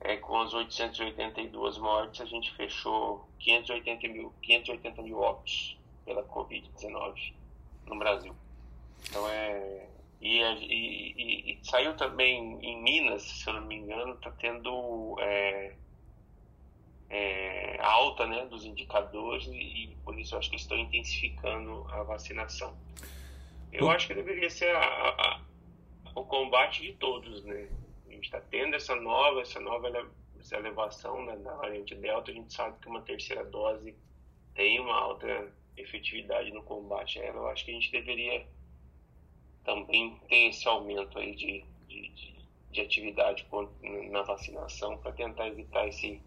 [0.00, 7.32] é, com as 882 mortes a gente fechou 580 mil, 580 mil óbitos pela Covid-19
[7.86, 8.34] no Brasil.
[9.08, 9.86] Então é.
[10.20, 15.16] E, e- e- saiu também em Minas, se eu não me engano, está tendo.
[15.20, 15.74] é,
[17.80, 19.52] alta né, dos indicadores e,
[19.84, 22.76] e por isso eu acho que estão intensificando a vacinação.
[23.72, 25.40] Eu acho que deveria ser a, a,
[26.18, 27.68] o combate de todos, né?
[28.08, 29.88] A gente está tendo essa nova, essa nova
[30.38, 33.94] essa elevação né, na variante Delta, a gente sabe que uma terceira dose
[34.54, 37.38] tem uma alta efetividade no combate a ela.
[37.38, 38.46] Eu acho que a gente deveria
[39.64, 42.34] também ter esse aumento aí de, de, de,
[42.72, 43.46] de atividade
[44.10, 46.20] na vacinação para tentar evitar esse,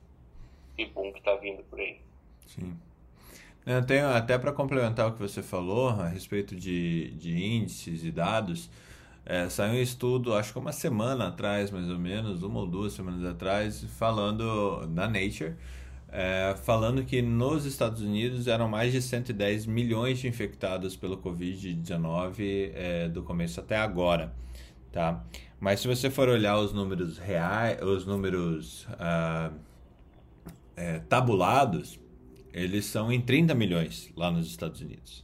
[0.78, 2.00] esse boom que está vindo por aí.
[2.48, 2.78] Sim.
[3.66, 8.12] Eu tenho até para complementar o que você falou a respeito de, de índices e
[8.12, 8.70] dados.
[9.26, 12.94] É, saiu um estudo, acho que uma semana atrás, mais ou menos, uma ou duas
[12.94, 15.56] semanas atrás, falando na Nature,
[16.12, 22.72] é, falando que nos Estados Unidos eram mais de 110 milhões de infectados pelo Covid-19
[22.74, 24.34] é, do começo até agora,
[24.92, 25.24] tá?
[25.60, 29.52] Mas se você for olhar os números reais, os números ah,
[30.76, 32.00] é, tabulados,
[32.52, 35.24] eles são em 30 milhões lá nos Estados Unidos.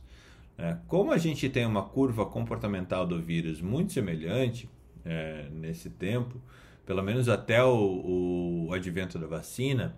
[0.57, 4.67] É, como a gente tem uma curva comportamental do vírus muito semelhante
[5.05, 6.41] é, nesse tempo,
[6.85, 9.95] pelo menos até o, o advento da vacina,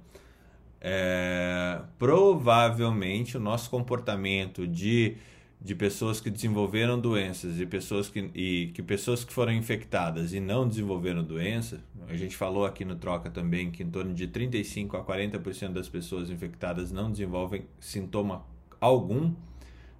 [0.81, 5.15] é, provavelmente o nosso comportamento de,
[5.61, 10.41] de pessoas que desenvolveram doenças e pessoas que, e que pessoas que foram infectadas e
[10.41, 14.97] não desenvolveram doença, a gente falou aqui no Troca também que em torno de 35
[14.97, 18.45] a 40% das pessoas infectadas não desenvolvem sintoma
[18.81, 19.33] algum,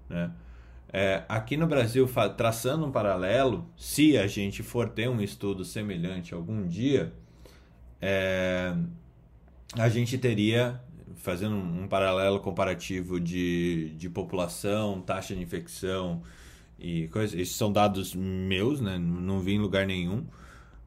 [0.09, 0.31] né?
[0.91, 6.33] É, aqui no Brasil, traçando um paralelo, se a gente for ter um estudo semelhante
[6.33, 7.13] algum dia,
[8.01, 8.75] é,
[9.73, 10.81] a gente teria,
[11.17, 16.23] fazendo um paralelo comparativo de, de população, taxa de infecção
[16.79, 18.97] e coisas, esses são dados meus, né?
[18.97, 20.25] não vi em lugar nenhum,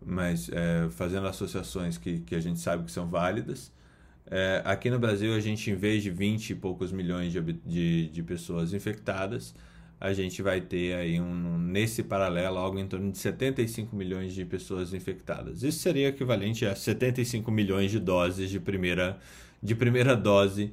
[0.04, 3.72] mas é, fazendo associações que, que a gente sabe que são válidas.
[4.26, 8.08] É, aqui no Brasil, a gente, em vez de 20 e poucos milhões de, de,
[8.08, 9.54] de pessoas infectadas,
[10.02, 14.44] a gente vai ter aí um, nesse paralelo algo em torno de 75 milhões de
[14.44, 15.62] pessoas infectadas.
[15.62, 19.20] Isso seria equivalente a 75 milhões de doses de primeira,
[19.62, 20.72] de primeira dose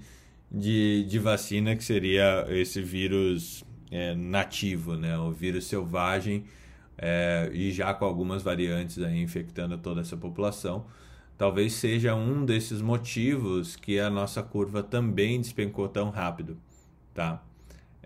[0.52, 5.16] de, de vacina, que seria esse vírus é, nativo, né?
[5.20, 6.46] o vírus selvagem,
[6.98, 10.88] é, e já com algumas variantes aí infectando toda essa população.
[11.38, 16.58] Talvez seja um desses motivos que a nossa curva também despencou tão rápido,
[17.14, 17.44] tá?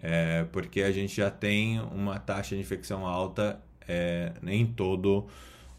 [0.06, 5.28] É, porque a gente já tem uma taxa de infecção alta é, em todo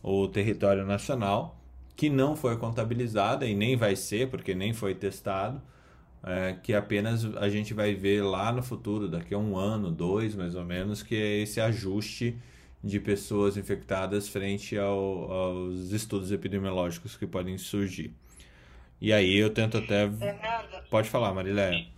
[0.03, 1.61] o território nacional,
[1.95, 5.61] que não foi contabilizada e nem vai ser, porque nem foi testado,
[6.23, 10.35] é, que apenas a gente vai ver lá no futuro, daqui a um ano, dois
[10.35, 12.39] mais ou menos, que é esse ajuste
[12.83, 18.15] de pessoas infectadas frente ao, aos estudos epidemiológicos que podem surgir.
[19.01, 20.11] E aí eu tento até.
[20.11, 21.94] Fernando, Pode falar, Mariléia.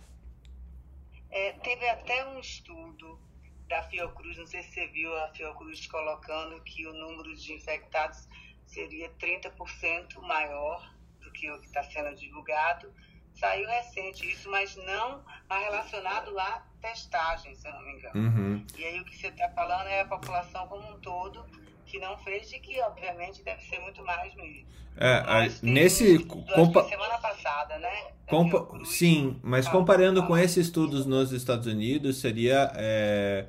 [1.37, 3.19] É, teve até um estudo
[3.67, 8.27] da Fiocruz, não sei se você viu a Fiocruz colocando que o número de infectados
[8.65, 12.91] seria 30% maior do que o que está sendo divulgado.
[13.35, 18.19] Saiu recente isso, mas não relacionado à testagem, se eu não me engano.
[18.19, 18.65] Uhum.
[18.75, 21.45] E aí o que você está falando é a população como um todo
[21.87, 24.65] que não fez e que obviamente deve ser muito mais mesmo.
[24.99, 26.83] É, mas nesse compa...
[26.85, 28.07] semana passada, né?
[28.27, 28.67] Compa...
[28.83, 33.45] Sim, mas comparando com esses estudos nos Estados Unidos, seria é,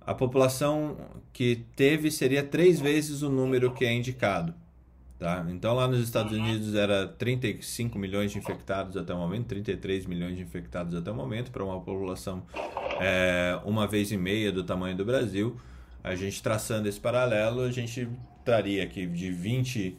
[0.00, 0.96] a população
[1.32, 4.54] que teve seria três vezes o número que é indicado.
[5.18, 5.44] Tá?
[5.50, 6.42] Então lá nos Estados uhum.
[6.42, 11.14] Unidos era 35 milhões de infectados até o momento, 33 milhões de infectados até o
[11.14, 12.42] momento, para uma população
[12.98, 15.60] é, uma vez e meia do tamanho do Brasil
[16.02, 18.08] a gente traçando esse paralelo, a gente
[18.44, 19.96] traria aqui de 20,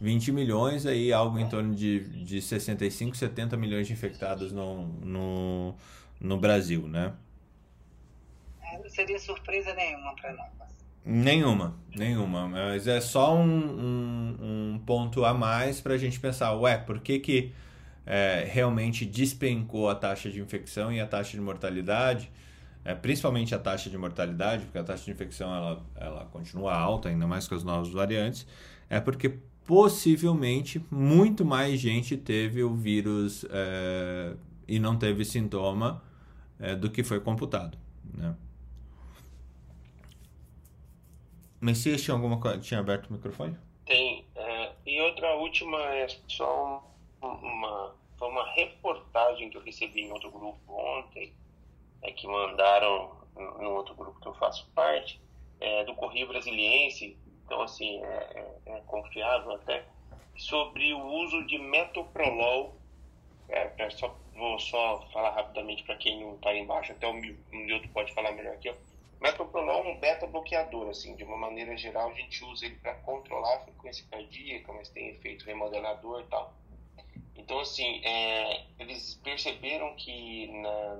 [0.00, 5.74] 20 milhões, aí algo em torno de, de 65, 70 milhões de infectados no, no,
[6.20, 7.12] no Brasil, né?
[8.62, 10.62] É, não seria surpresa nenhuma para nós.
[11.04, 12.48] Nenhuma, nenhuma.
[12.48, 14.36] Mas é só um, um,
[14.74, 17.52] um ponto a mais para a gente pensar, ué, por que que
[18.06, 22.30] é, realmente despencou a taxa de infecção e a taxa de mortalidade?
[22.84, 27.08] É, principalmente a taxa de mortalidade, porque a taxa de infecção ela, ela continua alta,
[27.08, 28.46] ainda mais com as novas variantes,
[28.90, 34.34] é porque possivelmente muito mais gente teve o vírus é,
[34.66, 36.02] e não teve sintoma
[36.58, 37.78] é, do que foi computado.
[38.12, 38.34] Né?
[41.60, 42.58] Messias, tinha alguma coisa?
[42.58, 43.56] Tinha aberto o microfone?
[43.86, 44.24] Tem.
[44.34, 46.84] Uh, e outra última é só
[47.20, 51.32] uma, uma reportagem que eu recebi em outro grupo ontem
[52.02, 55.20] é, que mandaram no outro grupo que eu faço parte,
[55.60, 59.84] é, do Correio Brasiliense, então assim, é, é, é confiável até,
[60.36, 62.76] sobre o uso de metoprolol
[63.48, 68.12] é, só, vou só falar rapidamente para quem não está embaixo, até o Milton pode
[68.14, 68.70] falar melhor aqui.
[68.70, 68.74] Ó.
[69.20, 73.56] Metoprolol é um beta-bloqueador, assim, de uma maneira geral, a gente usa ele para controlar
[73.56, 76.52] a frequência cardíaca, mas tem efeito remodelador e tal.
[77.36, 80.94] Então, assim, é, eles perceberam que na,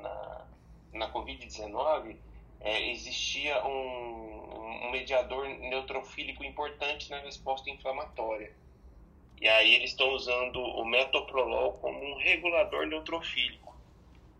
[0.00, 0.46] na,
[0.92, 2.16] na Covid-19
[2.60, 8.52] é, existia um, um mediador neutrofílico importante na resposta inflamatória.
[9.40, 13.76] E aí eles estão usando o metoprolol como um regulador neutrofílico,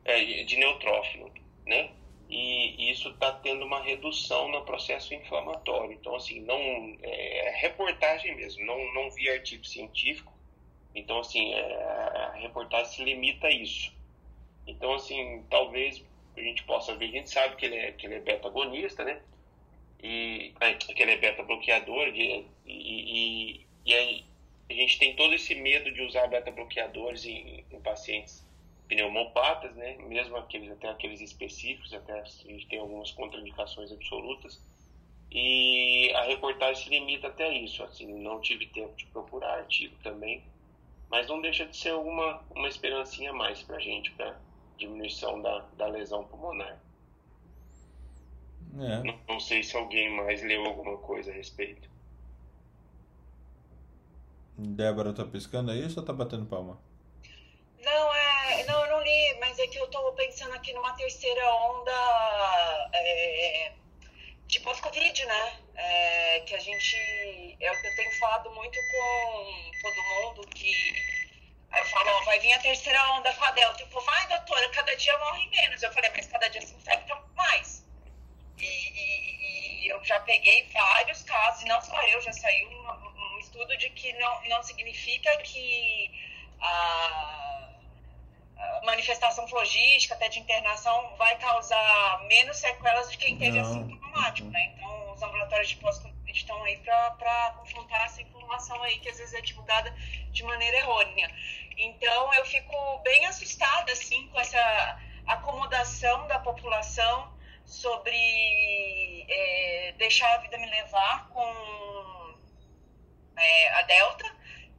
[0.04, 1.32] é, de neutrófilo,
[1.66, 1.90] né?
[2.30, 5.92] E isso está tendo uma redução no processo inflamatório.
[5.92, 6.56] Então, assim, não
[7.02, 10.32] é, é reportagem mesmo, não, não vi artigo científico.
[10.94, 13.92] Então, assim, é, a reportagem se limita a isso.
[14.66, 16.04] Então, assim, talvez
[16.36, 19.20] a gente possa ver, a gente sabe que ele é, que ele é beta-agonista, né?
[20.02, 24.24] E é, que ele é beta-bloqueador, e, e, e, aí
[24.68, 28.44] a gente tem todo esse medo de usar beta-bloqueadores em, em, pacientes
[28.88, 29.96] pneumopatas, né?
[29.98, 34.60] Mesmo aqueles, até aqueles específicos, até a gente tem algumas contraindicações absolutas.
[35.30, 40.42] E a reportagem se limita até isso, assim, não tive tempo de procurar artigo também,
[41.12, 44.34] mas não deixa de ser uma, uma esperancinha a mais para a gente, para
[44.78, 46.80] diminuição da, da lesão pulmonar.
[48.80, 49.02] É.
[49.02, 51.86] Não, não sei se alguém mais leu alguma coisa a respeito.
[54.56, 56.80] Débora tá piscando aí ou só tá batendo palma?
[57.84, 58.64] Não, é.
[58.64, 63.72] Não, eu não li, mas é que eu tô pensando aqui numa terceira onda é,
[64.52, 65.58] de pós-Covid, né?
[65.74, 67.56] É, que a gente.
[67.58, 70.72] Que eu tenho falado muito com todo mundo, que
[71.70, 73.78] Aí eu falo, vai vir a terceira onda com a Delta.
[73.78, 75.82] Tipo, vai, doutora, cada dia morre menos.
[75.82, 77.82] Eu falei, mas cada dia se infecta mais.
[78.58, 83.34] E, e, e eu já peguei vários casos, e não só eu, já saiu um,
[83.34, 86.10] um estudo de que não, não significa que
[86.60, 87.61] a
[88.84, 94.72] manifestação flogística, até de internação, vai causar menos sequelas de quem teve assintomático, né?
[94.74, 99.34] Então, os ambulatórios de pós-Covid estão aí para confrontar essa informação aí que às vezes
[99.34, 99.94] é divulgada
[100.30, 101.30] de maneira errônea.
[101.76, 107.32] Então eu fico bem assustada assim com essa acomodação da população
[107.64, 112.34] sobre é, deixar a vida me levar com
[113.36, 114.31] é, a Delta,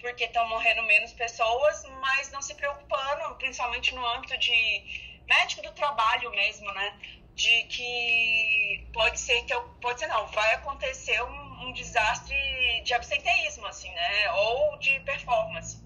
[0.04, 5.72] porque estão morrendo menos pessoas, mas não se preocupando, principalmente no âmbito de médico do
[5.72, 6.94] trabalho mesmo, né?
[7.34, 12.36] De que pode ser que eu, pode ser não, vai acontecer um, um desastre
[12.84, 14.32] de absenteísmo, assim, né?
[14.34, 15.84] Ou de performance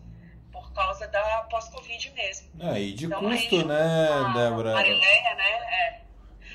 [0.78, 2.47] causa da pós-Covid mesmo.
[2.61, 4.74] É, e de então, custo, né, Débora?
[4.74, 5.49] Marileia, né?
[5.49, 6.01] É.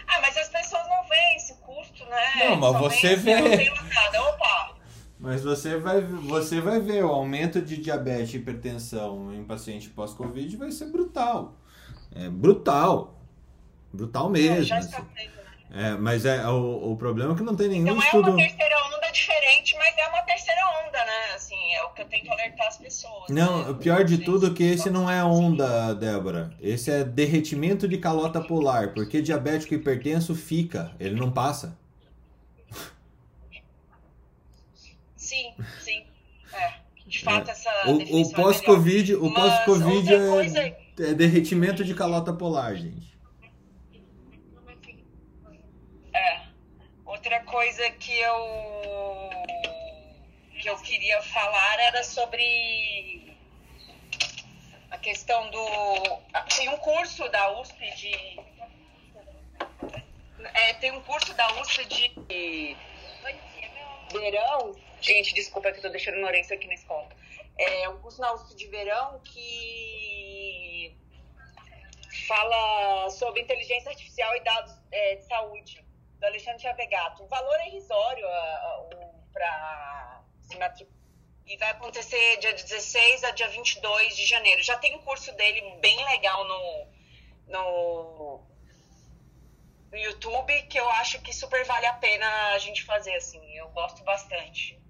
[0.06, 2.32] Ah, mas as pessoas não veem esse custo, né?
[2.36, 3.34] Não, mas você vê.
[4.18, 4.71] Opa!
[5.22, 10.56] Mas você vai, você vai ver o aumento de diabetes e hipertensão em paciente pós-Covid
[10.56, 11.54] vai ser brutal.
[12.12, 13.22] É brutal.
[13.92, 14.56] Brutal mesmo.
[14.56, 15.28] Não, já está assim.
[15.70, 15.90] né?
[15.90, 18.32] É, mas é, o, o problema é que não tem nenhum não estudo...
[18.32, 21.34] Não é uma terceira onda diferente, mas é uma terceira onda, né?
[21.36, 23.28] Assim, é o que eu tento alertar as pessoas.
[23.28, 23.70] Não, né?
[23.70, 26.52] o pior de tudo é que esse não é onda, Débora.
[26.60, 31.80] Esse é derretimento de calota polar, porque diabético hipertenso fica, ele não passa.
[35.32, 36.04] Sim, sim.
[36.52, 36.74] É.
[37.22, 37.52] De fato, é.
[37.52, 40.76] essa o, o pós-Covid, o pós-Covid é, coisa...
[40.98, 43.16] é derretimento de calota polar, gente.
[46.12, 46.40] É.
[47.06, 49.30] Outra coisa que eu
[50.60, 53.36] que eu queria falar era sobre
[54.90, 55.64] a questão do.
[56.56, 58.40] Tem um curso da USP de.
[60.54, 62.76] É, tem um curso da USP de
[64.12, 64.74] verão.
[65.02, 67.08] Gente, desculpa que eu tô deixando Lourenço aqui na escola.
[67.58, 70.96] É um curso na USP de verão que
[72.28, 75.84] fala sobre inteligência artificial e dados é, de saúde,
[76.20, 77.24] do Alexandre Chavegato.
[77.24, 78.24] O valor é irrisório
[79.32, 81.02] para se matricular.
[81.48, 84.62] E vai acontecer dia 16 a dia 22 de janeiro.
[84.62, 86.86] Já tem um curso dele bem legal no,
[87.48, 88.40] no,
[89.90, 93.44] no YouTube que eu acho que super vale a pena a gente fazer, assim.
[93.58, 94.80] Eu gosto bastante.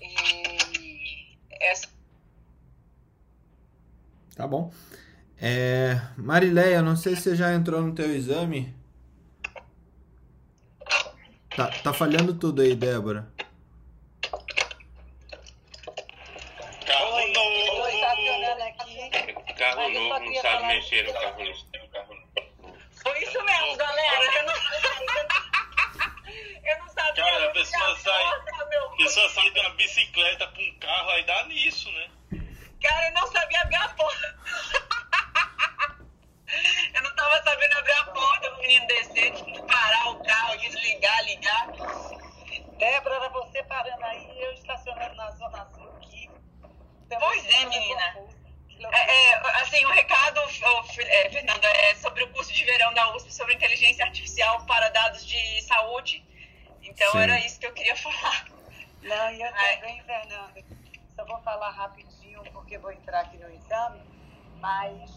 [0.00, 1.88] E essa...
[4.34, 4.72] Tá bom.
[5.38, 8.74] É, Marileia, não sei se você já entrou no teu exame.
[11.54, 13.32] Tá, tá falhando tudo aí, Débora.
[19.56, 21.66] carro novo, não sabe mexer no carro novo.
[22.90, 24.24] Foi isso mesmo, galera.
[24.24, 24.54] Eu não,
[26.64, 27.24] eu não sabia.
[27.24, 28.24] Cara, a pessoa sai,
[28.66, 29.08] no meu.
[29.08, 32.10] Só sai de uma bicicleta pra um carro, aí dá nisso, né?
[32.82, 34.38] Cara, eu não sabia abrir a porta.
[36.94, 41.66] eu não tava sabendo abrir a porta pro menino decente, parar o carro, desligar, ligar.
[42.78, 46.30] Débora, era você parando aí eu estacionando na Zona azul aqui.
[47.06, 48.36] Então, pois é, menina.
[48.92, 53.14] É, é, assim, o um recado, é, Fernanda, é sobre o curso de verão da
[53.16, 56.22] USP sobre inteligência artificial para dados de saúde.
[56.82, 57.18] Então, Sim.
[57.18, 58.55] era isso que eu queria falar.
[59.06, 60.64] Não, e eu também, Fernando.
[61.14, 64.02] Só vou falar rapidinho, porque vou entrar aqui no exame,
[64.60, 65.10] mas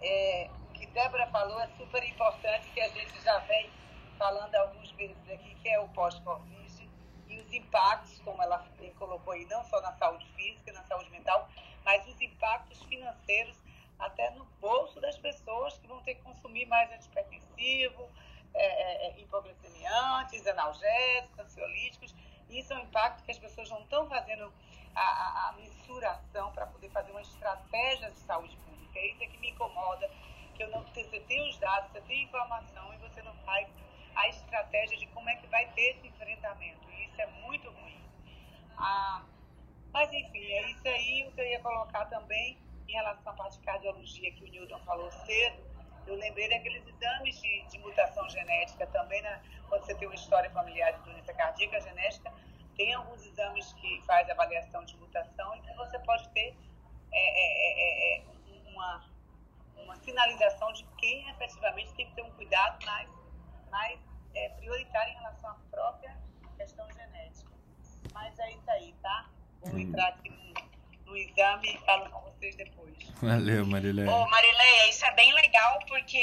[0.00, 3.70] é, o que Débora falou é super importante, que a gente já vem
[4.18, 6.90] falando alguns meses aqui, que é o pós-Covid
[7.28, 8.66] e os impactos, como ela
[8.98, 11.46] colocou aí, não só na saúde física, na saúde mental,
[11.84, 13.56] mas os impactos financeiros
[13.98, 18.08] até no bolso das pessoas que vão ter que consumir mais antipertensivo,
[18.54, 22.14] é, é, é hipoglicemiantes, analgésicos, ansiolíticos.
[22.58, 24.52] Isso é um impacto que as pessoas não estão fazendo
[24.94, 28.98] a, a, a mensuração para poder fazer uma estratégia de saúde pública.
[28.98, 30.10] É isso é que me incomoda,
[30.54, 33.68] que eu não, você tem os dados, você tem informação e você não faz
[34.14, 36.90] a estratégia de como é que vai ter esse enfrentamento.
[36.90, 38.04] E isso é muito ruim.
[38.76, 39.24] Ah,
[39.92, 41.26] mas, enfim, é isso aí.
[41.28, 44.78] O que eu ia colocar também em relação à parte de cardiologia que o Newton
[44.80, 45.69] falou cedo.
[46.10, 49.40] Eu lembrei daqueles exames de, de mutação genética também, né?
[49.68, 52.32] quando você tem uma história familiar de doença cardíaca genética,
[52.76, 56.56] tem alguns exames que faz avaliação de mutação e que você pode ter
[57.12, 58.24] é, é, é, é
[58.66, 59.04] uma,
[59.76, 63.08] uma sinalização de quem efetivamente tem que ter um cuidado mais,
[63.70, 64.00] mais
[64.34, 66.16] é, prioritário em relação à própria
[66.56, 67.52] questão genética.
[68.12, 69.30] Mas é isso aí, tá?
[69.60, 69.78] Vou hum.
[69.78, 70.49] entrar aqui no,
[71.10, 72.94] no exame e falo com vocês depois.
[73.20, 74.10] Valeu, Marileia.
[74.10, 76.16] Ô, Marileia, isso é bem legal porque,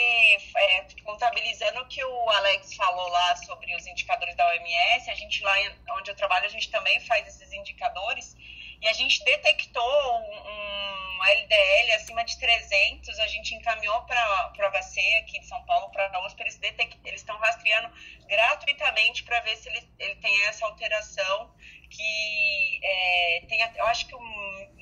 [0.56, 5.44] é, contabilizando o que o Alex falou lá sobre os indicadores da OMS, a gente
[5.44, 5.54] lá
[5.92, 8.36] onde eu trabalho, a gente também faz esses indicadores
[8.82, 14.72] e a gente detectou um, um LDL acima de 300, a gente encaminhou para o
[14.72, 17.92] HC aqui de São Paulo, para a USP, eles, eles estão rastreando
[18.28, 21.52] gratuitamente para ver se ele, ele tem essa alteração
[21.90, 24.22] que é, tem, eu acho que o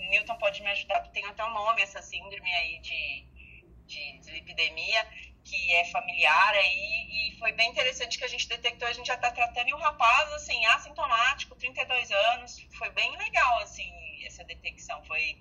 [0.09, 3.25] Newton pode me ajudar, tem até um nome essa síndrome aí de,
[3.85, 5.07] de, de epidemia,
[5.43, 9.15] que é familiar aí, e foi bem interessante que a gente detectou, a gente já
[9.15, 13.93] está tratando, e o rapaz, assim, assintomático, 32 anos, foi bem legal, assim,
[14.25, 15.37] essa detecção, foi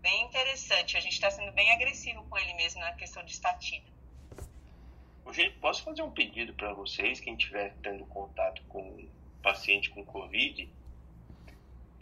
[0.00, 3.94] bem interessante, a gente está sendo bem agressivo com ele mesmo na questão de estatina.
[5.32, 9.08] Gente, posso fazer um pedido para vocês, quem estiver tendo contato com
[9.42, 10.68] paciente com Covid,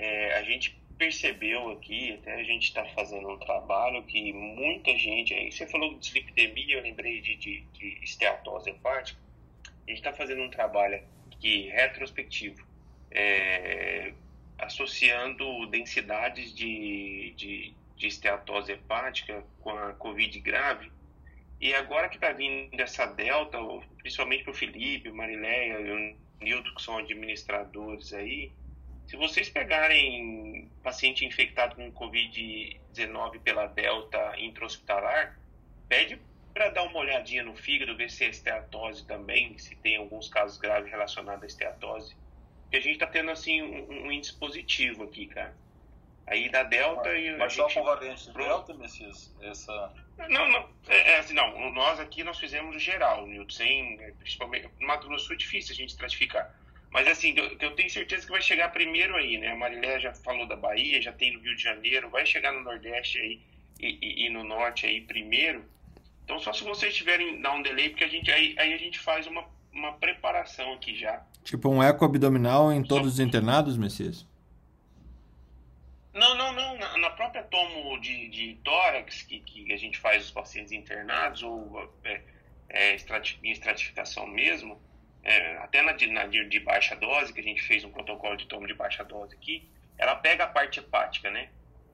[0.02, 5.32] é, a gente percebeu aqui, até a gente está fazendo um trabalho que muita gente,
[5.32, 9.18] aí você falou de dislipidemia, eu lembrei de, de, de esteatose hepática,
[9.64, 11.00] a gente está fazendo um trabalho
[11.32, 12.66] aqui retrospectivo,
[13.12, 14.12] é,
[14.58, 20.90] associando densidades de, de, de esteatose hepática com a Covid grave,
[21.60, 23.56] e agora que está vindo essa delta,
[23.98, 28.50] principalmente para o Felipe, Marileia e o Nilton, que são administradores aí,
[29.12, 35.38] se vocês pegarem paciente infectado com Covid-19 pela Delta intra-hospitalar,
[35.86, 36.18] pede
[36.54, 40.56] para dar uma olhadinha no fígado, ver se é esteatose também, se tem alguns casos
[40.56, 42.16] graves relacionados à esteatose.
[42.62, 45.54] Porque a gente está tendo, assim, um, um, índice positivo aqui, cara.
[46.26, 47.36] Aí da Delta mas, e...
[47.36, 49.36] Mas só com variante Delta, Messias?
[49.42, 49.92] Essa...
[50.30, 50.70] Não, não.
[50.88, 51.70] É, é, assim, não.
[51.72, 53.98] Nós aqui, nós fizemos o geral, Nilton, sem...
[54.20, 56.62] Principalmente, no Mato Grosso é difícil a gente estratificar.
[56.92, 59.52] Mas assim, eu, eu tenho certeza que vai chegar primeiro aí, né?
[59.52, 62.60] A Marilé já falou da Bahia, já tem no Rio de Janeiro, vai chegar no
[62.60, 63.40] Nordeste aí
[63.80, 65.64] e, e, e no Norte aí primeiro.
[66.24, 68.98] Então só se vocês tiverem dar um delay, porque a gente aí, aí a gente
[68.98, 71.24] faz uma, uma preparação aqui já.
[71.42, 73.14] Tipo um eco abdominal em todos só...
[73.14, 74.26] os internados, Messias?
[76.12, 76.76] Não, não, não.
[76.76, 81.42] Na, na própria tomo de, de tórax que, que a gente faz os pacientes internados,
[81.42, 82.20] ou é,
[82.68, 82.96] é,
[83.42, 84.78] em estratificação mesmo,
[85.24, 88.36] é, até na, de, na de, de, baixa dose, que a gente fez um protocolo
[88.36, 91.48] de tomo de baixa dose aqui, ela pega a parte hepática, né?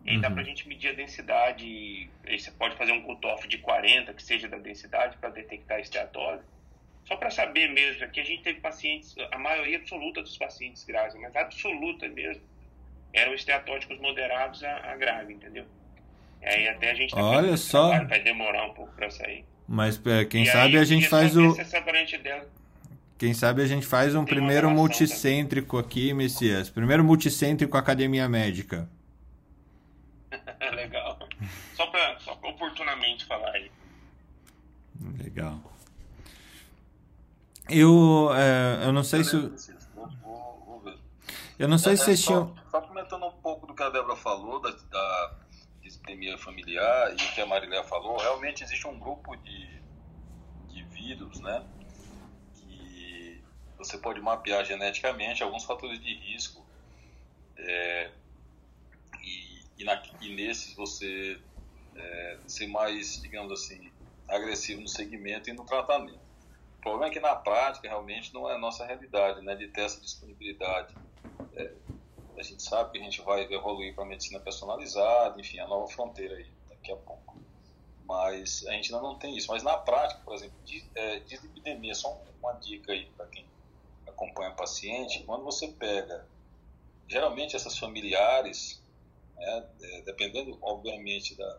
[0.04, 0.22] E aí uhum.
[0.22, 4.22] dá pra gente medir a densidade, aí você pode fazer um cutoff de 40, que
[4.22, 6.42] seja da densidade, para detectar a esteatose.
[7.04, 11.14] Só para saber mesmo, aqui a gente teve pacientes, a maioria absoluta dos pacientes graves,
[11.20, 12.42] mas absoluta mesmo,
[13.12, 15.64] eram esteatóticos moderados a, a grave, entendeu?
[16.42, 17.88] E aí até a gente tá Olha só.
[17.88, 19.44] Trabalho, vai demorar um pouco para sair.
[19.66, 21.58] Mas é, quem e sabe aí, a gente faz o.
[21.60, 22.48] Essa variante dela.
[23.18, 26.70] Quem sabe a gente faz um primeiro multicêntrico aqui, Messias.
[26.70, 28.88] Primeiro multicêntrico Academia Médica.
[30.72, 31.18] Legal.
[31.74, 33.72] Só para só pra oportunamente falar aí.
[35.20, 35.60] Legal.
[37.68, 39.36] Eu, é, eu não sei se.
[41.58, 42.54] Eu não sei é, se vocês tinham.
[42.70, 45.34] Só comentando um pouco do que a Débora falou, da, da
[45.82, 49.82] epidemia familiar, e o que a Marilé falou, realmente existe um grupo de,
[50.68, 51.64] de vírus, né?
[53.78, 56.66] Você pode mapear geneticamente alguns fatores de risco
[57.56, 58.10] é,
[59.22, 61.40] e, e, na, e, nesses você
[61.94, 63.92] é, ser mais, digamos assim,
[64.28, 66.20] agressivo no segmento e no tratamento.
[66.78, 69.82] O problema é que na prática realmente não é a nossa realidade, né, de ter
[69.82, 70.96] essa disponibilidade.
[71.54, 71.72] É,
[72.36, 75.88] a gente sabe que a gente vai evoluir para a medicina personalizada, enfim, a nova
[75.88, 77.36] fronteira aí, daqui a pouco.
[78.04, 79.50] Mas a gente ainda não tem isso.
[79.50, 80.56] Mas na prática, por exemplo,
[80.94, 83.47] é, dislipidemia, só uma dica aí para quem
[84.18, 86.26] acompanha paciente, quando você pega,
[87.06, 88.82] geralmente essas familiares,
[89.36, 91.56] né, é, dependendo, obviamente, da,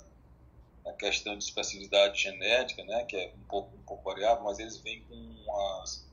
[0.83, 4.77] da questão de especificidade genética, né, que é um pouco, um pouco variável, mas eles
[4.77, 6.07] vêm com umas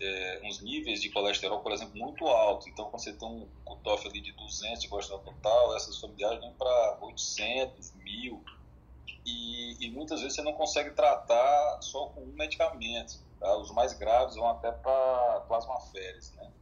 [0.00, 2.66] é, uns níveis de colesterol, por exemplo, muito altos.
[2.68, 6.52] Então, quando você tem um cutoff ali de 200 de colesterol total, essas familiares vêm
[6.54, 8.42] para 800, 1000.
[9.26, 13.20] E, e, muitas vezes você não consegue tratar só com um medicamento.
[13.40, 13.56] Tá?
[13.56, 16.52] Os mais graves vão até para plasmaféres, né?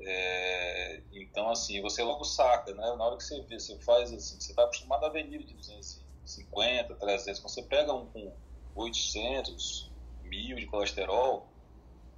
[0.00, 2.94] É, então, assim, você logo saca, né?
[2.96, 5.54] Na hora que você vê, você faz assim, você está acostumado a ver nível de
[5.54, 8.34] 250, 300, quando você pega um com
[8.74, 11.48] 800, 1000 de colesterol,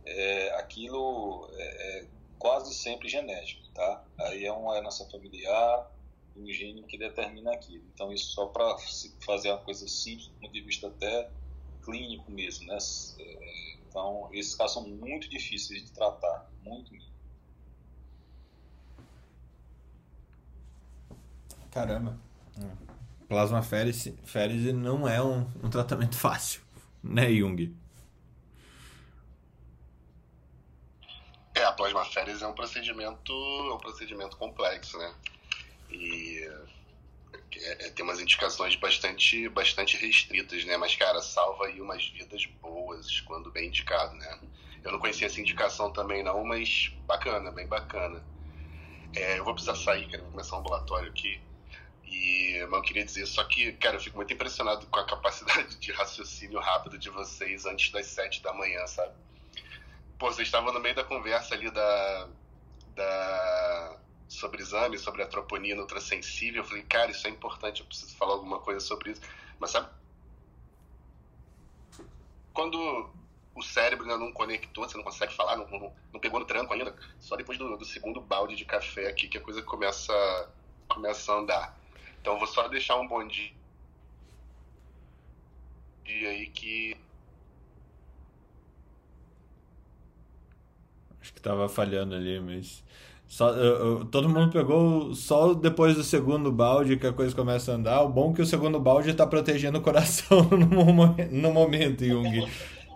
[0.05, 2.07] é, aquilo é, é,
[2.39, 4.05] quase sempre genético, tá?
[4.21, 5.91] Aí é uma herança familiar,
[6.37, 7.85] um gene que determina aquilo.
[7.95, 8.77] Então, isso só para
[9.25, 11.31] fazer uma coisa simples, do ponto de vista até
[11.87, 12.76] clínico mesmo, né?
[13.89, 17.09] Então, esses casos são muito difíceis de tratar, muito mesmo.
[21.70, 22.18] Caramba.
[23.28, 26.61] Plasma férese não é um, um tratamento fácil,
[27.03, 27.74] né, Jung?
[31.55, 35.14] É, a plasmaférese é um procedimento, é um procedimento complexo, né?
[35.91, 36.47] E
[37.63, 40.77] é, é, tem umas indicações bastante, bastante restritas, né?
[40.77, 44.41] Mas, cara, salva aí umas vidas boas quando bem indicado, né?
[44.83, 48.23] Eu não conhecia essa indicação também não, mas bacana, bem bacana.
[49.15, 51.41] É, eu vou precisar sair, quero começar um ambulatório aqui.
[52.05, 55.77] E mas eu queria dizer só que, cara, eu fico muito impressionado com a capacidade
[55.79, 59.13] de raciocínio rápido de vocês antes das sete da manhã, sabe?
[60.19, 62.29] Pô, vocês estavam no meio da conversa ali da,
[62.95, 66.62] da sobre exame, sobre a troponina ultrassensível.
[66.62, 69.20] Eu falei, cara, isso é importante, eu preciso falar alguma coisa sobre isso.
[69.59, 69.89] Mas sabe,
[72.53, 73.11] quando
[73.55, 76.72] o cérebro ainda não conectou, você não consegue falar, não, não, não pegou no tranco
[76.72, 80.12] ainda, só depois do, do, segundo balde de café aqui que a coisa começa,
[80.89, 81.79] começa a andar.
[82.20, 83.55] Então vou só deixar um bom dia
[86.07, 86.97] aí que
[91.27, 92.85] Acho que tava falhando ali, mas.
[93.29, 97.72] Só, eu, eu, todo mundo pegou só depois do segundo balde que a coisa começa
[97.72, 98.03] a andar.
[98.03, 102.49] O bom é que o segundo balde está protegendo o coração no, no momento, Jung.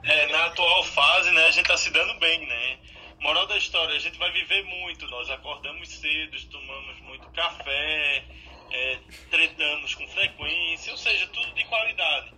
[0.05, 2.79] É, na atual fase, né, a gente está se dando bem, né?
[3.21, 5.07] Moral da história, a gente vai viver muito.
[5.09, 8.25] Nós acordamos cedo, tomamos muito café,
[8.71, 8.99] é,
[9.31, 12.33] tretamos com frequência, ou seja, tudo de qualidade.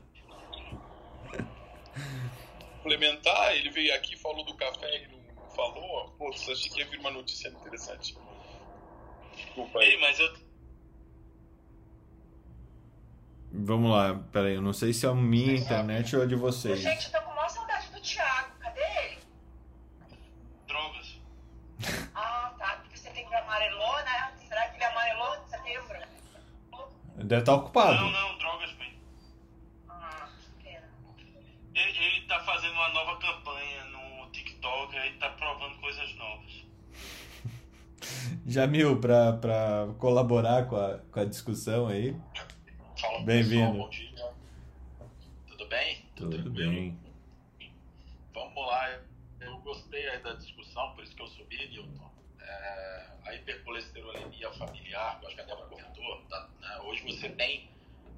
[2.82, 5.21] Complementar, ele veio aqui falou do café e
[5.54, 8.16] falou, pô, achei que ia vir uma notícia interessante.
[9.34, 9.90] Desculpa aí.
[9.90, 10.52] Ei, mas eu.
[13.54, 16.80] Vamos lá, peraí, eu não sei se é a minha internet ou a de vocês.
[16.80, 19.18] Gente, eu tô com maior saudade do Thiago, cadê ele?
[20.66, 21.20] Drogas.
[22.14, 24.32] Ah, tá, porque você tem que amarelou, né?
[24.48, 25.98] Será que ele amarelou em setembro?
[27.16, 28.00] Deve estar ocupado.
[28.00, 28.98] Não, não, drogas, bem.
[29.88, 30.28] Ah,
[30.58, 30.88] que pena.
[31.74, 36.64] Ele, ele tá fazendo uma nova campanha no TikTok, aí tá provando coisas novas.
[38.52, 42.14] Jamil, para colaborar com a, com a discussão aí.
[43.00, 43.78] Fala, Bem-vindo.
[43.78, 44.30] Bom dia.
[45.48, 46.04] Tudo bem?
[46.14, 46.70] Tudo tranquilo?
[46.70, 46.98] bem.
[48.34, 49.00] Vamos lá.
[49.40, 52.10] Eu gostei da discussão, por isso que eu subi, Newton.
[52.40, 56.78] É, a hipercolesterolemia familiar, eu acho que até você comentou, tá, né?
[56.84, 57.70] hoje você tem,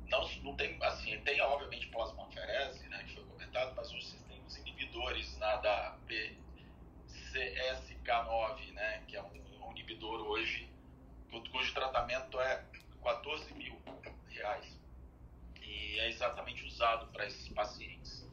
[0.08, 4.42] não, não tem, assim, tem obviamente plasmaferese, né, que foi comentado, mas hoje você tem
[4.44, 9.43] os inibidores né, da PCSK9, né, que é um
[9.74, 10.68] inibidor hoje,
[11.50, 12.64] cujo, tratamento é
[13.02, 13.80] 14 mil
[14.28, 14.78] reais.
[15.60, 18.24] E é exatamente usado para esses pacientes.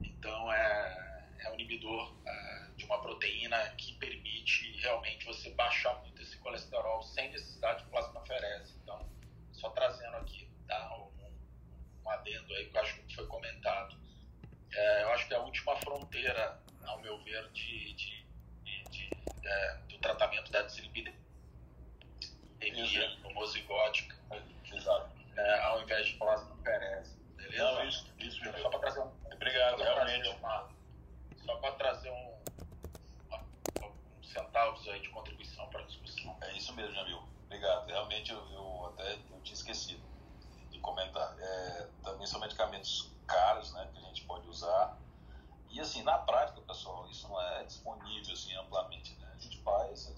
[0.00, 6.20] Então, é, é um inibidor é, de uma proteína que permite realmente você baixar muito
[6.22, 8.74] esse colesterol sem necessidade de plasmaferese.
[8.82, 9.08] Então,
[9.52, 13.96] só trazendo aqui tá, um, um adendo aí que eu acho que foi comentado.
[14.72, 18.26] É, eu acho que a última fronteira, ao meu ver, de, de,
[18.62, 19.10] de, de
[19.44, 19.80] é,
[20.10, 21.16] tratamento da dislipidemia
[23.24, 24.16] homozigótica,
[24.72, 25.10] Exato.
[25.34, 27.16] né, ao invés de plasmaferese.
[27.36, 27.64] Beleza?
[27.64, 28.70] Não, isso, isso Só mesmo.
[28.70, 30.28] para trazer um Obrigado, só realmente.
[30.28, 30.68] uma-
[31.44, 32.34] só para trazer um,
[33.28, 33.44] uma-
[33.82, 36.36] alguns centavos aí de contribuição para a discussão.
[36.40, 37.22] É isso mesmo, Jamil.
[37.44, 37.86] Obrigado.
[37.86, 40.02] Realmente eu, eu até eu tinha esquecido
[40.70, 41.36] de comentar
[42.44, 44.96] equipamentos caros, né, que a gente pode usar.
[45.76, 49.30] E assim, na prática, pessoal, isso não é disponível assim amplamente, né?
[49.34, 50.10] A gente faz,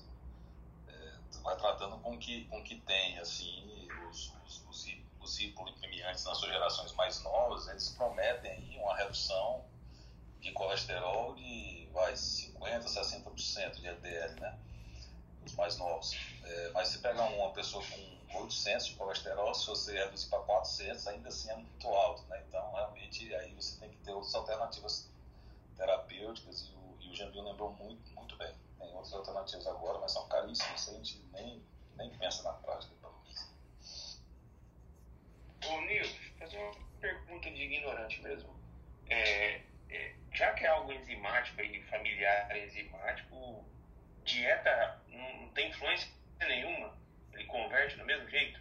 [0.87, 4.87] é, vai tratando com que com que tem assim os, os, os,
[5.21, 9.65] os hipolipemiantes nas suas gerações mais novas, eles prometem aí uma redução
[10.41, 14.57] de colesterol de vai 50, 60% de LDL, né?
[15.45, 16.17] Os mais novos.
[16.45, 21.05] É, mas se pegar uma pessoa com 800 de colesterol, se você reduzir para 400,
[21.09, 22.45] ainda assim é muito alto, né?
[22.49, 25.18] Então, realmente, aí você tem que ter outras alternativas
[25.79, 28.55] terapêuticas e o, e o lembrou muito, muito bem.
[28.79, 31.65] Tem outras alternativas agora, mas são caríssimas, a gente nem,
[31.97, 32.99] nem pensa na prática.
[35.69, 36.05] Ô, Nil,
[36.39, 38.59] fazer uma pergunta de ignorante mesmo.
[39.11, 39.61] É,
[39.91, 43.65] é, já que é algo enzimático e familiar enzimático,
[44.25, 46.11] dieta não, não tem influência
[46.41, 46.97] nenhuma?
[47.33, 48.61] Ele converte do mesmo jeito?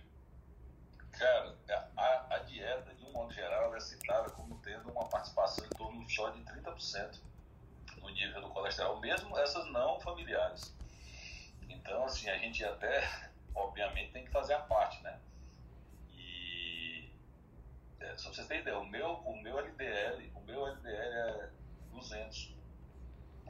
[1.11, 1.55] Cara,
[1.95, 5.37] a, a, dieta, de um modo geral, é citada como tendo uma participação
[6.10, 7.20] só de 30%
[8.01, 10.74] no nível do colesterol, mesmo essas não familiares.
[11.70, 15.20] Então, assim, a gente até, obviamente, tem que fazer a parte, né?
[16.14, 17.10] E,
[17.99, 21.49] é, só pra vocês terem ideia, o meu, o meu LDL, o meu LDL é
[21.91, 22.53] 200.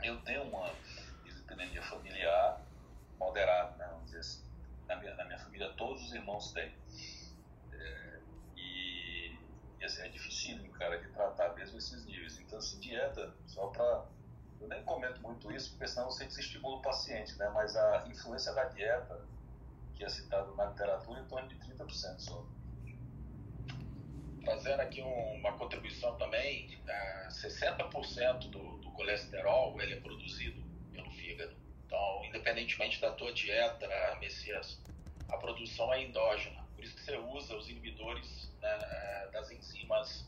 [0.03, 0.71] Eu tenho uma
[1.23, 2.61] dislipidemia familiar
[3.17, 4.47] moderada, né, vamos dizer assim.
[4.87, 6.71] Na minha, na minha família, todos os irmãos têm.
[9.87, 12.37] Assim, é difícil, cara, de tratar mesmo esses níveis.
[12.39, 14.05] Então, assim, dieta, só para
[14.59, 17.49] eu nem comento muito isso, porque senão você desestimula o paciente, né?
[17.53, 19.25] Mas a influência da dieta,
[19.95, 22.45] que é citado na literatura, é em torno de 30% só.
[24.43, 30.61] Trazendo aqui um, uma contribuição também, uh, 60% do, do colesterol ele é produzido
[30.91, 31.55] pelo fígado.
[31.85, 33.87] Então, independentemente da tua dieta,
[34.19, 34.81] Messias,
[35.29, 36.66] a produção é endógena.
[36.77, 40.21] Por isso que você usa os inibidores né, das enzimas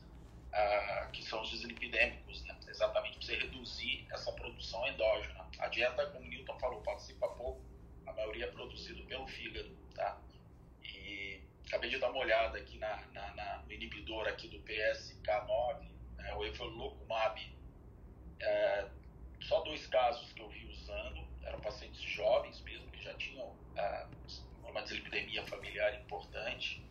[0.52, 2.58] uh, que são os dislipidêmicos, né?
[2.68, 5.48] exatamente para você reduzir essa produção endógena.
[5.60, 7.62] A dieta, como o Newton falou, participa pouco,
[8.08, 10.20] a maioria é produzido pelo fígado, tá?
[10.84, 15.88] E acabei de dar uma olhada aqui na, na, na no inibidor aqui do PSK9,
[16.18, 17.40] né, o Evolocumab,
[18.40, 18.90] é,
[19.42, 24.08] só dois casos que eu vi usando, eram pacientes jovens mesmo, que já tinham é,
[24.70, 26.84] uma dislipidemia familiar importante,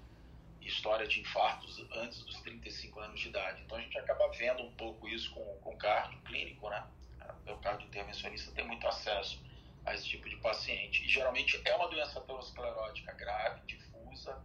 [0.61, 3.63] história de infartos antes dos 35 anos de idade.
[3.63, 6.87] Então a gente acaba vendo um pouco isso com, com cardio clínico, né?
[7.47, 9.43] O cardio intervencionista tem muito acesso
[9.85, 11.05] a esse tipo de paciente.
[11.05, 14.43] E geralmente é uma doença aterosclerótica grave, difusa,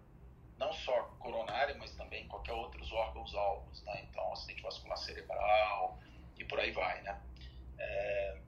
[0.57, 4.07] não só coronária, mas também qualquer outros órgãos alvos, né?
[4.09, 5.99] Então acidente vascular cerebral
[6.37, 7.21] e por aí vai, né?
[7.77, 8.41] É...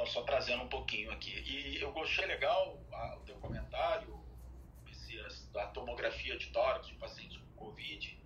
[0.00, 1.30] Então só trazendo um pouquinho aqui.
[1.30, 4.18] E eu gostei legal a, o teu comentário,
[5.52, 8.18] da tomografia de tórax de pacientes com Covid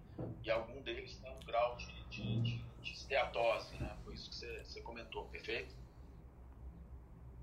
[0.43, 3.97] e algum deles tem um grau de, de, de, de esteatose, né?
[4.05, 5.75] Foi isso que você, você comentou, perfeito?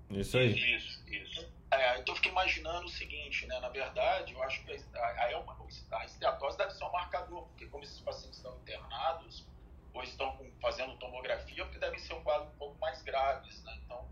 [0.08, 0.76] Isso aí.
[0.76, 1.52] Isso, isso.
[1.70, 3.60] É, então eu fiquei imaginando o seguinte, né?
[3.60, 7.84] Na verdade, eu acho que a, a, a esteatose deve ser um marcador, porque como
[7.84, 9.44] esses pacientes estão internados
[9.92, 13.78] ou estão fazendo tomografia, porque devem ser um quadro um pouco mais graves, né?
[13.84, 14.08] Então,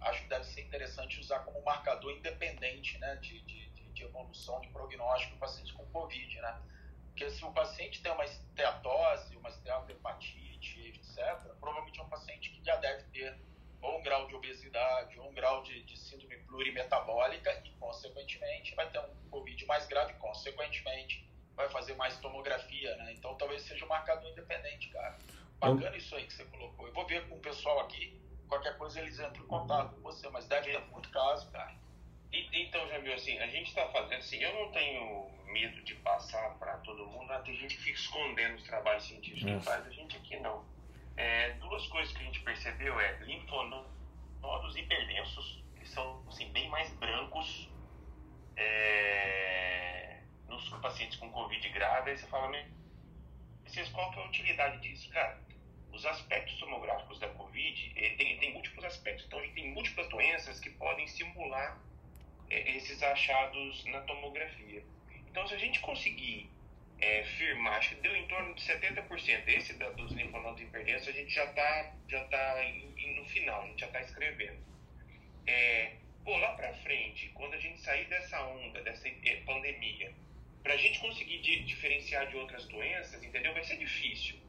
[0.00, 3.16] acho que deve ser interessante usar como marcador independente, né?
[3.16, 3.66] de, de
[3.96, 6.62] de evolução de prognóstico em pacientes com Covid, né?
[7.06, 11.16] Porque se o paciente tem uma esteatose, uma esteatohepatite, etc.,
[11.58, 13.36] provavelmente é um paciente que já deve ter
[13.80, 18.90] ou um grau de obesidade, ou um grau de, de síndrome plurimetabólica e, consequentemente, vai
[18.90, 23.14] ter um Covid mais grave, consequentemente, vai fazer mais tomografia, né?
[23.14, 25.16] Então, talvez seja um marcador independente, cara.
[25.58, 26.86] Bacana isso aí que você colocou.
[26.86, 30.28] Eu vou ver com o pessoal aqui, qualquer coisa eles entram em contato com você,
[30.30, 31.74] mas deve ter muito caso, cara.
[32.32, 36.76] Então, Jamil, assim, a gente está fazendo assim, eu não tenho medo de passar para
[36.78, 40.16] todo mundo, ah, tem gente que fica escondendo os trabalhos científicos que faz, a gente
[40.16, 40.64] aqui não.
[41.16, 46.92] É, duas coisas que a gente percebeu é linfonodos hiperdensos, que são assim, bem mais
[46.94, 47.70] brancos
[48.56, 52.50] é, nos pacientes com Covid grave, aí você fala,
[53.64, 55.10] vocês qual que é a utilidade disso?
[55.10, 55.45] Cara,
[55.96, 59.24] os aspectos tomográficos da Covid tem, tem múltiplos aspectos.
[59.26, 61.80] Então, a gente tem múltiplas doenças que podem simular
[62.50, 64.84] é, esses achados na tomografia.
[65.28, 66.50] Então, se a gente conseguir
[67.00, 71.12] é, firmar, acho que deu em torno de 70%, esse da, dos linfonodos hiperdensos, a
[71.12, 72.56] gente já está já tá
[73.16, 74.58] no final, a gente já está escrevendo.
[75.46, 79.08] É, pô, lá para frente, quando a gente sair dessa onda, dessa
[79.46, 80.12] pandemia,
[80.62, 83.54] para a gente conseguir di diferenciar de outras doenças, entendeu?
[83.54, 84.45] Vai ser difícil.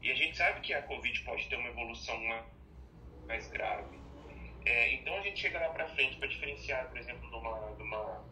[0.00, 2.18] E a gente sabe que a Covid pode ter uma evolução
[3.26, 3.98] mais grave.
[4.64, 7.82] É, então a gente chega lá para frente para diferenciar, por exemplo, de uma, de
[7.82, 8.24] uma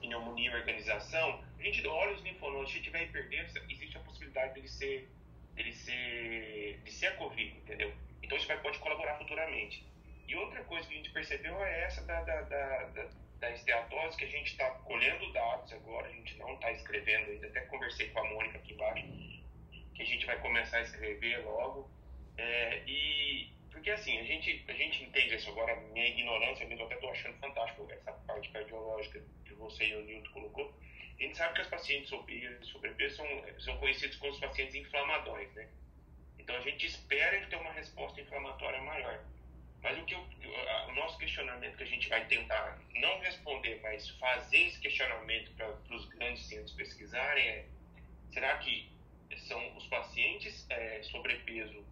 [0.00, 5.08] pneumonia organização, a gente olha os linfonodos, se tiver hiperdenso, existe a possibilidade dele ser,
[5.54, 7.92] dele ser, de ser a Covid, entendeu?
[8.22, 9.86] Então isso vai, pode colaborar futuramente.
[10.26, 13.08] E outra coisa que a gente percebeu é essa da, da, da, da,
[13.40, 17.46] da esteatose, que a gente está colhendo dados agora, a gente não está escrevendo ainda,
[17.46, 19.04] até conversei com a Mônica aqui embaixo,
[20.00, 21.90] que a gente vai começar a escrever logo.
[22.38, 26.86] É, e porque assim, a gente, a gente entende isso agora, minha ignorância mesmo, eu
[26.86, 30.74] até estou achando fantástico essa parte cardiológica que você e o Nilton colocou.
[31.18, 32.08] A gente sabe que os pacientes
[32.62, 33.26] sobrepeso são,
[33.60, 35.68] são conhecidos como os pacientes inflamatórios, né?
[36.38, 39.22] Então a gente espera ter uma resposta inflamatória maior.
[39.82, 40.26] Mas o, que o,
[40.88, 45.94] o nosso questionamento que a gente vai tentar não responder, mas fazer esse questionamento para
[45.94, 47.66] os grandes centros pesquisarem é:
[48.30, 48.90] será que
[49.38, 51.84] são os pacientes é, sobrepeso,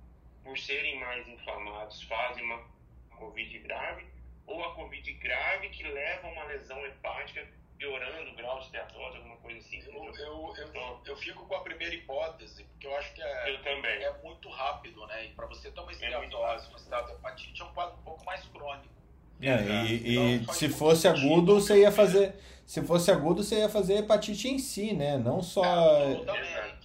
[0.42, 2.64] por serem mais inflamados, fazem uma
[3.10, 4.06] Covid grave?
[4.46, 7.46] Ou a Covid grave que leva a uma lesão hepática
[7.78, 9.80] piorando o grau de esteatose, alguma coisa assim.
[9.86, 13.62] Eu, eu, eu, eu, fico com a primeira hipótese, porque eu acho que é, eu
[13.62, 14.02] também.
[14.02, 15.26] é muito rápido, né?
[15.26, 18.02] E para você ter uma esteatose, é um estado de hepatite, é um quadro um
[18.02, 18.98] pouco mais crônico.
[19.40, 22.34] É, e, e então, se fosse agudo, você ia fazer.
[22.66, 25.16] Se fosse agudo, você ia fazer hepatite em si, né?
[25.16, 25.64] Não só.
[25.64, 26.77] É.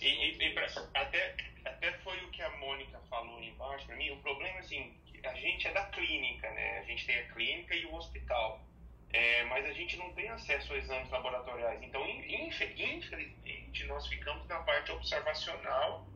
[0.00, 4.10] E, e, e pra, até, até foi o que a Mônica falou embaixo para mim.
[4.10, 4.94] O problema, assim,
[5.24, 6.78] a gente é da clínica, né?
[6.78, 8.64] A gente tem a clínica e o hospital
[9.12, 11.82] é, mas a gente não tem acesso a exames laboratoriais.
[11.82, 16.06] Então, infelizmente, nós ficamos na parte observacional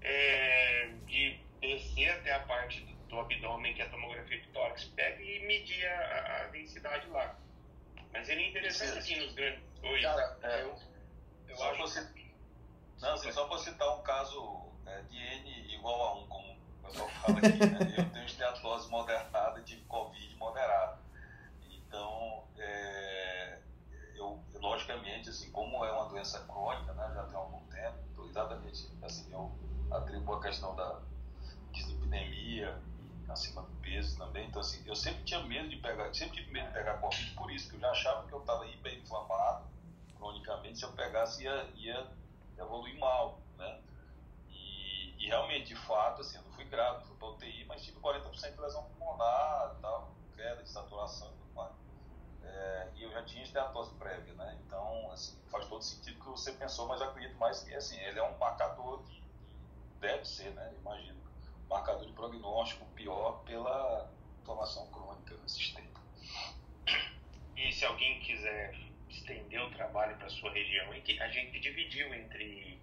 [0.00, 5.20] é, de descer até a parte do, do, abdômen que a tomografia de tórax pega
[5.20, 7.36] e medir a, a densidade lá.
[8.12, 9.64] Mas ele é interessante assim nos grandes.
[9.82, 10.00] Oi.
[10.02, 10.78] Cara, é, eu,
[11.48, 11.88] eu acho.
[11.88, 12.23] Citar,
[13.04, 16.86] não, assim, só para citar um caso é, de N igual a 1, como o
[16.86, 17.94] pessoal fala aqui, né?
[17.98, 20.98] eu tenho esteatose moderada de Covid moderada.
[21.70, 23.58] Então, é,
[24.16, 28.90] eu, logicamente, assim, como é uma doença crônica, né, já tem algum tempo, então, exatamente
[29.02, 29.52] assim, eu
[29.90, 31.00] atribuo a questão da
[31.72, 32.80] dislipidemia
[33.28, 34.48] acima do peso também.
[34.48, 37.50] Então, assim, eu sempre tinha medo de pegar, sempre tive medo de pegar Covid por
[37.52, 39.66] isso, que eu já achava que eu estava hiperinflamado
[40.16, 42.23] cronicamente, se eu pegasse ia, ia
[42.58, 43.80] evoluir mal, né?
[44.48, 47.98] E, e, realmente, de fato, assim, eu não fui grave, fui para UTI, mas tive
[48.00, 51.72] 40% de lesão pulmonar, tal, queda de saturação e tudo mais.
[52.42, 54.58] É, e eu já tinha esteatose prévia, né?
[54.66, 58.22] Então, assim, faz todo sentido que você pensou, mas acredito mais que, assim, ele é
[58.22, 59.22] um marcador de,
[60.00, 60.74] deve ser, né?
[60.80, 61.20] Imagino,
[61.68, 64.10] marcador de prognóstico pior pela
[64.40, 65.94] inflamação crônica no sistema.
[67.56, 68.74] E se alguém quiser
[69.16, 72.78] estender o trabalho para sua região, a gente dividiu entre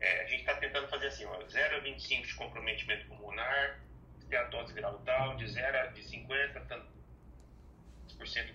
[0.00, 3.80] é, a gente está tentando fazer assim, ó, 0 a 25 de comprometimento pulmonar,
[4.20, 6.86] esteatose viral tal, de 0 a de 50, tanto,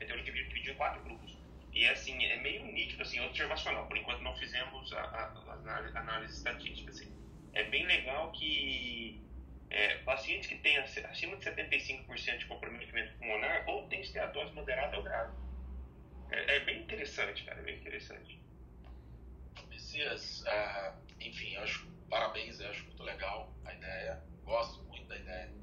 [0.01, 1.37] então ele dividiu em quatro grupos.
[1.73, 3.87] E assim, é meio nítido, assim, observacional.
[3.87, 6.91] Por enquanto não fizemos a, a, a análise estatística.
[6.91, 7.11] Assim.
[7.53, 9.19] É bem legal que
[9.69, 15.03] é, pacientes que têm acima de 75% de comprometimento pulmonar ou têm esteatose moderada ou
[15.03, 15.33] grave.
[16.33, 18.41] É, é, bem interessante, cara, é bem interessante.
[19.69, 25.53] Messias, uh, enfim, acho, parabéns, acho muito legal a ideia, gosto muito da ideia.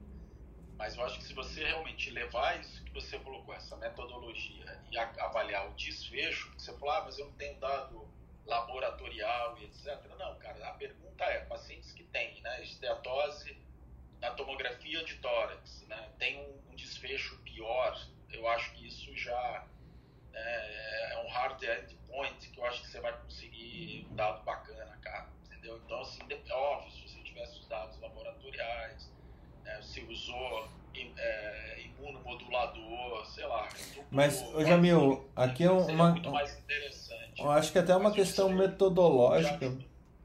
[0.78, 4.97] Mas eu acho que se você realmente levar isso que você colocou, essa metodologia, e
[4.97, 8.09] avaliar o desfecho, você falou, ah, mas eu não tenho dado
[8.47, 10.01] laboratorial e etc.
[10.16, 13.60] Não, cara, a pergunta é, pacientes que têm né, esteatose
[14.20, 19.66] na tomografia de tórax, né, tem um, um desfecho pior, eu acho que isso já
[20.35, 24.98] é, é um hard endpoint que eu acho que você vai conseguir um dado bacana,
[25.02, 25.81] cara, entendeu?
[25.85, 26.20] Então, assim,
[26.51, 29.11] óbvio, se você tivesse os dados laboratoriais,
[29.65, 30.69] né, se usou
[31.16, 33.69] é, imunomodulador, sei lá.
[34.11, 36.12] Mas, ô Jamil, aqui é uma.
[36.12, 37.40] Muito mais interessante.
[37.40, 39.78] Eu acho que até uma questão metodológica.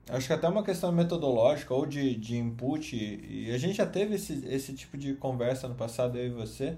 [0.08, 4.16] Acho que até uma questão metodológica ou de, de input, e a gente já teve
[4.16, 6.78] esse, esse tipo de conversa no passado, eu e você.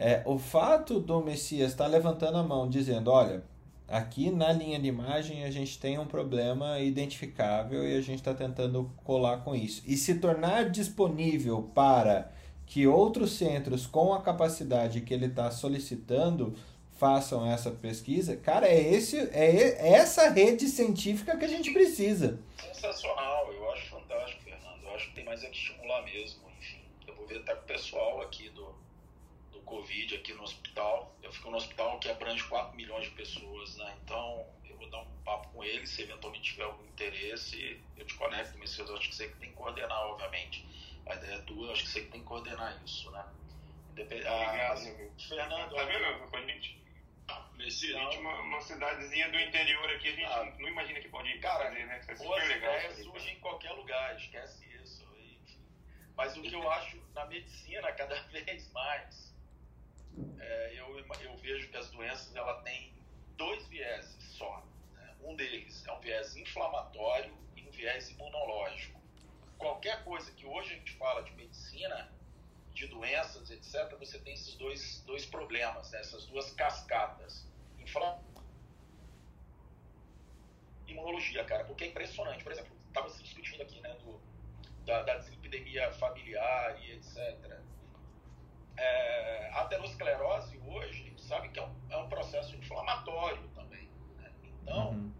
[0.00, 3.42] É, o fato do Messias estar tá levantando a mão dizendo: olha,
[3.88, 8.32] aqui na linha de imagem a gente tem um problema identificável e a gente está
[8.32, 9.82] tentando colar com isso.
[9.84, 12.30] E se tornar disponível para
[12.64, 16.54] que outros centros com a capacidade que ele está solicitando
[16.92, 22.38] façam essa pesquisa, cara, é, esse, é essa rede científica que a gente precisa.
[22.62, 24.84] Sensacional, eu acho fantástico, Fernando.
[24.84, 26.40] Eu acho que tem mais é que estimular mesmo.
[26.60, 28.74] Enfim, eu vou ver até com o pessoal aqui do
[29.68, 31.14] Covid aqui no hospital.
[31.22, 33.96] Eu fico no hospital que abrange 4 milhões de pessoas, né?
[34.02, 38.14] Então, eu vou dar um papo com ele, se eventualmente tiver algum interesse, eu te
[38.14, 40.66] conecto, mas eu acho que você que tem que coordenar, obviamente.
[41.06, 43.24] A ideia é tua, eu acho que você que tem que coordenar isso, né?
[43.98, 44.76] Obrigado, ah,
[45.28, 45.74] Fernando.
[45.74, 46.02] Tá vendo?
[46.02, 46.78] Tá ah, a gente,
[47.56, 51.08] Nesse a gente uma, uma, cidadezinha do interior aqui, a gente ah, não imagina que
[51.08, 51.98] pode cara, fazer, né?
[51.98, 52.74] Isso é super legal.
[52.76, 55.08] Ideias surgem em qualquer lugar, esquece isso.
[56.16, 59.27] Mas o que eu acho na medicina, cada vez mais,
[60.38, 62.92] é, eu, eu vejo que as doenças ela têm
[63.36, 64.64] dois vieses só.
[64.94, 65.14] Né?
[65.22, 69.00] Um deles é um viés inflamatório e um viés imunológico.
[69.56, 72.12] Qualquer coisa que hoje a gente fala de medicina,
[72.72, 76.00] de doenças, etc., você tem esses dois, dois problemas, né?
[76.00, 77.46] essas duas cascatas.
[77.78, 78.28] Inflamatório
[80.88, 82.42] imunologia, cara, porque é impressionante.
[82.42, 84.20] Por exemplo, estava se discutindo aqui, né, do,
[84.84, 87.60] da, da deslipidemia familiar e etc.
[88.78, 93.90] É, a aterosclerose hoje, a gente sabe que é um, é um processo inflamatório também.
[94.16, 94.30] Né?
[94.62, 95.12] Então, uhum.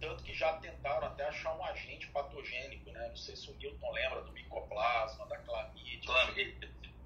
[0.00, 3.08] tanto que já tentaram até achar um agente patogênico, né?
[3.08, 6.00] Não sei se o Newton lembra do micoplasma, da clamídia.
[6.04, 6.34] Claro.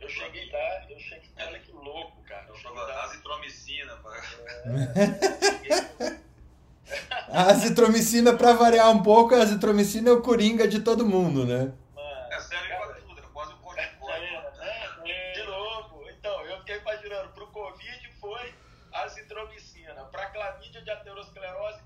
[0.01, 2.47] Eu cheguei lá, eu cheguei, olha que louco, cara.
[2.48, 3.97] Eu cheguei lá, azitromicina.
[3.97, 4.16] Pra...
[4.16, 6.18] É, cheguei,
[7.28, 11.72] a azitromicina, para variar um pouco, a azitromicina é o coringa de todo mundo, né?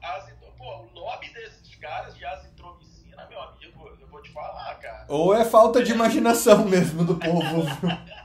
[0.02, 0.52] Azitromicina.
[0.58, 5.06] Pô, o nome desses caras de azitromicina, meu amigo, eu vou te falar, cara.
[5.08, 7.66] Ou é falta de imaginação mesmo do povo.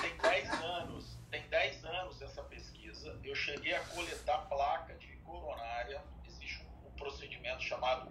[0.00, 3.18] tem 10 anos, tem 10 anos essa pesquisa.
[3.22, 6.02] Eu cheguei a coletar placa de coronária.
[6.26, 8.10] Existe um, um procedimento chamado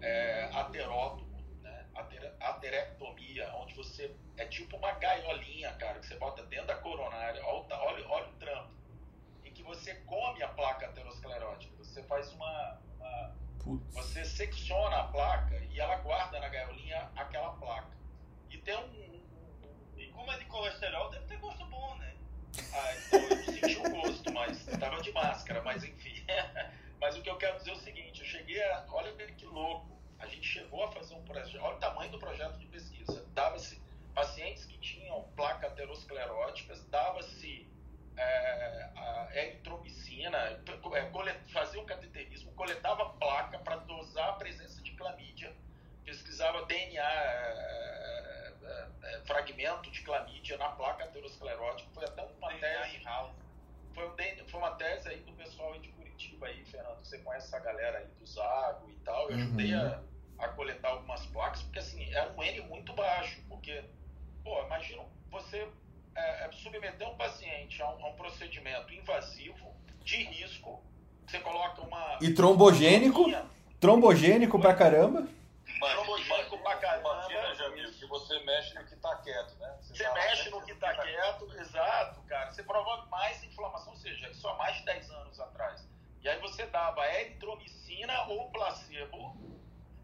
[0.00, 1.22] é, aterótomo?
[1.22, 1.31] Ater,
[2.50, 7.44] aterectomia, onde você é tipo uma gaiolinha, cara, que você bota dentro da coronária.
[7.44, 8.72] Olha, olha, olha o trampo.
[9.44, 11.76] Em que você come a placa aterosclerótica.
[11.78, 13.36] Você faz uma, uma
[13.92, 17.96] você secciona a placa e ela guarda na gaiolinha aquela placa.
[18.50, 19.12] E tem um
[20.12, 22.14] como é de colesterol, deve ter gosto bom, né?
[22.72, 26.24] Ah, então eu não senti o gosto, mas tava de máscara, mas enfim.
[27.00, 28.86] mas o que eu quero dizer é o seguinte, eu cheguei a.
[28.90, 29.91] Olha que louco.
[30.22, 31.60] A gente chegou a fazer um projeto.
[31.62, 33.26] Olha o tamanho do projeto de pesquisa.
[33.34, 33.80] Dava-se
[34.14, 37.68] pacientes que tinham placa ateroscleróticas, dava-se
[38.16, 45.52] é, a eritromicina, é, fazia um cateterismo, coletava placa para dosar a presença de clamídia,
[46.04, 47.02] pesquisava DNA.
[47.02, 51.90] É, é, é, fragmento de clamídia na placa aterosclerótica.
[51.92, 53.02] Foi até uma tese.
[53.92, 56.98] Foi, um, foi uma tese aí do pessoal aí de Curitiba aí, Fernando.
[57.04, 59.30] Você conhece essa galera aí do Zago e tal.
[59.30, 59.86] Eu ajudei uhum.
[59.86, 60.11] a,
[60.42, 63.40] a coletar algumas placas, porque assim, era um N muito baixo.
[63.48, 63.84] Porque,
[64.42, 65.66] pô, imagina você
[66.14, 69.72] é, é, submeter um paciente a um, a um, procedimento invasivo,
[70.04, 70.82] de risco.
[71.26, 72.18] Você coloca uma.
[72.20, 73.24] E trombogênico?
[73.80, 75.26] Trombogênico pra caramba?
[75.80, 77.08] trombogênico pra caramba.
[77.08, 79.76] Imagina, Jamil, que você mexe no que tá quieto, né?
[79.80, 82.50] Você, você mexe no que tá quieto, exato, cara.
[82.50, 85.88] Você provoca mais inflamação, ou seja, isso há mais de 10 anos atrás.
[86.20, 89.36] E aí você dava eritromicina ou placebo.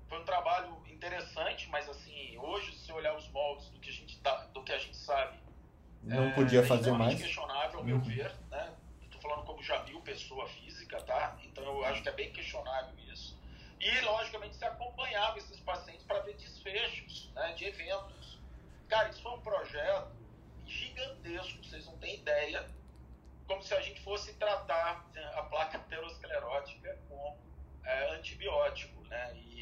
[0.09, 4.19] Foi um trabalho interessante, mas assim, hoje, se olhar os moldes do que a gente,
[4.21, 5.39] tá, do que a gente sabe.
[6.03, 7.15] Não é, podia fazer mais.
[7.15, 8.03] É questionável, ao meu uhum.
[8.03, 8.75] ver, né?
[9.03, 11.37] Estou falando como Jamil, pessoa física, tá?
[11.45, 13.39] Então eu acho que é bem questionável isso.
[13.81, 18.39] E, logicamente, se acompanhava esses pacientes para ver desfechos né, de eventos.
[18.89, 20.11] Cara, isso foi um projeto
[20.67, 22.69] gigantesco, vocês não têm ideia,
[23.47, 27.37] como se a gente fosse tratar né, a placa aterosclerótica com
[27.85, 29.37] é, antibiótico, né?
[29.37, 29.58] E,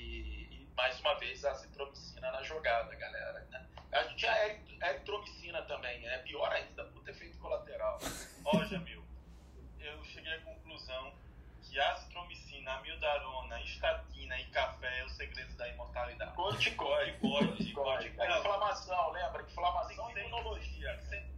[0.77, 3.47] mais uma vez, a azitromicina na jogada, galera.
[3.51, 3.67] Né?
[3.93, 6.19] A gente tinha a eritromicina também, é né?
[6.19, 7.99] pior ainda, por efeito colateral.
[8.45, 9.03] Ó, Jamil,
[9.81, 11.15] eu cheguei à conclusão
[11.63, 16.35] que azitromicina, amiodarona, estatina e café é o segredo da imortalidade.
[16.35, 18.15] Corticoide, corticoide.
[18.19, 19.43] É inflamação, lembra?
[19.43, 21.01] Inflamação e imunologia.
[21.05, 21.37] Sempre.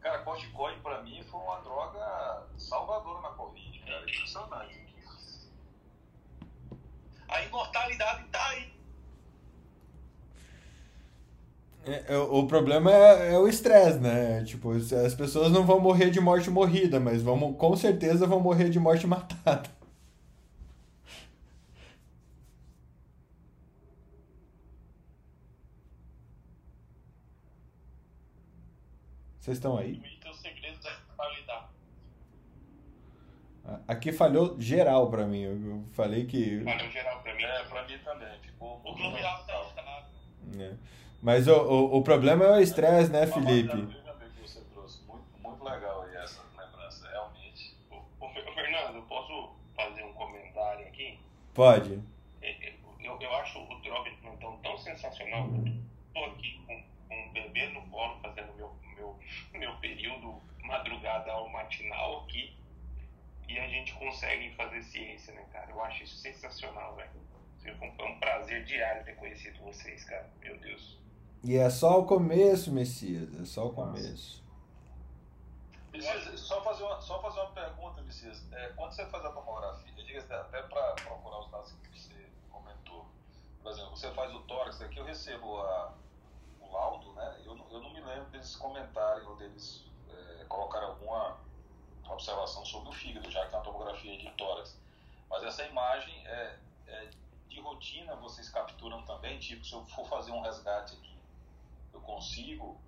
[0.00, 4.02] Cara, corticoide pra mim foi uma droga salvadora na Covid, cara.
[4.02, 4.85] Impressionante.
[7.28, 8.76] A imortalidade tá aí.
[11.86, 14.42] É, é, o problema é, é o estresse, né?
[14.44, 18.68] Tipo, as pessoas não vão morrer de morte morrida, mas vão, com certeza vão morrer
[18.70, 19.70] de morte matada.
[29.40, 30.02] Vocês estão aí?
[33.88, 35.42] Aqui falhou geral pra mim.
[35.42, 36.62] Eu falei que.
[36.62, 37.42] Falhou geral pra mim.
[37.42, 38.38] É, pra mim também.
[38.40, 38.80] Ficou.
[38.84, 40.06] O Globo tá instalado.
[40.58, 40.72] É.
[41.22, 43.76] Mas o, o, o problema é o estresse, né, Felipe?
[44.40, 45.02] Você trouxe.
[45.06, 47.76] Muito, muito legal aí essa lembrança, realmente.
[48.20, 51.18] Ô, Fernando, eu posso fazer um comentário aqui?
[51.52, 52.00] Pode.
[52.42, 55.48] É, é, eu, eu acho o drop de plantão tão sensacional.
[56.08, 59.18] Estou aqui com um bebê no colo, fazendo meu, meu,
[59.52, 62.54] meu período madrugada ao matinal aqui.
[63.48, 65.70] E a gente consegue fazer ciência, né, cara?
[65.70, 67.10] Eu acho isso sensacional, velho.
[67.64, 70.30] É um prazer diário ter conhecido vocês, cara.
[70.40, 70.98] Meu Deus.
[71.42, 73.28] E é só o começo, Messias.
[73.40, 74.44] É só o começo.
[75.92, 78.44] Messias, só fazer uma, só fazer uma pergunta, Messias.
[78.52, 82.14] É, quando você faz a tomografia, eu digo até para procurar os dados que você
[82.50, 83.06] comentou.
[83.62, 85.94] Por exemplo, você faz o tórax, aqui eu recebo a,
[86.60, 87.40] o laudo, né?
[87.44, 91.38] Eu, eu não me lembro deles comentarem ou deles é, colocarem alguma
[92.14, 94.78] observação sobre o fígado, já que é uma tomografia de tórax.
[95.28, 96.56] Mas essa imagem é,
[96.86, 97.08] é
[97.48, 101.16] de rotina vocês capturam também, tipo, se eu for fazer um resgate aqui,
[101.92, 102.78] eu consigo,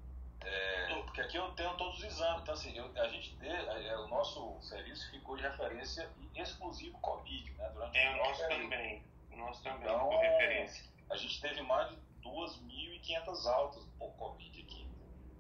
[0.45, 3.99] é, porque aqui eu tenho todos os exames, então assim, eu, a gente dê, é,
[3.99, 7.71] o nosso serviço ficou de referência exclusivo Covid, né?
[7.71, 10.85] Durante é, o nosso também, o nosso também, então, referência.
[11.11, 14.87] A gente teve mais de 2.500 altas por Covid aqui.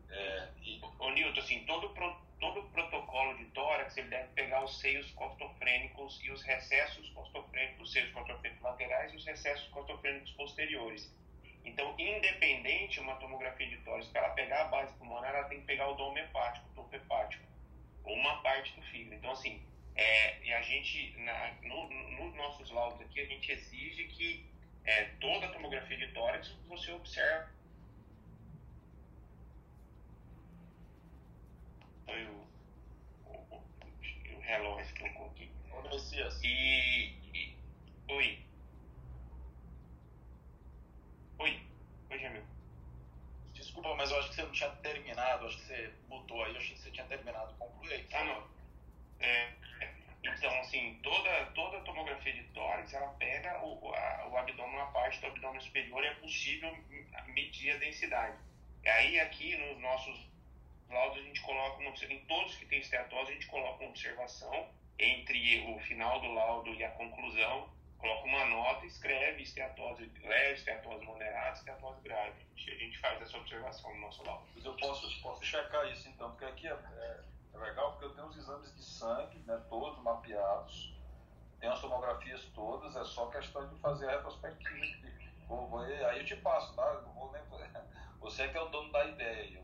[0.09, 0.81] É, e...
[0.99, 1.91] Ô Nilton, assim, todo
[2.41, 7.89] todo o protocolo de tórax ele deve pegar os seios costofrênicos e os recessos costofrênicos,
[7.89, 11.13] os seios costofrênicos laterais e os recessos costofrênicos posteriores.
[11.65, 15.67] Então, independente uma tomografia de tórax, para ela pegar a base pulmonar, ela tem que
[15.67, 17.45] pegar o dom hepático, o topo hepático,
[18.05, 19.17] ou uma parte do fígado.
[19.17, 19.63] Então, assim,
[19.95, 24.47] é, e a gente, na, no, nos nossos laudos aqui, a gente exige que
[24.85, 27.58] é, toda tomografia de tórax você observe
[32.09, 32.49] foi o,
[33.27, 35.51] o, o relógio que tocou aqui.
[35.71, 36.41] Ô, Messias.
[36.43, 37.55] E, e.
[38.09, 38.39] Oi.
[41.39, 41.63] Oi.
[42.11, 42.43] Oi, Jamil.
[43.53, 45.47] Desculpa, mas eu acho que você não tinha terminado.
[45.47, 46.53] Acho que você mutou aí.
[46.53, 47.55] Eu achei que você tinha terminado.
[47.59, 48.07] Conclui aí.
[48.15, 48.49] Ah, não.
[49.21, 49.53] É,
[50.23, 55.21] então, assim, toda, toda tomografia de tórax, ela pega o, a, o abdômen, uma parte
[55.21, 56.75] do abdômen superior, é possível
[57.27, 58.39] medir a densidade.
[58.83, 60.29] E aí, aqui nos nossos
[60.91, 64.69] laudos a gente coloca uma, em todos que têm esteatose a gente coloca uma observação
[64.99, 71.05] entre o final do laudo e a conclusão, coloca uma nota escreve esteatose leve, esteatose
[71.05, 72.47] moderada, esteatose grave.
[72.57, 74.45] A gente faz essa observação no nosso laudo.
[74.55, 77.21] Mas eu posso, posso checar isso então, porque aqui é, é,
[77.55, 80.93] é legal porque eu tenho os exames de sangue, né, todos mapeados,
[81.61, 85.09] tem as tomografias todas, é só questão de fazer a retrospectiva.
[86.11, 86.93] Aí eu te passo, tá?
[87.15, 87.43] Vou nem
[88.21, 89.63] você é que é o dono da ideia.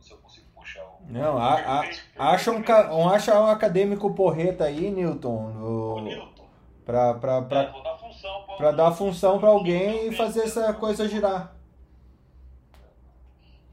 [0.00, 1.00] Se eu, consigo puxar o.
[1.08, 1.80] Não, a,
[2.16, 2.62] a, acha, um,
[2.92, 5.50] um, acha um acadêmico porreta aí, Newton.
[5.50, 6.46] No, o Newton.
[6.84, 10.72] Pra, pra, pra, é, dar função pra, pra dar função pra alguém e fazer essa
[10.74, 11.54] coisa girar.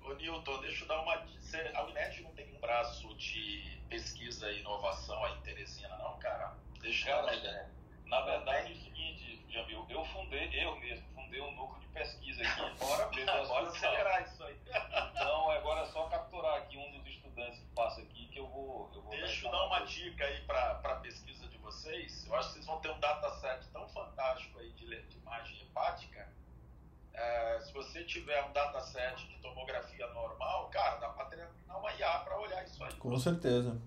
[0.03, 1.13] Ô Newton, deixa eu dar uma.
[1.13, 6.53] A Unet não tem um braço de pesquisa e inovação aí em Teresina, não, cara?
[6.81, 7.67] Deixa eu dar uma ideia.
[8.05, 12.41] Na verdade, é o seguinte, Jamil, eu fundei, eu mesmo, fundei um núcleo de pesquisa
[12.41, 12.61] aqui.
[13.15, 14.36] Ver, bora acelerar isso aí.
[15.11, 18.91] Então, agora é só capturar aqui um dos estudantes que passa aqui que eu vou.
[18.93, 22.25] Eu vou Deixa eu dar uma dica aí para a pesquisa de vocês.
[22.27, 26.27] Eu acho que vocês vão ter um dataset tão fantástico aí de, de imagem hepática.
[27.13, 31.49] É, se você tiver um dataset de tomografia normal, cara, dá para treinar
[31.79, 32.93] uma IA para olhar isso aí.
[32.93, 33.81] Com certeza.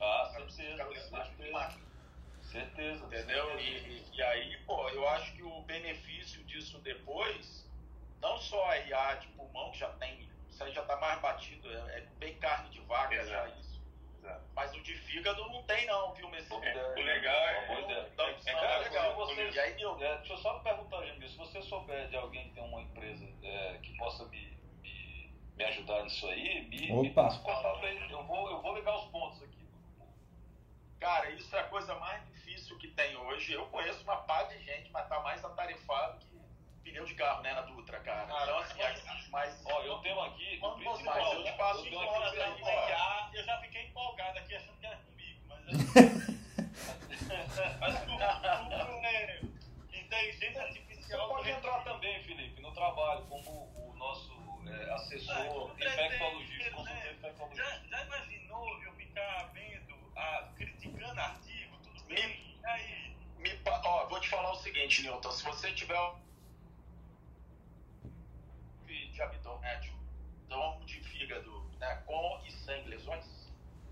[0.00, 0.84] Ah, certeza.
[1.08, 1.84] certeza.
[2.42, 3.04] Certeza.
[3.06, 3.58] Entendeu?
[3.58, 7.63] E, e aí, pô, eu acho que o benefício disso depois,
[8.24, 11.70] não só a IA de pulmão, que já tem, isso aí já está mais batido,
[11.70, 13.28] é, é, bem carne de vaca Exato.
[13.28, 13.84] já isso.
[14.18, 14.44] Exato.
[14.56, 16.64] Mas o de fígado não tem não, viu, Messias?
[16.64, 19.14] É, o legal é, é, é, então, é, é, legal.
[19.16, 22.54] Você, e aí, eu, deixa eu só perguntar, Jamil, se você souber de alguém que
[22.54, 23.26] tem uma empresa
[23.82, 27.02] que possa me, me, me, ajudar nisso aí, me, Opa.
[27.02, 28.10] me passa contato aí.
[28.10, 29.68] Eu vou, eu vou ligar os pontos aqui.
[30.98, 33.52] Cara, isso é a coisa mais difícil que tem hoje.
[33.52, 36.33] Eu conheço uma par de gente, mas tá mais atarefado que
[36.84, 38.28] pneu de carro, né, na Dutra, cara.
[38.30, 40.58] Ah, então, assim, mas, mas, ó, eu tenho aqui.
[40.58, 44.54] Quando você mas eu te passo eu, horas aí, aí, eu já fiquei empolgado aqui
[44.54, 45.64] achando que era comigo, mas.
[47.80, 48.16] mas o
[49.00, 49.40] né,
[49.92, 51.28] inteligência artificial.
[51.28, 54.34] Você pode entrar também, Felipe, no trabalho, como o nosso
[54.68, 57.64] é, assessor, ah, infectologista, consultor infectologista.
[57.64, 62.44] Já, já imaginou eu ficar vendo, ah, criticando artigo, tudo bem?
[62.64, 65.30] aí, me, ó, vou te falar o seguinte, Newton.
[65.30, 65.98] Se você tiver
[69.14, 69.80] de abdômen,
[70.84, 73.24] de fígado, né, com e sem lesões,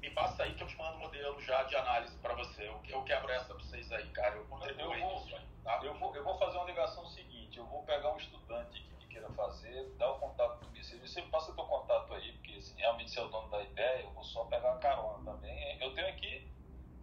[0.01, 2.67] me passa aí que eu te mando um modelo já de análise para você.
[2.67, 4.35] Eu, eu quebro essa para vocês aí, cara.
[4.35, 5.81] Eu contribuo eu vou, aí, tá?
[5.85, 7.57] eu, vou, eu vou fazer uma ligação seguinte.
[7.57, 11.15] Eu vou pegar um estudante que, que queira fazer, dar o contato do meu serviço.
[11.15, 14.11] Você me passa teu contato aí, porque realmente você é o dono da ideia, eu
[14.11, 15.81] vou só pegar a carona também.
[15.81, 16.51] Eu tenho aqui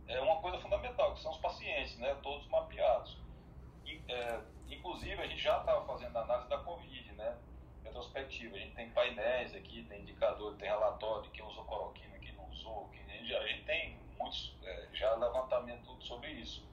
[0.07, 3.15] é uma coisa fundamental, que são os pacientes, né, todos mapeados.
[3.85, 7.37] E, é, inclusive, a gente já estava fazendo análise da Covid, né,
[7.99, 8.55] retrospectiva.
[8.55, 12.49] A gente tem painéis aqui, tem indicador, tem relatório de quem usou cloroquina, quem não
[12.49, 13.35] usou, quem...
[13.35, 16.67] a gente tem muitos é, já levantamento sobre isso.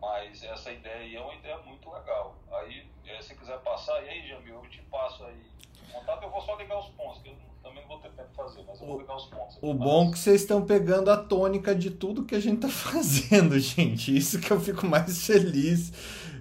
[0.00, 2.34] Mas essa ideia aí é uma ideia muito legal.
[2.52, 5.50] Aí, é, se quiser passar, e aí, Jamil, eu te passo aí
[5.92, 8.36] contato, eu vou só ligar os pontos, que eu também não vou ter tempo de
[8.36, 9.58] fazer, mas eu vou ligar os pontos.
[9.60, 12.68] O bom é que vocês estão pegando a tônica de tudo que a gente tá
[12.70, 14.16] fazendo, gente.
[14.16, 15.92] Isso que eu fico mais feliz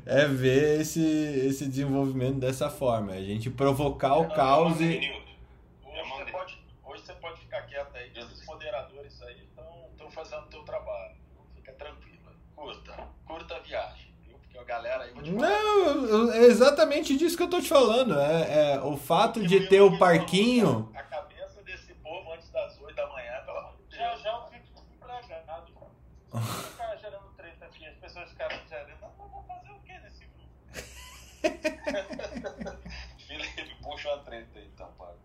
[0.10, 3.14] é ver esse, esse desenvolvimento dessa forma.
[3.14, 4.98] A gente provocar o caos e.
[4.98, 10.45] Hoje você, pode, hoje você pode ficar quieto aí, que os moderadores aí estão fazendo
[10.45, 11.15] o teu trabalho.
[11.56, 12.19] Fica tranquilo.
[12.56, 14.10] Curta, curta a viagem.
[14.41, 18.19] Porque a galera aí Não, é exatamente disso que eu tô te falando.
[18.19, 20.91] É, é o fato de ter o parquinho.
[20.95, 24.02] A cabeça desse povo antes das 8 da manhã, pelo amor de Deus.
[24.02, 25.72] Já já eu fico empregado.
[26.31, 28.98] Ficar gerando treta aqui, as pessoas ficaram gerando.
[29.02, 31.89] Mas vou fazer o que nesse grupo?
[33.28, 35.18] Felipe, puxa uma treta aí, então, Pago.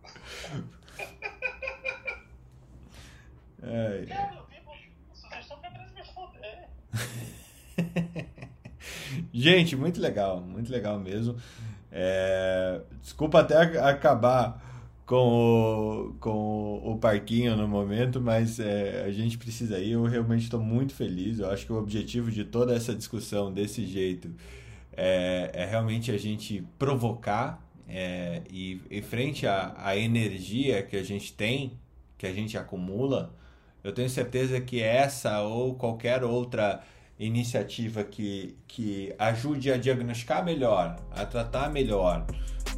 [3.63, 4.05] É.
[4.07, 4.71] Cara, eu vivo.
[5.13, 6.69] Vocês estão querendo me foder.
[9.33, 11.37] Gente, muito legal, muito legal mesmo.
[11.91, 14.63] É, desculpa até acabar
[15.07, 19.93] com o, com o parquinho no momento, mas é, a gente precisa ir.
[19.93, 21.39] Eu realmente estou muito feliz.
[21.39, 24.31] Eu acho que o objetivo de toda essa discussão desse jeito
[24.97, 31.33] é, é realmente a gente provocar é, e, e frente à energia que a gente
[31.33, 31.79] tem,
[32.17, 33.35] que a gente acumula,
[33.83, 36.83] eu tenho certeza que essa ou qualquer outra
[37.19, 42.27] iniciativa que, que ajude a diagnosticar melhor, a tratar melhor,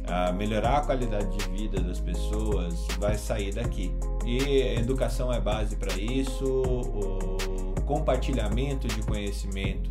[0.05, 3.91] a melhorar a qualidade de vida das pessoas, vai sair daqui.
[4.25, 9.89] E a educação é base para isso, o compartilhamento de conhecimento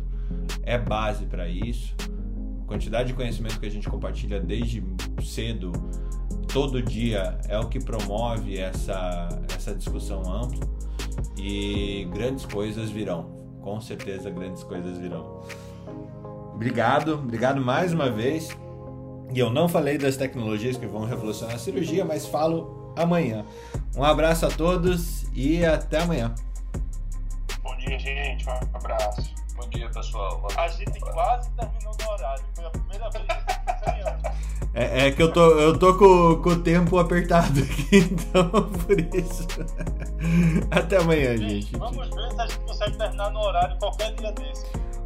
[0.63, 1.95] é base para isso.
[2.67, 4.83] Quantidade de conhecimento que a gente compartilha desde
[5.23, 5.71] cedo,
[6.53, 10.67] todo dia, é o que promove essa, essa discussão ampla
[11.35, 13.37] e grandes coisas virão
[13.67, 15.41] com certeza grandes coisas virão.
[16.53, 18.47] Obrigado, obrigado mais uma vez.
[19.33, 23.45] E eu não falei das tecnologias que vão revolucionar a cirurgia, mas falo amanhã.
[23.93, 26.33] Um abraço a todos e até amanhã.
[27.61, 28.47] Bom dia, gente.
[28.47, 29.35] Um abraço.
[29.57, 30.47] Bom dia, pessoal.
[30.55, 32.43] A gente quase terminou no horário.
[32.55, 34.37] Foi a primeira vez que eu
[34.79, 38.99] é, é, que eu tô, eu tô com, com o tempo apertado aqui, então por
[39.15, 39.47] isso.
[40.69, 41.61] Até amanhã, gente.
[41.61, 41.77] gente.
[41.77, 44.65] Vamos ver se a gente consegue terminar no horário qualquer dia desse.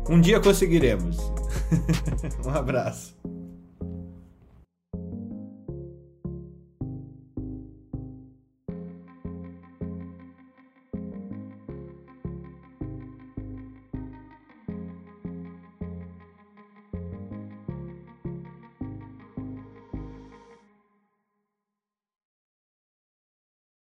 [0.10, 1.32] Um dia conseguiremos.
[2.46, 3.16] um abraço.